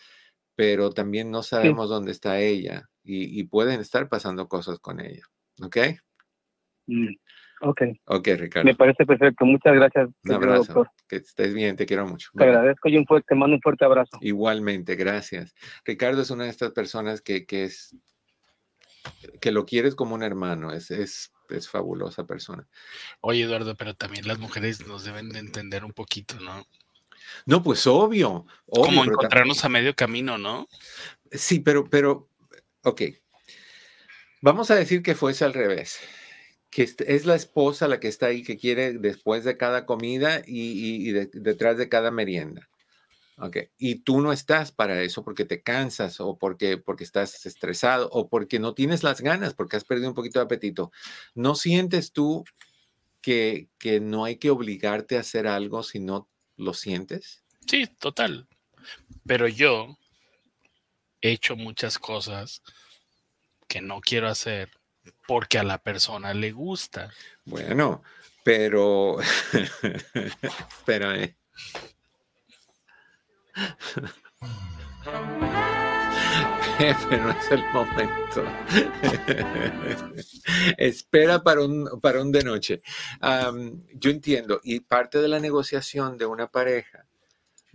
pero 0.54 0.90
también 0.90 1.30
no 1.30 1.42
sabemos 1.42 1.88
dónde 1.88 2.12
está 2.12 2.38
ella 2.38 2.90
y, 3.02 3.44
pueden 3.44 3.80
estar 3.80 4.08
pasando 4.08 4.48
cosas 4.48 4.78
con 4.80 5.00
ella. 5.00 5.22
¿Ok? 5.62 5.76
Mm. 6.86 7.14
Ok. 7.60 7.82
Ok, 8.06 8.28
Ricardo. 8.36 8.66
Me 8.66 8.74
parece 8.74 9.06
perfecto. 9.06 9.44
Muchas 9.44 9.74
gracias. 9.74 10.08
Un 10.24 10.32
abrazo. 10.32 10.86
Que 11.08 11.16
estés 11.16 11.54
bien, 11.54 11.76
te 11.76 11.86
quiero 11.86 12.06
mucho. 12.06 12.30
Te 12.34 12.44
agradezco 12.44 12.88
y 12.88 12.96
un 12.96 13.06
fuerte, 13.06 13.26
te 13.28 13.34
mando 13.34 13.56
un 13.56 13.62
fuerte 13.62 13.84
abrazo. 13.84 14.18
Igualmente, 14.20 14.94
gracias. 14.94 15.54
Ricardo 15.84 16.22
es 16.22 16.30
una 16.30 16.44
de 16.44 16.50
estas 16.50 16.72
personas 16.72 17.22
que, 17.22 17.46
que 17.46 17.64
es 17.64 17.96
que 19.40 19.52
lo 19.52 19.64
quieres 19.64 19.94
como 19.94 20.16
un 20.16 20.24
hermano, 20.24 20.72
es, 20.72 20.90
es, 20.90 21.32
es 21.48 21.68
fabulosa 21.68 22.26
persona. 22.26 22.66
Oye, 23.20 23.44
Eduardo, 23.44 23.76
pero 23.76 23.94
también 23.94 24.26
las 24.26 24.38
mujeres 24.38 24.86
nos 24.86 25.04
deben 25.04 25.28
de 25.28 25.38
entender 25.38 25.84
un 25.84 25.92
poquito, 25.92 26.38
¿no? 26.40 26.66
No, 27.44 27.62
pues 27.62 27.86
obvio. 27.86 28.46
como 28.66 29.04
encontrarnos 29.04 29.64
a 29.64 29.68
medio 29.68 29.94
camino, 29.94 30.38
¿no? 30.38 30.68
Sí, 31.30 31.60
pero, 31.60 31.88
pero, 31.88 32.28
ok. 32.82 33.02
Vamos 34.42 34.70
a 34.70 34.74
decir 34.74 35.02
que 35.02 35.14
fuese 35.14 35.44
al 35.44 35.54
revés 35.54 36.00
que 36.76 36.82
es 36.82 37.24
la 37.24 37.36
esposa 37.36 37.88
la 37.88 38.00
que 38.00 38.08
está 38.08 38.26
ahí, 38.26 38.42
que 38.42 38.58
quiere 38.58 38.92
después 38.92 39.44
de 39.44 39.56
cada 39.56 39.86
comida 39.86 40.42
y, 40.46 41.10
detrás 41.10 41.78
de 41.78 41.88
cada 41.88 42.10
merienda. 42.10 42.68
Okay. 43.38 43.70
Y 43.78 44.00
tú 44.00 44.20
no 44.20 44.30
estás 44.30 44.72
para 44.72 45.00
eso 45.00 45.24
porque 45.24 45.46
te 45.46 45.62
cansas 45.62 46.20
o 46.20 46.36
porque, 46.36 46.76
porque 46.76 47.04
estás 47.04 47.46
estresado 47.46 48.10
o 48.12 48.28
porque 48.28 48.58
no 48.58 48.74
tienes 48.74 49.02
las 49.02 49.22
ganas, 49.22 49.54
porque 49.54 49.78
has 49.78 49.84
perdido 49.84 50.10
un 50.10 50.14
poquito 50.14 50.38
de 50.38 50.44
apetito. 50.44 50.92
¿No 51.34 51.54
sientes 51.54 52.12
tú 52.12 52.44
que, 53.22 53.70
que 53.78 53.98
no 54.00 54.26
hay 54.26 54.36
que 54.36 54.50
obligarte 54.50 55.16
a 55.16 55.20
hacer 55.20 55.46
algo 55.46 55.82
si 55.82 55.98
no 55.98 56.28
lo 56.58 56.74
sientes? 56.74 57.42
Sí, 57.66 57.86
total. 57.86 58.48
Pero 59.24 59.48
yo 59.48 59.96
he 61.22 61.30
hecho 61.30 61.56
muchas 61.56 61.98
cosas 61.98 62.60
que 63.66 63.80
no 63.80 64.02
quiero 64.02 64.28
hacer 64.28 64.75
porque 65.26 65.58
a 65.58 65.64
la 65.64 65.78
persona 65.78 66.34
le 66.34 66.52
gusta. 66.52 67.10
Bueno, 67.44 68.02
pero 68.44 69.18
espérame. 70.78 71.36
Pepe, 76.78 77.16
no 77.16 77.30
es 77.30 77.50
el 77.50 77.64
momento. 77.72 78.44
Espera 80.76 81.42
para 81.42 81.62
un, 81.62 82.00
para 82.02 82.20
un 82.20 82.30
de 82.30 82.44
noche. 82.44 82.82
yo 83.94 84.10
entiendo, 84.10 84.60
y 84.62 84.80
parte 84.80 85.18
de 85.20 85.28
la 85.28 85.40
negociación 85.40 86.18
de 86.18 86.26
una 86.26 86.50
pareja 86.50 87.06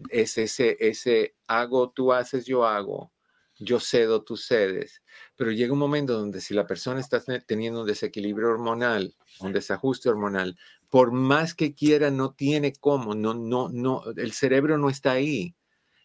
es 0.10 0.38
ese, 0.38 0.78
ese 0.80 1.36
hago, 1.48 1.90
tú 1.90 2.14
haces, 2.14 2.46
yo 2.46 2.66
hago, 2.66 3.12
yo 3.58 3.80
cedo, 3.80 4.24
tú 4.24 4.38
cedes. 4.38 5.02
Pero 5.42 5.54
llega 5.54 5.74
un 5.74 5.80
momento 5.80 6.14
donde 6.14 6.40
si 6.40 6.54
la 6.54 6.68
persona 6.68 7.00
está 7.00 7.20
teniendo 7.20 7.82
un 7.82 7.88
desequilibrio 7.88 8.50
hormonal, 8.50 9.16
un 9.40 9.52
desajuste 9.52 10.08
hormonal, 10.08 10.56
por 10.88 11.12
más 11.12 11.56
que 11.56 11.74
quiera, 11.74 12.12
no 12.12 12.36
tiene 12.36 12.74
cómo, 12.74 13.16
no, 13.16 13.34
no, 13.34 13.68
no, 13.68 14.04
el 14.18 14.34
cerebro 14.34 14.78
no 14.78 14.88
está 14.88 15.14
ahí. 15.14 15.56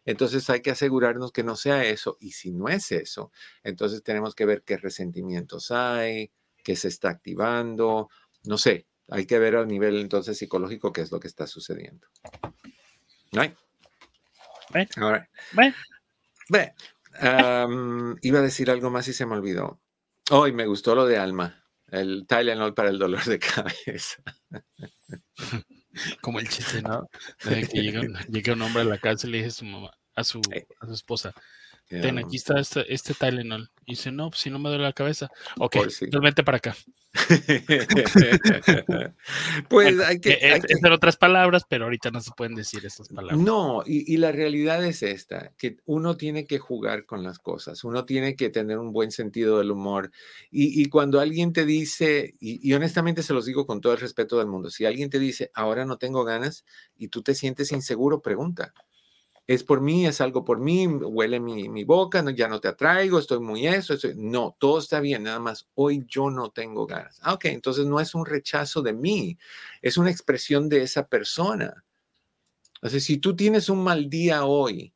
Entonces 0.06 0.48
hay 0.48 0.62
que 0.62 0.70
asegurarnos 0.70 1.32
que 1.32 1.42
no 1.42 1.54
sea 1.54 1.84
eso. 1.84 2.16
Y 2.18 2.30
si 2.30 2.50
no 2.50 2.70
es 2.70 2.90
eso, 2.92 3.30
entonces 3.62 4.02
tenemos 4.02 4.34
que 4.34 4.46
ver 4.46 4.62
qué 4.62 4.78
resentimientos 4.78 5.70
hay, 5.70 6.32
qué 6.64 6.74
se 6.74 6.88
está 6.88 7.10
activando. 7.10 8.08
No 8.44 8.56
sé, 8.56 8.86
hay 9.10 9.26
que 9.26 9.38
ver 9.38 9.56
a 9.56 9.66
nivel 9.66 10.00
entonces 10.00 10.38
psicológico 10.38 10.94
qué 10.94 11.02
es 11.02 11.12
lo 11.12 11.20
que 11.20 11.28
está 11.28 11.46
sucediendo. 11.46 12.08
¿No 13.32 13.42
Ahora. 14.96 15.28
Bueno 17.20 17.86
iba 18.22 18.38
a 18.38 18.42
decir 18.42 18.70
algo 18.70 18.90
más 18.90 19.08
y 19.08 19.12
se 19.12 19.26
me 19.26 19.34
olvidó. 19.34 19.80
Hoy 20.30 20.52
me 20.52 20.66
gustó 20.66 20.94
lo 20.94 21.06
de 21.06 21.18
Alma, 21.18 21.64
el 21.88 22.26
Tylenol 22.26 22.74
para 22.74 22.90
el 22.90 22.98
dolor 22.98 23.24
de 23.24 23.38
cabeza. 23.38 24.22
Como 26.20 26.40
el 26.40 26.48
chiste, 26.48 26.82
¿no? 26.82 27.08
que 27.38 27.82
llega, 27.82 28.52
un 28.52 28.62
hombre 28.62 28.82
a 28.82 28.84
la 28.84 28.98
casa 28.98 29.26
y 29.26 29.30
le 29.30 29.38
dice 29.38 29.48
a 29.48 29.52
su 29.52 29.64
mamá, 29.64 29.90
a 30.14 30.24
su, 30.24 30.40
a 30.80 30.86
su 30.86 30.92
esposa, 30.92 31.32
Ten, 31.88 32.18
aquí 32.18 32.36
está 32.36 32.58
este, 32.58 32.92
este 32.92 33.14
Tylenol. 33.14 33.70
Y 33.86 33.92
dice, 33.92 34.10
no, 34.10 34.30
pues, 34.30 34.40
si 34.40 34.50
no 34.50 34.58
me 34.58 34.68
duele 34.68 34.82
la 34.82 34.92
cabeza. 34.92 35.30
Ok, 35.58 35.76
sí. 35.88 36.06
vente 36.20 36.42
para 36.42 36.56
acá. 36.56 36.74
pues 39.68 40.00
hay 40.00 40.20
que, 40.20 40.32
hay 40.32 40.60
que... 40.60 40.74
otras 40.90 41.16
palabras, 41.16 41.62
pero 41.68 41.84
ahorita 41.84 42.10
no 42.10 42.20
se 42.20 42.32
pueden 42.36 42.56
decir 42.56 42.84
esas 42.84 43.08
palabras. 43.08 43.38
No, 43.38 43.84
y, 43.86 44.16
la 44.16 44.32
realidad 44.32 44.84
es 44.84 45.04
esta, 45.04 45.52
que 45.56 45.76
uno 45.86 46.16
tiene 46.16 46.46
que 46.46 46.58
jugar 46.58 47.06
con 47.06 47.22
las 47.22 47.38
cosas, 47.38 47.84
uno 47.84 48.04
tiene 48.04 48.34
que 48.34 48.50
tener 48.50 48.78
un 48.78 48.92
buen 48.92 49.12
sentido 49.12 49.58
del 49.58 49.70
humor. 49.70 50.10
Y, 50.50 50.88
cuando 50.88 51.20
alguien 51.20 51.52
te 51.52 51.64
dice, 51.64 52.34
y, 52.40 52.68
y 52.68 52.74
honestamente 52.74 53.22
se 53.22 53.32
los 53.32 53.46
digo 53.46 53.66
con 53.66 53.80
todo 53.80 53.92
el 53.92 54.00
respeto 54.00 54.38
del 54.38 54.48
mundo, 54.48 54.70
si 54.70 54.84
alguien 54.84 55.08
te 55.08 55.20
dice, 55.20 55.52
ahora 55.54 55.84
no 55.84 55.98
tengo 55.98 56.24
ganas, 56.24 56.64
y 56.98 57.06
tú 57.08 57.22
te 57.22 57.34
sientes 57.34 57.70
inseguro, 57.70 58.20
pregunta 58.20 58.74
es 59.46 59.62
por 59.62 59.80
mí, 59.80 60.06
es 60.06 60.20
algo 60.20 60.44
por 60.44 60.58
mí, 60.58 60.86
huele 60.86 61.38
mi, 61.38 61.84
boca, 61.84 62.20
no, 62.22 62.30
ya 62.30 62.48
no 62.48 62.60
te 62.60 62.68
atraigo, 62.68 63.18
estoy 63.18 63.38
muy 63.38 63.66
eso, 63.66 63.94
no, 64.16 64.56
todo 64.58 64.80
está 64.80 64.98
bien, 64.98 65.22
nada 65.22 65.38
más 65.38 65.68
hoy 65.74 66.04
yo 66.08 66.30
no 66.30 66.50
tengo 66.50 66.86
ganas. 66.86 67.20
Ah, 67.22 67.34
ok, 67.34 67.46
entonces 67.46 67.86
no 67.86 68.00
es 68.00 68.14
un 68.14 68.26
rechazo 68.26 68.82
de 68.82 68.92
mí, 68.92 69.38
es 69.82 69.96
una 69.98 70.10
expresión 70.10 70.68
de 70.68 70.82
esa 70.82 71.06
persona. 71.06 71.84
O 72.82 72.88
sea, 72.88 72.98
si 72.98 73.18
tú 73.18 73.36
tienes 73.36 73.68
un 73.68 73.84
mal 73.84 74.10
día 74.10 74.44
hoy 74.44 74.92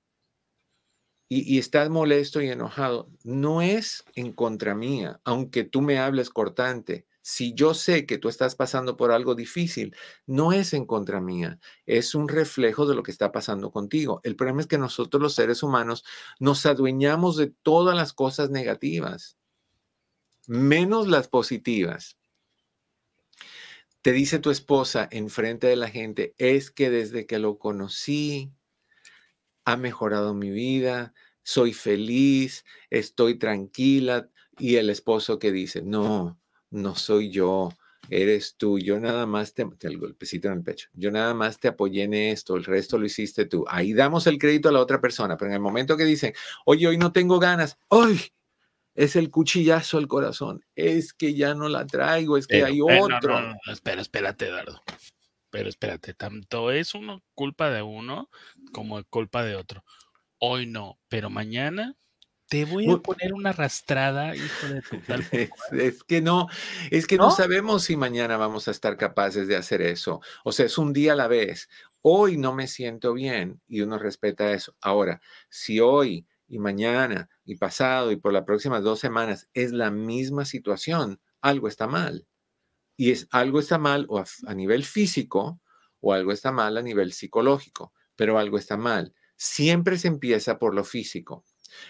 y, 1.28 1.54
y 1.54 1.58
estás 1.58 1.88
molesto 1.88 2.40
y 2.42 2.48
enojado, 2.48 3.08
no 3.22 3.62
es 3.62 4.04
en 4.16 4.32
contra 4.32 4.74
mía, 4.74 5.20
aunque 5.24 5.62
tú 5.62 5.80
me 5.80 5.98
hables 5.98 6.28
cortante, 6.28 7.06
si 7.30 7.54
yo 7.54 7.74
sé 7.74 8.06
que 8.06 8.18
tú 8.18 8.28
estás 8.28 8.56
pasando 8.56 8.96
por 8.96 9.12
algo 9.12 9.36
difícil, 9.36 9.94
no 10.26 10.52
es 10.52 10.74
en 10.74 10.84
contra 10.84 11.20
mía, 11.20 11.60
es 11.86 12.16
un 12.16 12.28
reflejo 12.28 12.86
de 12.86 12.96
lo 12.96 13.04
que 13.04 13.12
está 13.12 13.30
pasando 13.30 13.70
contigo. 13.70 14.20
El 14.24 14.34
problema 14.34 14.62
es 14.62 14.66
que 14.66 14.78
nosotros 14.78 15.22
los 15.22 15.36
seres 15.36 15.62
humanos 15.62 16.04
nos 16.40 16.66
adueñamos 16.66 17.36
de 17.36 17.46
todas 17.62 17.96
las 17.96 18.12
cosas 18.12 18.50
negativas, 18.50 19.38
menos 20.48 21.06
las 21.06 21.28
positivas. 21.28 22.18
Te 24.02 24.10
dice 24.10 24.40
tu 24.40 24.50
esposa 24.50 25.08
en 25.12 25.30
frente 25.30 25.68
de 25.68 25.76
la 25.76 25.88
gente, 25.88 26.34
es 26.36 26.72
que 26.72 26.90
desde 26.90 27.26
que 27.26 27.38
lo 27.38 27.58
conocí, 27.58 28.50
ha 29.64 29.76
mejorado 29.76 30.34
mi 30.34 30.50
vida, 30.50 31.14
soy 31.44 31.74
feliz, 31.74 32.64
estoy 32.90 33.38
tranquila. 33.38 34.28
Y 34.58 34.76
el 34.76 34.90
esposo 34.90 35.38
que 35.38 35.52
dice, 35.52 35.80
no, 35.80 36.39
no 36.70 36.94
soy 36.94 37.30
yo, 37.30 37.70
eres 38.08 38.56
tú, 38.56 38.78
yo 38.78 38.98
nada 38.98 39.26
más 39.26 39.54
te, 39.54 39.66
el 39.82 39.98
golpecito 39.98 40.48
en 40.48 40.54
el 40.54 40.62
pecho, 40.62 40.88
yo 40.92 41.10
nada 41.10 41.32
más 41.34 41.58
te 41.58 41.68
apoyé 41.68 42.04
en 42.04 42.14
esto, 42.14 42.56
el 42.56 42.64
resto 42.64 42.98
lo 42.98 43.06
hiciste 43.06 43.46
tú. 43.46 43.64
Ahí 43.68 43.92
damos 43.92 44.26
el 44.26 44.38
crédito 44.38 44.68
a 44.68 44.72
la 44.72 44.80
otra 44.80 45.00
persona, 45.00 45.36
pero 45.36 45.50
en 45.50 45.54
el 45.54 45.60
momento 45.60 45.96
que 45.96 46.04
dicen, 46.04 46.34
oye, 46.64 46.86
hoy 46.88 46.98
no 46.98 47.12
tengo 47.12 47.38
ganas, 47.38 47.78
¡ay! 47.88 48.20
Es 48.94 49.14
el 49.14 49.30
cuchillazo 49.30 49.98
al 49.98 50.08
corazón, 50.08 50.64
es 50.74 51.12
que 51.14 51.34
ya 51.34 51.54
no 51.54 51.68
la 51.68 51.86
traigo, 51.86 52.36
es 52.36 52.46
que 52.46 52.64
hay 52.64 52.80
otro. 52.80 53.40
No, 53.40 53.54
no, 53.64 53.72
espera, 53.72 54.02
espérate, 54.02 54.48
Eduardo. 54.48 54.82
Pero 55.50 55.68
espérate, 55.68 56.14
tanto 56.14 56.70
es 56.70 56.94
uno 56.94 57.22
culpa 57.34 57.70
de 57.70 57.82
uno 57.82 58.28
como 58.72 59.02
culpa 59.04 59.44
de 59.44 59.56
otro. 59.56 59.84
hoy 60.38 60.66
no, 60.66 60.98
pero 61.08 61.30
mañana 61.30 61.96
te 62.50 62.64
voy 62.64 62.90
a 62.90 62.96
poner 62.96 63.32
una 63.32 63.50
arrastrada, 63.50 64.34
hijo 64.34 64.66
de 64.66 64.82
tu 64.82 64.98
tal. 64.98 65.24
Es, 65.72 66.02
que 66.02 66.20
no, 66.20 66.48
es 66.90 67.06
que 67.06 67.16
¿No? 67.16 67.30
sabemos 67.30 67.84
si 67.84 67.96
mañana 67.96 68.36
vamos 68.36 68.66
a 68.66 68.72
estar 68.72 68.96
capaces 68.96 69.46
de 69.46 69.54
hacer 69.54 69.80
eso. 69.82 70.20
O 70.42 70.50
sea, 70.50 70.66
es 70.66 70.76
un 70.76 70.92
día 70.92 71.12
a 71.12 71.16
la 71.16 71.28
vez. 71.28 71.68
Hoy 72.02 72.36
no 72.36 72.52
me 72.52 72.66
siento 72.66 73.14
bien 73.14 73.60
y 73.68 73.82
uno 73.82 73.98
respeta 73.98 74.50
eso. 74.50 74.74
Ahora, 74.80 75.22
si 75.48 75.78
hoy 75.78 76.26
y 76.48 76.58
mañana 76.58 77.28
y 77.44 77.54
pasado 77.54 78.10
y 78.10 78.16
por 78.16 78.32
las 78.32 78.42
próximas 78.42 78.82
dos 78.82 78.98
semanas 78.98 79.48
es 79.54 79.70
la 79.70 79.92
misma 79.92 80.44
situación, 80.44 81.20
algo 81.40 81.68
está 81.68 81.86
mal. 81.86 82.26
Y 82.96 83.12
es 83.12 83.28
algo 83.30 83.60
está 83.60 83.78
mal 83.78 84.06
o 84.08 84.18
a 84.18 84.54
nivel 84.54 84.82
físico 84.82 85.60
o 86.00 86.12
algo 86.12 86.32
está 86.32 86.50
mal 86.50 86.76
a 86.76 86.82
nivel 86.82 87.12
psicológico, 87.12 87.92
pero 88.16 88.40
algo 88.40 88.58
está 88.58 88.76
mal. 88.76 89.14
Siempre 89.36 89.98
se 89.98 90.08
empieza 90.08 90.58
por 90.58 90.74
lo 90.74 90.82
físico. 90.82 91.44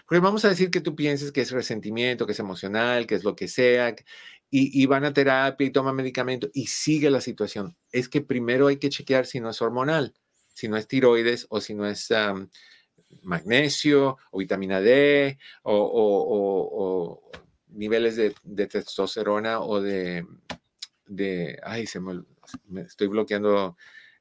Porque 0.07 0.21
vamos 0.21 0.45
a 0.45 0.49
decir 0.49 0.71
que 0.71 0.81
tú 0.81 0.95
pienses 0.95 1.33
que 1.33 1.41
es 1.41 1.51
resentimiento, 1.51 2.27
que 2.27 2.33
es 2.33 2.41
emocional, 2.41 3.07
que 3.07 3.15
es 3.15 3.25
lo 3.25 3.37
que 3.37 3.49
sea, 3.49 3.95
y, 4.53 4.87
van 4.87 5.05
a 5.05 5.13
terapia 5.13 5.67
y 5.67 5.71
toma 5.71 5.93
medicamento 5.93 6.51
y 6.53 6.67
sigue 6.67 7.09
la 7.11 7.21
situación. 7.21 7.77
Es 7.93 8.09
que 8.09 8.21
primero 8.21 8.67
hay 8.67 8.79
que 8.79 8.89
chequear 8.89 9.27
si 9.27 9.39
no 9.41 9.51
es 9.51 9.63
hormonal, 9.63 10.15
si 10.55 10.67
no 10.69 10.77
es 10.77 10.89
tiroides 10.89 11.47
o 11.51 11.61
si 11.61 11.75
no 11.75 11.87
es 11.87 12.09
magnesio 13.23 14.19
o 14.33 14.39
vitamina 14.39 14.81
D 14.81 15.39
o, 15.63 17.23
niveles 17.69 18.17
de, 18.17 18.67
testosterona 18.67 19.61
o 19.61 19.81
de, 19.81 20.27
de, 21.07 21.59
ay, 21.63 21.87
se 21.87 22.01
me, 22.01 22.25
estoy 22.83 23.07
bloqueando 23.07 23.77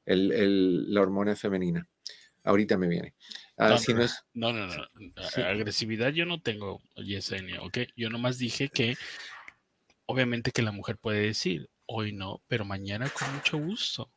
la 0.06 1.00
hormona 1.00 1.34
femenina. 1.34 1.88
Ahorita 2.44 2.78
me 2.78 2.88
viene. 2.88 3.14
Ah, 3.62 3.76
no, 4.32 4.54
no, 4.54 4.66
no, 4.66 4.86
Agresividad 5.44 6.12
yo 6.12 6.24
no 6.24 6.40
tengo, 6.40 6.80
Yesenia, 6.96 7.60
¿ok? 7.60 7.78
Yo 7.94 8.08
nomás 8.08 8.38
dije 8.38 8.70
que, 8.70 8.96
obviamente 10.06 10.50
que 10.50 10.62
la 10.62 10.72
mujer 10.72 10.96
puede 10.96 11.20
decir, 11.20 11.68
hoy 11.84 12.12
no, 12.12 12.40
pero 12.48 12.64
mañana 12.64 13.10
con 13.10 13.34
mucho 13.34 13.58
gusto. 13.58 14.10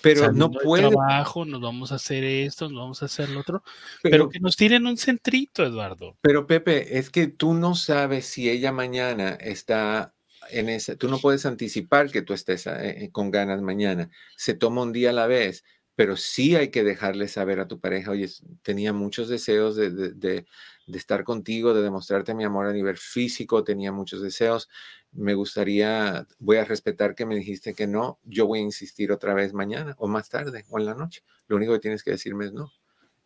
Pero 0.00 0.32
no 0.32 0.50
puede. 0.50 0.88
trabajo, 0.88 1.44
nos 1.44 1.60
vamos 1.60 1.92
a 1.92 1.94
hacer 1.94 2.24
esto, 2.24 2.68
nos 2.68 2.80
vamos 2.80 3.02
a 3.02 3.04
hacer 3.04 3.28
lo 3.28 3.38
otro, 3.38 3.62
pero, 4.02 4.28
que 4.28 4.40
nos 4.40 4.56
tiren 4.56 4.84
un 4.84 4.96
centrito, 4.96 5.64
Eduardo. 5.64 6.16
Pero 6.20 6.48
Pepe, 6.48 6.98
es 6.98 7.08
que 7.08 7.28
tú 7.28 7.54
no 7.54 7.76
sabes 7.76 8.26
si 8.26 8.50
ella 8.50 8.72
mañana 8.72 9.30
está 9.40 10.12
en 10.50 10.70
esa, 10.70 10.96
tú 10.96 11.08
no 11.08 11.18
puedes 11.18 11.46
anticipar 11.46 12.10
que 12.10 12.22
tú 12.22 12.32
estés 12.32 12.66
eh, 12.66 13.10
con 13.12 13.30
ganas 13.30 13.62
mañana. 13.62 14.10
Se 14.36 14.54
toma 14.54 14.82
un 14.82 14.92
día 14.92 15.10
a 15.10 15.12
la 15.12 15.28
vez 15.28 15.62
pero 15.98 16.16
sí 16.16 16.54
hay 16.54 16.68
que 16.68 16.84
dejarle 16.84 17.26
saber 17.26 17.58
a 17.58 17.66
tu 17.66 17.80
pareja, 17.80 18.12
oye, 18.12 18.30
tenía 18.62 18.92
muchos 18.92 19.28
deseos 19.28 19.74
de, 19.74 20.46
estar 20.86 21.24
contigo, 21.24 21.74
de 21.74 21.82
demostrarte 21.82 22.34
mi 22.34 22.44
amor 22.44 22.66
a 22.66 22.72
nivel 22.72 22.96
físico, 22.96 23.64
tenía 23.64 23.90
muchos 23.90 24.22
deseos, 24.22 24.68
me 25.10 25.34
gustaría, 25.34 26.24
voy 26.38 26.58
a 26.58 26.64
respetar 26.64 27.16
que 27.16 27.26
me 27.26 27.34
dijiste 27.34 27.74
que 27.74 27.88
no, 27.88 28.20
yo 28.22 28.46
voy 28.46 28.60
a 28.60 28.62
insistir 28.62 29.10
otra 29.10 29.34
vez 29.34 29.52
mañana 29.54 29.96
o 29.98 30.06
más 30.06 30.28
tarde 30.28 30.64
o 30.68 30.78
en 30.78 30.86
la 30.86 30.94
noche. 30.94 31.24
Lo 31.48 31.56
único 31.56 31.72
que 31.72 31.80
tienes 31.80 32.04
que 32.04 32.12
decirme 32.12 32.44
es 32.44 32.52
no. 32.52 32.70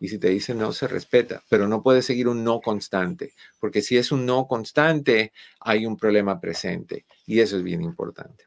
Y 0.01 0.09
si 0.09 0.18
te 0.18 0.31
dice 0.31 0.55
no, 0.55 0.73
se 0.73 0.89
respeta, 0.89 1.43
pero 1.51 1.68
no 1.68 1.83
puede 1.83 2.01
seguir 2.01 2.27
un 2.27 2.43
no 2.43 2.62
constante, 2.62 3.35
porque 3.61 3.83
si 3.83 3.99
es 3.99 4.12
un 4.12 4.25
no 4.25 4.47
constante, 4.47 5.35
hay 5.61 5.85
un 5.85 5.99
problema 5.99 6.41
presente 6.41 7.05
y 7.27 7.41
eso 7.41 7.59
es 7.59 7.62
bien 7.62 7.83
importante. 7.83 8.47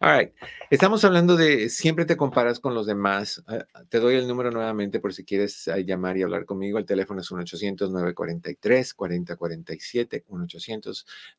All 0.00 0.18
right. 0.18 0.34
Estamos 0.68 1.04
hablando 1.04 1.36
de 1.36 1.68
siempre 1.68 2.04
te 2.04 2.16
comparas 2.16 2.58
con 2.58 2.74
los 2.74 2.86
demás. 2.86 3.40
Ah, 3.46 3.64
te 3.88 4.00
doy 4.00 4.16
el 4.16 4.26
número 4.26 4.50
nuevamente 4.50 4.98
por 4.98 5.14
si 5.14 5.24
quieres 5.24 5.68
ah, 5.68 5.78
llamar 5.78 6.16
y 6.16 6.22
hablar 6.22 6.44
conmigo. 6.44 6.78
El 6.78 6.86
teléfono 6.86 7.20
es 7.20 7.30
1-800-943-4047. 7.30 10.24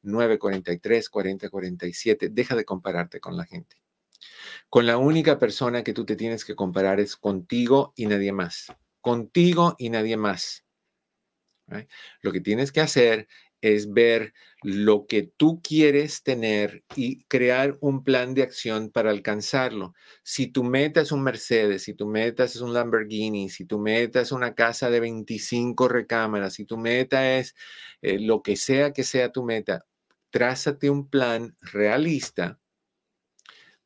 1-800-943-4047. 0.04 2.30
Deja 2.32 2.56
de 2.56 2.64
compararte 2.64 3.20
con 3.20 3.36
la 3.36 3.44
gente. 3.44 3.76
Con 4.70 4.86
la 4.86 4.98
única 4.98 5.40
persona 5.40 5.84
que 5.84 5.92
tú 5.94 6.06
te 6.06 6.16
tienes 6.16 6.46
que 6.46 6.56
comparar 6.56 7.02
es 7.02 7.18
contigo 7.18 7.92
y 7.96 8.06
nadie 8.06 8.32
más. 8.32 8.72
Contigo 9.02 9.76
y 9.78 9.90
nadie 9.90 10.16
más. 10.16 10.64
Lo 12.22 12.32
que 12.32 12.42
tienes 12.42 12.72
que 12.72 12.82
hacer 12.82 13.28
es 13.64 13.94
ver 13.94 14.34
lo 14.62 15.08
que 15.08 15.24
tú 15.24 15.62
quieres 15.64 16.22
tener 16.22 16.84
y 16.98 17.24
crear 17.26 17.78
un 17.80 18.04
plan 18.04 18.34
de 18.34 18.44
acción 18.44 18.90
para 18.92 19.10
alcanzarlo. 19.10 19.94
Si 20.22 20.48
tu 20.48 20.66
meta 20.66 21.00
es 21.00 21.14
un 21.14 21.24
Mercedes, 21.24 21.84
si 21.84 21.94
tu 21.94 22.06
meta 22.06 22.44
es 22.44 22.58
un 22.58 22.74
Lamborghini, 22.74 23.48
si 23.48 23.64
tu 23.64 23.80
meta 23.80 24.20
es 24.20 24.34
una 24.34 24.54
casa 24.54 24.90
de 24.90 25.00
25 25.00 25.88
recámaras, 25.88 26.56
si 26.56 26.66
tu 26.66 26.78
meta 26.78 27.38
es 27.38 27.56
eh, 28.02 28.20
lo 28.20 28.44
que 28.44 28.58
sea 28.58 28.92
que 28.92 29.06
sea 29.06 29.32
tu 29.32 29.44
meta, 29.46 29.86
trázate 30.30 30.90
un 30.90 31.10
plan 31.10 31.56
realista 31.62 32.60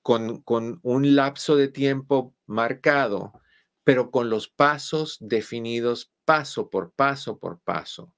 con, 0.01 0.41
con 0.41 0.79
un 0.81 1.15
lapso 1.15 1.55
de 1.55 1.67
tiempo 1.67 2.33
marcado, 2.47 3.33
pero 3.83 4.09
con 4.09 4.31
los 4.31 4.47
pasos 4.47 5.17
definidos 5.19 6.11
paso 6.25 6.71
por 6.71 6.93
paso 6.93 7.37
por 7.37 7.59
paso. 7.59 8.11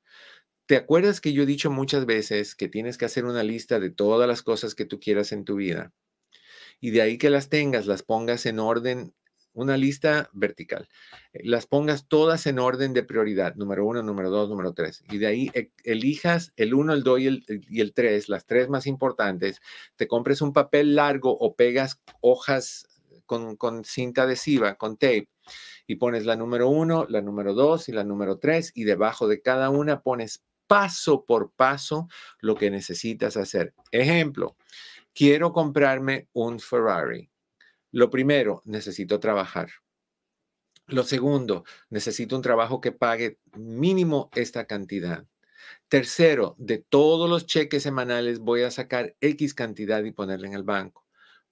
¿Te 0.70 0.78
acuerdas 0.78 1.20
que 1.20 1.34
yo 1.34 1.41
he 1.41 1.47
dicho 1.47 1.72
muchas 1.72 2.05
veces 2.05 2.53
que 2.53 2.67
tienes 2.67 2.99
que 2.99 3.05
hacer 3.05 3.26
una 3.26 3.41
lista 3.41 3.80
de 3.80 3.89
todas 3.89 4.28
las 4.28 4.43
cosas 4.43 4.76
que 4.76 4.86
tú 4.86 4.99
quieras 4.99 5.32
en 5.32 5.43
tu 5.43 5.55
vida? 5.55 5.93
Y 6.80 6.91
de 6.91 7.01
ahí 7.01 7.17
que 7.17 7.32
las 7.32 7.49
tengas, 7.49 7.88
las 7.88 8.03
pongas 8.03 8.45
en 8.45 8.59
orden, 8.59 9.15
una 9.53 9.78
lista 9.78 10.30
vertical, 10.32 10.88
eh, 11.34 11.41
las 11.43 11.65
pongas 11.65 12.07
todas 12.07 12.45
en 12.45 12.59
orden 12.59 12.93
de 12.93 13.01
prioridad, 13.01 13.55
número 13.55 13.84
uno, 13.84 14.03
número 14.03 14.30
dos, 14.30 14.47
número 14.47 14.74
tres. 14.74 15.03
Y 15.09 15.17
de 15.17 15.26
ahí 15.26 15.49
e, 15.55 15.72
elijas 15.86 16.53
el 16.55 16.76
uno, 16.76 16.93
el 16.93 17.01
dos 17.01 17.20
y 17.20 17.26
el, 17.82 17.93
tres, 17.95 18.30
las 18.30 18.45
tres 18.45 18.70
más 18.70 18.86
importantes, 18.86 19.61
te 19.95 20.07
compres 20.07 20.39
un 20.39 20.53
papel 20.53 20.93
largo 20.93 21.36
o 21.36 21.55
pegas 21.55 21.99
hojas 22.22 22.86
con 23.26 23.86
cinta 23.86 24.24
adhesiva, 24.24 24.76
con 24.76 24.97
tape, 24.97 25.30
y 25.88 25.95
pones 25.95 26.28
la 26.28 26.36
número 26.36 26.70
uno, 26.70 27.07
la 27.09 27.22
número 27.22 27.55
dos 27.55 27.89
y 27.89 27.91
la 27.91 28.03
número 28.03 28.38
tres, 28.38 28.72
y 28.76 28.84
debajo 28.84 29.28
de 29.28 29.41
cada 29.41 29.72
una 29.72 30.01
pones 30.01 30.43
paso 30.70 31.26
por 31.26 31.51
paso 31.51 32.07
lo 32.41 32.53
que 32.53 32.70
necesitas 32.70 33.36
hacer. 33.38 33.74
Ejemplo, 33.91 34.55
quiero 35.15 35.51
comprarme 35.51 36.30
un 36.32 36.59
Ferrari. 36.59 37.32
Lo 37.91 38.11
primero, 38.11 38.61
necesito 38.65 39.20
trabajar. 39.20 39.72
Lo 40.86 41.03
segundo, 41.03 41.63
necesito 41.89 42.36
un 42.36 42.43
trabajo 42.43 42.82
que 42.82 42.91
pague 42.91 43.39
mínimo 43.57 44.30
esta 44.36 44.65
cantidad. 44.65 45.26
Tercero, 45.88 46.55
de 46.59 46.78
todos 46.78 47.28
los 47.28 47.47
cheques 47.47 47.82
semanales 47.82 48.38
voy 48.38 48.61
a 48.61 48.70
sacar 48.70 49.15
X 49.22 49.55
cantidad 49.55 50.03
y 50.03 50.11
ponerla 50.11 50.47
en 50.47 50.53
el 50.53 50.63
banco. 50.63 51.09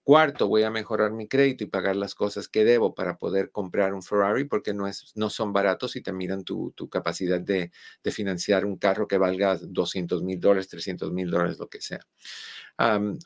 Cuarto, 0.07 0.47
voy 0.47 0.63
a 0.63 0.71
mejorar 0.71 1.11
mi 1.11 1.27
crédito 1.27 1.65
y 1.65 1.67
pagar 1.67 1.97
las 1.97 2.15
cosas 2.15 2.47
que 2.47 2.63
debo 2.63 2.95
para 2.95 3.17
poder 3.17 3.51
comprar 3.51 3.93
un 3.93 4.01
Ferrari 4.01 4.45
porque 4.45 4.73
no, 4.73 4.87
es, 4.87 5.11
no 5.15 5.29
son 5.29 5.51
baratos 5.51 5.97
y 5.97 6.01
te 6.01 6.13
miran 6.13 6.45
tu, 6.45 6.73
capacidad 6.89 7.41
de, 7.41 7.73
financiar 8.09 8.63
un 8.63 8.77
carro 8.77 9.05
que 9.05 9.17
valga 9.17 9.57
200 9.61 10.23
mil 10.23 10.39
dólares, 10.39 10.69
300 10.69 11.11
mil 11.11 11.29
dólares, 11.29 11.59
lo 11.59 11.67
que 11.67 11.81
sea. 11.81 11.99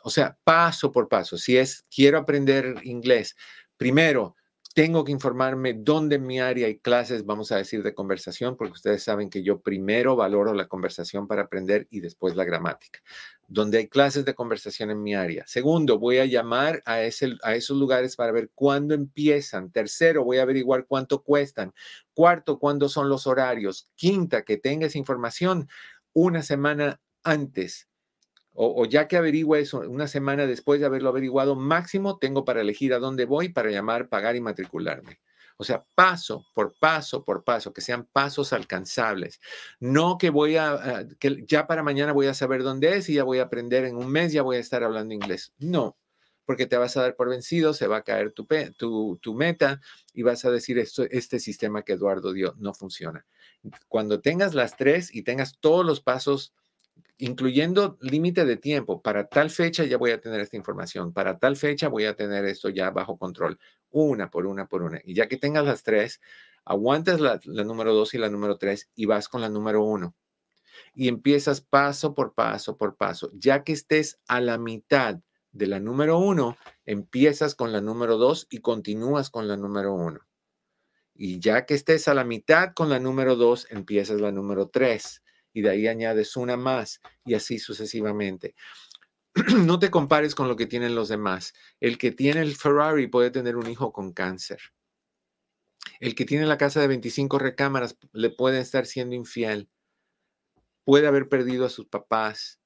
o 0.02 0.10
sea, 0.10 0.36
paso 0.44 0.92
por 0.92 1.08
paso. 1.08 1.38
Si 1.38 1.56
es, 1.56 1.84
quiero 1.84 2.18
aprender 2.18 2.78
inglés, 2.82 3.36
primero, 3.78 4.36
tengo 4.74 5.04
que 5.04 5.12
informarme 5.12 5.74
dónde 5.74 6.16
en 6.16 6.26
mi 6.26 6.40
área 6.40 6.68
hay 6.68 6.80
clases, 6.80 7.26
vamos 7.26 7.52
a 7.52 7.58
decir, 7.58 7.84
de 7.84 7.94
conversación, 7.94 8.56
porque 8.58 8.74
ustedes 8.74 9.04
saben 9.04 9.30
que 9.30 9.44
yo 9.44 9.60
primero 9.62 10.16
valoro 10.16 10.54
la 10.54 10.68
conversación 10.68 11.28
para 11.28 11.44
aprender 11.44 11.88
y 11.90 12.00
después 12.00 12.36
la 12.36 12.46
gramática 12.46 13.00
donde 13.52 13.80
hay 13.80 13.90
clases 13.90 14.24
de 14.24 14.34
conversación 14.34 14.92
en 14.92 15.04
mi 15.04 15.14
área. 15.14 15.44
Segundo, 15.46 16.00
voy 16.00 16.20
a 16.20 16.26
llamar 16.26 16.82
a, 16.86 17.02
ese, 17.02 17.34
a 17.44 17.54
esos 17.54 17.78
lugares 17.78 18.16
para 18.16 18.32
ver 18.32 18.50
cuándo 18.56 18.94
empiezan. 18.94 19.72
Tercero, 19.72 20.24
voy 20.24 20.38
a 20.38 20.44
averiguar 20.44 20.86
cuánto 20.88 21.22
cuestan. 21.22 21.74
Cuarto, 22.14 22.60
cuándo 22.60 22.88
son 22.88 23.10
los 23.10 23.28
horarios. 23.28 23.90
Quinta, 23.96 24.44
que 24.44 24.56
tenga 24.56 24.88
esa 24.88 24.98
información 24.98 25.68
una 26.14 26.44
semana 26.44 27.02
antes. 27.24 27.90
O, 28.54 28.86
ya 28.86 29.08
que 29.08 29.16
averigüe 29.18 29.62
eso, 29.62 29.80
una 29.80 30.08
semana 30.08 30.46
después 30.46 30.80
de 30.80 30.86
haberlo 30.86 31.10
averiguado, 31.10 31.56
máximo 31.56 32.20
tengo 32.20 32.44
para 32.44 32.62
elegir 32.62 32.94
a 32.94 33.00
dónde 33.00 33.26
voy 33.26 33.50
para 33.50 33.72
llamar, 33.72 34.10
pagar 34.10 34.36
y 34.36 34.42
matricularme. 34.42 35.20
O 35.58 35.64
sea, 35.64 35.86
paso 35.96 36.46
por 36.54 36.74
paso 36.80 37.24
por 37.24 37.44
paso, 37.44 37.72
que 37.72 37.82
sean 37.82 38.06
pasos 38.12 38.52
alcanzables. 38.52 39.40
No 39.80 40.18
que 40.18 40.32
voy 40.32 40.58
a, 40.58 41.06
que 41.20 41.46
ya 41.48 41.68
para 41.68 41.84
mañana 41.84 42.14
voy 42.14 42.28
a 42.28 42.34
saber 42.34 42.64
dónde 42.64 42.98
es 42.98 43.08
y 43.10 43.14
ya 43.14 43.24
voy 43.24 43.40
a 43.40 43.44
aprender 43.44 43.86
en 43.86 43.96
un 43.96 44.12
mes, 44.12 44.34
ya 44.34 44.42
voy 44.42 44.58
a 44.58 44.60
estar 44.60 44.84
hablando 44.84 45.14
inglés. 45.14 45.54
No, 45.60 45.98
porque 46.46 46.66
te 46.66 46.78
vas 46.78 46.98
a 46.98 47.04
dar 47.04 47.16
por 47.16 47.30
vencido, 47.30 47.74
se 47.74 47.88
va 47.88 47.98
a 47.98 48.04
caer 48.04 48.34
tu, 48.34 48.48
tu, 48.78 49.18
tu 49.22 49.34
meta 49.34 49.80
y 50.14 50.24
vas 50.24 50.44
a 50.44 50.52
decir, 50.52 50.80
esto, 50.80 51.04
este 51.10 51.40
sistema 51.40 51.84
que 51.84 51.94
Eduardo 51.94 52.34
dio 52.34 52.56
no 52.58 52.74
funciona. 52.74 53.26
Cuando 53.88 54.20
tengas 54.20 54.54
las 54.54 54.76
tres 54.76 55.14
y 55.14 55.22
tengas 55.22 55.58
todos 55.60 55.86
los 55.86 56.02
pasos 56.02 56.54
incluyendo 57.22 57.98
límite 58.02 58.46
de 58.46 58.58
tiempo. 58.58 59.02
Para 59.02 59.28
tal 59.28 59.50
fecha 59.50 59.84
ya 59.86 59.98
voy 59.98 60.12
a 60.12 60.20
tener 60.20 60.42
esta 60.42 60.58
información. 60.58 61.14
Para 61.14 61.38
tal 61.38 61.56
fecha 61.56 61.88
voy 61.88 62.06
a 62.06 62.16
tener 62.16 62.46
esto 62.46 62.70
ya 62.70 62.90
bajo 62.90 63.18
control 63.18 63.60
una 63.92 64.30
por 64.30 64.48
una 64.48 64.68
por 64.68 64.82
una. 64.82 65.00
Y 65.04 65.14
ya 65.14 65.28
que 65.28 65.38
tengas 65.38 65.66
las 65.66 65.84
tres, 65.84 66.20
Aguantas 66.64 67.20
la, 67.20 67.40
número 67.46 67.94
dos 67.94 68.14
y 68.14 68.18
la 68.18 68.30
número 68.30 68.58
tres 68.58 68.90
y 68.96 69.06
vas 69.06 69.28
con 69.28 69.42
la 69.42 69.50
número 69.50 69.84
uno. 69.84 70.16
Y 70.94 71.08
empiezas 71.08 71.62
paso 71.62 72.14
por 72.14 72.34
paso 72.34 72.78
por 72.78 72.96
paso. 72.96 73.32
Ya 73.34 73.64
que 73.64 73.74
estés 73.74 74.20
a 74.28 74.42
la 74.42 74.58
mitad 74.58 75.20
de 75.52 75.68
la 75.68 75.80
número 75.80 76.20
uno, 76.20 76.58
empiezas 76.86 77.56
con 77.56 77.72
la 77.72 77.82
número 77.82 78.18
dos 78.18 78.48
y 78.50 78.60
continúas 78.60 79.30
con 79.30 79.48
la 79.48 79.58
número 79.58 79.94
uno. 79.94 80.22
Y 81.14 81.40
ya 81.40 81.66
que 81.66 81.74
estés 81.74 82.08
a 82.08 82.14
la 82.14 82.24
mitad 82.24 82.74
con 82.74 82.90
la 82.90 83.00
número 83.00 83.36
dos, 83.36 83.68
empiezas 83.70 84.22
la 84.22 84.32
número 84.32 84.70
tres 84.70 85.22
y 85.54 85.62
de 85.62 85.70
ahí 85.70 85.88
añades 85.88 86.36
una 86.38 86.58
más 86.58 87.02
y 87.26 87.34
así 87.34 87.60
sucesivamente. 87.60 88.56
no 89.66 89.80
te 89.80 89.90
compares 89.90 90.36
con 90.36 90.48
lo 90.48 90.56
que 90.56 90.68
tienen 90.68 90.96
los 90.96 91.10
demás. 91.10 91.54
El 91.80 91.98
que 91.98 92.12
tiene 92.12 92.42
el 92.42 92.56
Ferrari 92.56 93.08
puede 93.08 93.32
tener 93.32 93.56
un 93.56 93.68
hijo 93.70 93.92
con 93.94 94.12
cáncer. 94.14 94.60
El 96.00 96.16
que 96.16 96.26
tiene 96.26 96.46
la 96.46 96.58
casa 96.58 96.82
de 96.82 96.88
25 96.88 97.40
recámaras 97.40 97.98
le 98.12 98.30
puede 98.30 98.60
estar 98.60 98.86
siendo 98.86 99.16
infiel. 99.16 99.70
Puede 100.84 101.08
haber 101.08 101.30
perdido 101.30 101.66
a 101.66 101.70
sus 101.70 101.88
papás. 101.88 102.60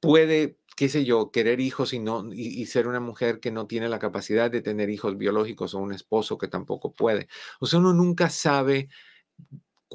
Puede, 0.00 0.58
qué 0.76 0.88
sé 0.90 1.04
yo, 1.04 1.30
querer 1.30 1.60
hijos 1.60 1.94
y, 1.94 1.98
no, 1.98 2.30
y, 2.32 2.66
ser 2.66 2.86
una 2.86 3.00
mujer 3.00 3.40
que 3.40 3.50
no 3.50 3.66
tiene 3.66 3.88
la 3.88 3.98
capacidad 3.98 4.50
de 4.50 4.60
tener 4.60 4.90
hijos 4.90 5.16
biológicos 5.16 5.74
o 5.74 5.78
un 5.78 5.94
esposo 5.94 6.36
que 6.36 6.48
tampoco 6.48 6.92
puede. 6.92 7.28
O 7.60 7.66
sea, 7.66 7.78
uno 7.78 7.94
nunca 7.94 8.28
sabe 8.28 8.90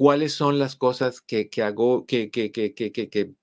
cuáles 0.00 0.32
son 0.32 0.58
las 0.58 0.76
cosas 0.76 1.20
que, 1.20 1.50
que 1.50 1.62
hago, 1.62 2.06
que, 2.06 2.30
que, 2.30 2.50
que, 2.50 3.34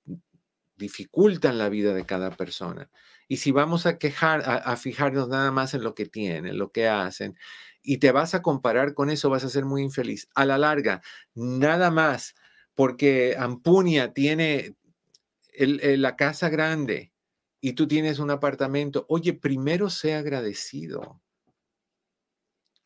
dificultan 0.76 1.60
la 1.60 1.70
vida 1.70 1.94
de 1.94 2.04
cada 2.04 2.32
persona. 2.32 2.90
Y 3.28 3.38
si 3.38 3.52
vamos 3.52 3.86
a 3.86 4.00
quejar, 4.00 4.42
a, 4.44 4.76
fijarnos 4.76 5.30
nada 5.30 5.52
más 5.52 5.76
en 5.76 5.84
lo 5.84 5.94
que 5.94 6.08
tienen, 6.08 6.58
lo 6.58 6.72
que 6.72 6.88
hacen, 6.88 7.38
y 7.84 7.98
te 7.98 8.12
vas 8.12 8.34
a 8.34 8.42
comparar 8.42 8.96
con 8.96 9.12
eso, 9.12 9.30
vas 9.30 9.44
a 9.44 9.50
ser 9.50 9.66
muy 9.66 9.84
infeliz. 9.84 10.30
A 10.34 10.46
la 10.46 10.58
larga, 10.58 11.04
nada 11.36 11.92
más 11.92 12.34
porque 12.74 13.36
Ampunia 13.38 14.12
tiene 14.12 14.74
la 15.60 16.16
casa 16.16 16.50
grande 16.50 17.14
y 17.62 17.74
tú 17.74 17.88
tienes 17.88 18.18
un 18.18 18.32
apartamento. 18.32 19.06
Oye, 19.10 19.34
primero 19.34 19.92
sea 19.92 20.18
agradecido. 20.18 21.22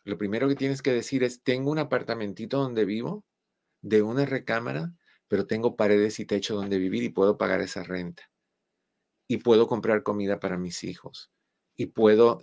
Lo 0.03 0.17
primero 0.17 0.49
que 0.49 0.55
tienes 0.55 0.81
que 0.81 0.91
decir 0.91 1.23
es, 1.23 1.41
tengo 1.41 1.71
un 1.71 1.79
apartamentito 1.79 2.57
donde 2.57 2.83
vivo, 2.83 3.23
de 3.81 4.01
una 4.01 4.25
recámara, 4.25 4.93
pero 5.27 5.47
tengo 5.47 5.75
paredes 5.75 6.19
y 6.19 6.25
techo 6.25 6.55
donde 6.55 6.77
vivir 6.77 7.03
y 7.03 7.09
puedo 7.09 7.37
pagar 7.37 7.61
esa 7.61 7.83
renta. 7.83 8.29
Y 9.27 9.37
puedo 9.37 9.67
comprar 9.67 10.03
comida 10.03 10.39
para 10.39 10.57
mis 10.57 10.83
hijos. 10.83 11.31
Y 11.75 11.87
puedo 11.87 12.41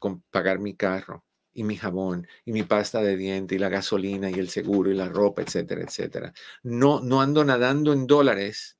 mm, 0.00 0.14
pagar 0.30 0.58
mi 0.58 0.76
carro 0.76 1.24
y 1.52 1.64
mi 1.64 1.76
jabón 1.76 2.26
y 2.44 2.52
mi 2.52 2.64
pasta 2.64 3.00
de 3.00 3.16
diente 3.16 3.54
y 3.54 3.58
la 3.58 3.70
gasolina 3.70 4.30
y 4.30 4.34
el 4.34 4.50
seguro 4.50 4.90
y 4.90 4.94
la 4.94 5.08
ropa, 5.08 5.42
etcétera, 5.42 5.82
etcétera. 5.82 6.34
No, 6.62 7.00
no 7.00 7.22
ando 7.22 7.44
nadando 7.44 7.94
en 7.94 8.06
dólares, 8.06 8.78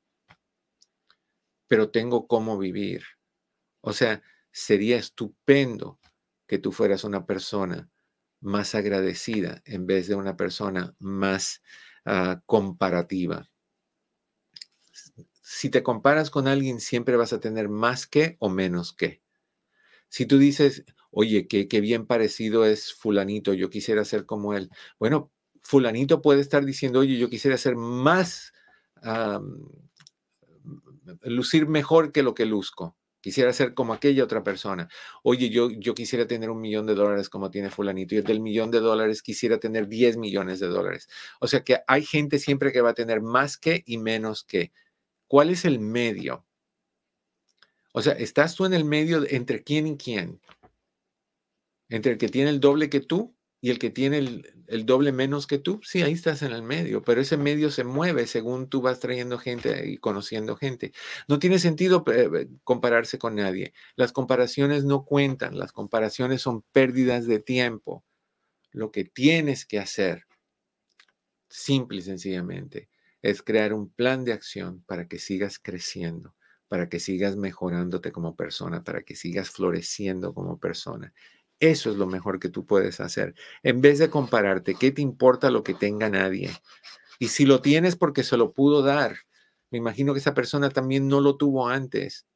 pero 1.66 1.90
tengo 1.90 2.26
cómo 2.26 2.58
vivir. 2.58 3.02
O 3.80 3.92
sea, 3.92 4.22
sería 4.52 4.98
estupendo 4.98 5.98
que 6.46 6.58
tú 6.58 6.70
fueras 6.70 7.04
una 7.04 7.24
persona 7.24 7.90
más 8.46 8.74
agradecida 8.74 9.62
en 9.66 9.86
vez 9.86 10.08
de 10.08 10.14
una 10.14 10.36
persona 10.36 10.94
más 10.98 11.62
Ah, 12.08 12.40
comparativa. 12.46 13.50
Si 15.42 15.70
te 15.70 15.82
comparas 15.82 16.30
con 16.30 16.46
alguien, 16.46 16.80
siempre 16.80 17.16
vas 17.16 17.32
a 17.32 17.40
tener 17.40 17.68
más 17.68 18.06
que 18.06 18.36
o 18.38 18.48
menos 18.48 18.92
que. 18.92 19.22
Si 20.08 20.24
tú 20.26 20.38
dices, 20.38 20.84
oye, 21.10 21.48
qué, 21.48 21.66
bien 21.80 22.06
parecido 22.06 22.64
es 22.64 22.94
fulanito, 22.94 23.54
yo 23.54 23.70
quisiera 23.70 24.04
ser 24.04 24.24
como 24.24 24.54
él. 24.54 24.70
Bueno, 25.00 25.32
fulanito 25.62 26.22
puede 26.22 26.42
estar 26.42 26.64
diciendo, 26.64 27.00
oye, 27.00 27.18
yo 27.18 27.28
quisiera 27.28 27.58
ser 27.58 27.74
más, 27.74 28.52
lucir 31.22 31.66
mejor 31.66 32.12
que 32.12 32.22
lo 32.22 32.34
que 32.34 32.46
luzco. 32.46 32.96
Quisiera 33.26 33.52
ser 33.52 33.74
como 33.74 33.92
aquella 33.92 34.22
otra 34.22 34.44
persona. 34.44 34.88
Oye, 35.24 35.50
yo, 35.50 35.68
yo 35.68 35.96
quisiera 35.96 36.28
tener 36.28 36.48
un 36.48 36.60
millón 36.60 36.86
de 36.86 36.94
dólares 36.94 37.28
como 37.28 37.50
tiene 37.50 37.70
fulanito 37.70 38.14
y 38.14 38.18
el 38.18 38.24
del 38.24 38.38
millón 38.38 38.70
de 38.70 38.78
dólares 38.78 39.20
quisiera 39.20 39.58
tener 39.58 39.88
10 39.88 40.16
millones 40.16 40.60
de 40.60 40.68
dólares. 40.68 41.08
O 41.40 41.48
sea 41.48 41.64
que 41.64 41.80
hay 41.88 42.04
gente 42.04 42.38
siempre 42.38 42.70
que 42.70 42.82
va 42.82 42.90
a 42.90 42.94
tener 42.94 43.22
más 43.22 43.58
que 43.58 43.82
y 43.84 43.98
menos 43.98 44.44
que. 44.44 44.70
¿Cuál 45.26 45.50
es 45.50 45.64
el 45.64 45.80
medio? 45.80 46.46
O 47.92 48.00
sea, 48.00 48.12
¿estás 48.12 48.54
tú 48.54 48.64
en 48.64 48.74
el 48.74 48.84
medio 48.84 49.26
entre 49.28 49.64
quién 49.64 49.88
y 49.88 49.96
quién? 49.96 50.40
¿Entre 51.88 52.12
el 52.12 52.18
que 52.18 52.28
tiene 52.28 52.50
el 52.50 52.60
doble 52.60 52.88
que 52.88 53.00
tú 53.00 53.34
y 53.60 53.70
el 53.70 53.80
que 53.80 53.90
tiene 53.90 54.18
el, 54.18 54.55
doble 54.84 55.12
menos 55.12 55.46
que 55.46 55.58
tú, 55.58 55.80
sí, 55.82 56.02
ahí 56.02 56.12
estás 56.12 56.42
en 56.42 56.52
el 56.52 56.62
medio, 56.62 57.02
pero 57.02 57.20
ese 57.20 57.36
medio 57.36 57.70
se 57.70 57.84
mueve 57.84 58.26
según 58.26 58.68
tú 58.68 58.82
vas 58.82 59.00
trayendo 59.00 59.38
gente 59.38 59.88
y 59.88 59.98
conociendo 59.98 60.56
gente. 60.56 60.92
No 61.28 61.38
tiene 61.38 61.58
sentido 61.58 62.04
eh, 62.12 62.48
compararse 62.64 63.18
con 63.18 63.36
nadie. 63.36 63.72
Las 63.96 64.12
comparaciones 64.12 64.84
no 64.84 65.04
cuentan, 65.04 65.58
las 65.58 65.72
comparaciones 65.72 66.42
son 66.42 66.62
pérdidas 66.72 67.26
de 67.26 67.38
tiempo. 67.38 68.04
Lo 68.72 68.90
que 68.90 69.04
tienes 69.04 69.64
que 69.64 69.78
hacer, 69.78 70.26
simple 71.48 71.98
y 71.98 72.02
sencillamente, 72.02 72.88
es 73.22 73.42
crear 73.42 73.72
un 73.72 73.88
plan 73.90 74.24
de 74.24 74.32
acción 74.32 74.82
para 74.86 75.08
que 75.08 75.18
sigas 75.18 75.58
creciendo, 75.58 76.36
para 76.68 76.88
que 76.88 77.00
sigas 77.00 77.36
mejorándote 77.36 78.12
como 78.12 78.36
persona, 78.36 78.84
para 78.84 79.02
que 79.02 79.16
sigas 79.16 79.50
floreciendo 79.50 80.34
como 80.34 80.58
persona. 80.58 81.12
Eso 81.58 81.90
es 81.90 81.96
lo 81.96 82.06
mejor 82.06 82.38
que 82.38 82.50
tú 82.50 82.66
puedes 82.66 83.00
hacer. 83.00 83.34
En 83.62 83.80
vez 83.80 83.98
de 83.98 84.10
compararte, 84.10 84.74
¿qué 84.74 84.92
te 84.92 85.00
importa 85.00 85.50
lo 85.50 85.62
que 85.62 85.74
tenga 85.74 86.10
nadie? 86.10 86.50
Y 87.18 87.28
si 87.28 87.46
lo 87.46 87.62
tienes 87.62 87.96
porque 87.96 88.22
se 88.22 88.36
lo 88.36 88.52
pudo 88.52 88.82
dar, 88.82 89.16
me 89.70 89.78
imagino 89.78 90.12
que 90.12 90.20
esa 90.20 90.34
persona 90.34 90.68
también 90.68 91.08
no 91.08 91.20
lo 91.20 91.36
tuvo 91.36 91.68
antes. 91.68 92.26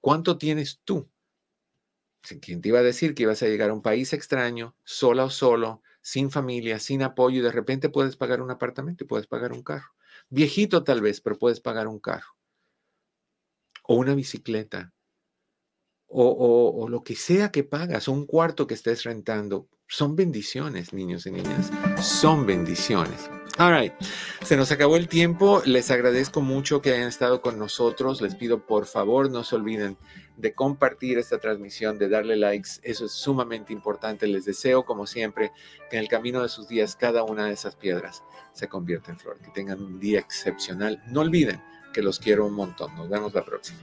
¿Cuánto 0.00 0.36
tienes 0.36 0.80
tú? 0.84 1.08
¿Quién 2.40 2.60
te 2.60 2.70
iba 2.70 2.80
a 2.80 2.82
decir 2.82 3.14
que 3.14 3.22
ibas 3.22 3.42
a 3.42 3.46
llegar 3.46 3.70
a 3.70 3.74
un 3.74 3.82
país 3.82 4.12
extraño, 4.12 4.76
sola 4.82 5.24
o 5.24 5.30
solo, 5.30 5.82
sin 6.00 6.32
familia, 6.32 6.80
sin 6.80 7.02
apoyo, 7.02 7.38
y 7.38 7.42
de 7.42 7.52
repente 7.52 7.88
puedes 7.88 8.16
pagar 8.16 8.42
un 8.42 8.50
apartamento 8.50 9.04
y 9.04 9.06
puedes 9.06 9.28
pagar 9.28 9.52
un 9.52 9.62
carro? 9.62 9.92
Viejito 10.28 10.82
tal 10.82 11.00
vez, 11.00 11.20
pero 11.20 11.38
puedes 11.38 11.60
pagar 11.60 11.86
un 11.86 12.00
carro. 12.00 12.36
O 13.84 13.94
una 13.94 14.16
bicicleta, 14.16 14.92
o, 16.08 16.86
lo 16.88 17.02
que 17.02 17.16
sea 17.16 17.50
que 17.50 17.64
pagas, 17.64 18.08
un 18.08 18.26
cuarto 18.26 18.66
que 18.66 18.74
estés 18.74 19.04
rentando, 19.04 19.66
son 19.88 20.16
bendiciones, 20.16 20.92
niños 20.92 21.26
y 21.26 21.30
niñas. 21.30 21.70
Son 22.00 22.44
bendiciones. 22.44 23.30
All 23.58 23.72
right. 23.72 23.92
Se 24.42 24.56
nos 24.56 24.70
acabó 24.72 24.96
el 24.96 25.08
tiempo. 25.08 25.62
Les 25.64 25.90
agradezco 25.90 26.42
mucho 26.42 26.82
que 26.82 26.92
hayan 26.92 27.08
estado 27.08 27.40
con 27.40 27.58
nosotros. 27.58 28.20
Les 28.20 28.34
pido 28.34 28.66
por 28.66 28.86
favor 28.86 29.30
no 29.30 29.44
se 29.44 29.54
olviden 29.54 29.96
de 30.36 30.52
compartir 30.52 31.18
esta 31.18 31.38
transmisión, 31.38 31.98
de 31.98 32.08
darle 32.08 32.36
likes. 32.36 32.70
Eso 32.82 33.06
es 33.06 33.12
sumamente 33.12 33.72
importante. 33.72 34.26
Les 34.26 34.44
deseo, 34.44 34.84
como 34.84 35.06
siempre, 35.06 35.52
que 35.88 35.96
en 35.96 36.02
el 36.02 36.08
camino 36.08 36.42
de 36.42 36.48
sus 36.48 36.68
días 36.68 36.96
cada 36.96 37.22
una 37.22 37.46
de 37.46 37.52
esas 37.52 37.76
piedras 37.76 38.24
se 38.52 38.68
convierta 38.68 39.12
en 39.12 39.18
flor. 39.18 39.38
Que 39.38 39.50
tengan 39.52 39.80
un 39.80 40.00
día 40.00 40.18
excepcional. 40.18 41.02
No 41.06 41.20
olviden 41.20 41.62
que 41.94 42.02
los 42.02 42.18
quiero 42.18 42.44
un 42.44 42.54
montón. 42.54 42.94
Nos 42.96 43.08
vemos 43.08 43.32
la 43.32 43.44
próxima. 43.44 43.78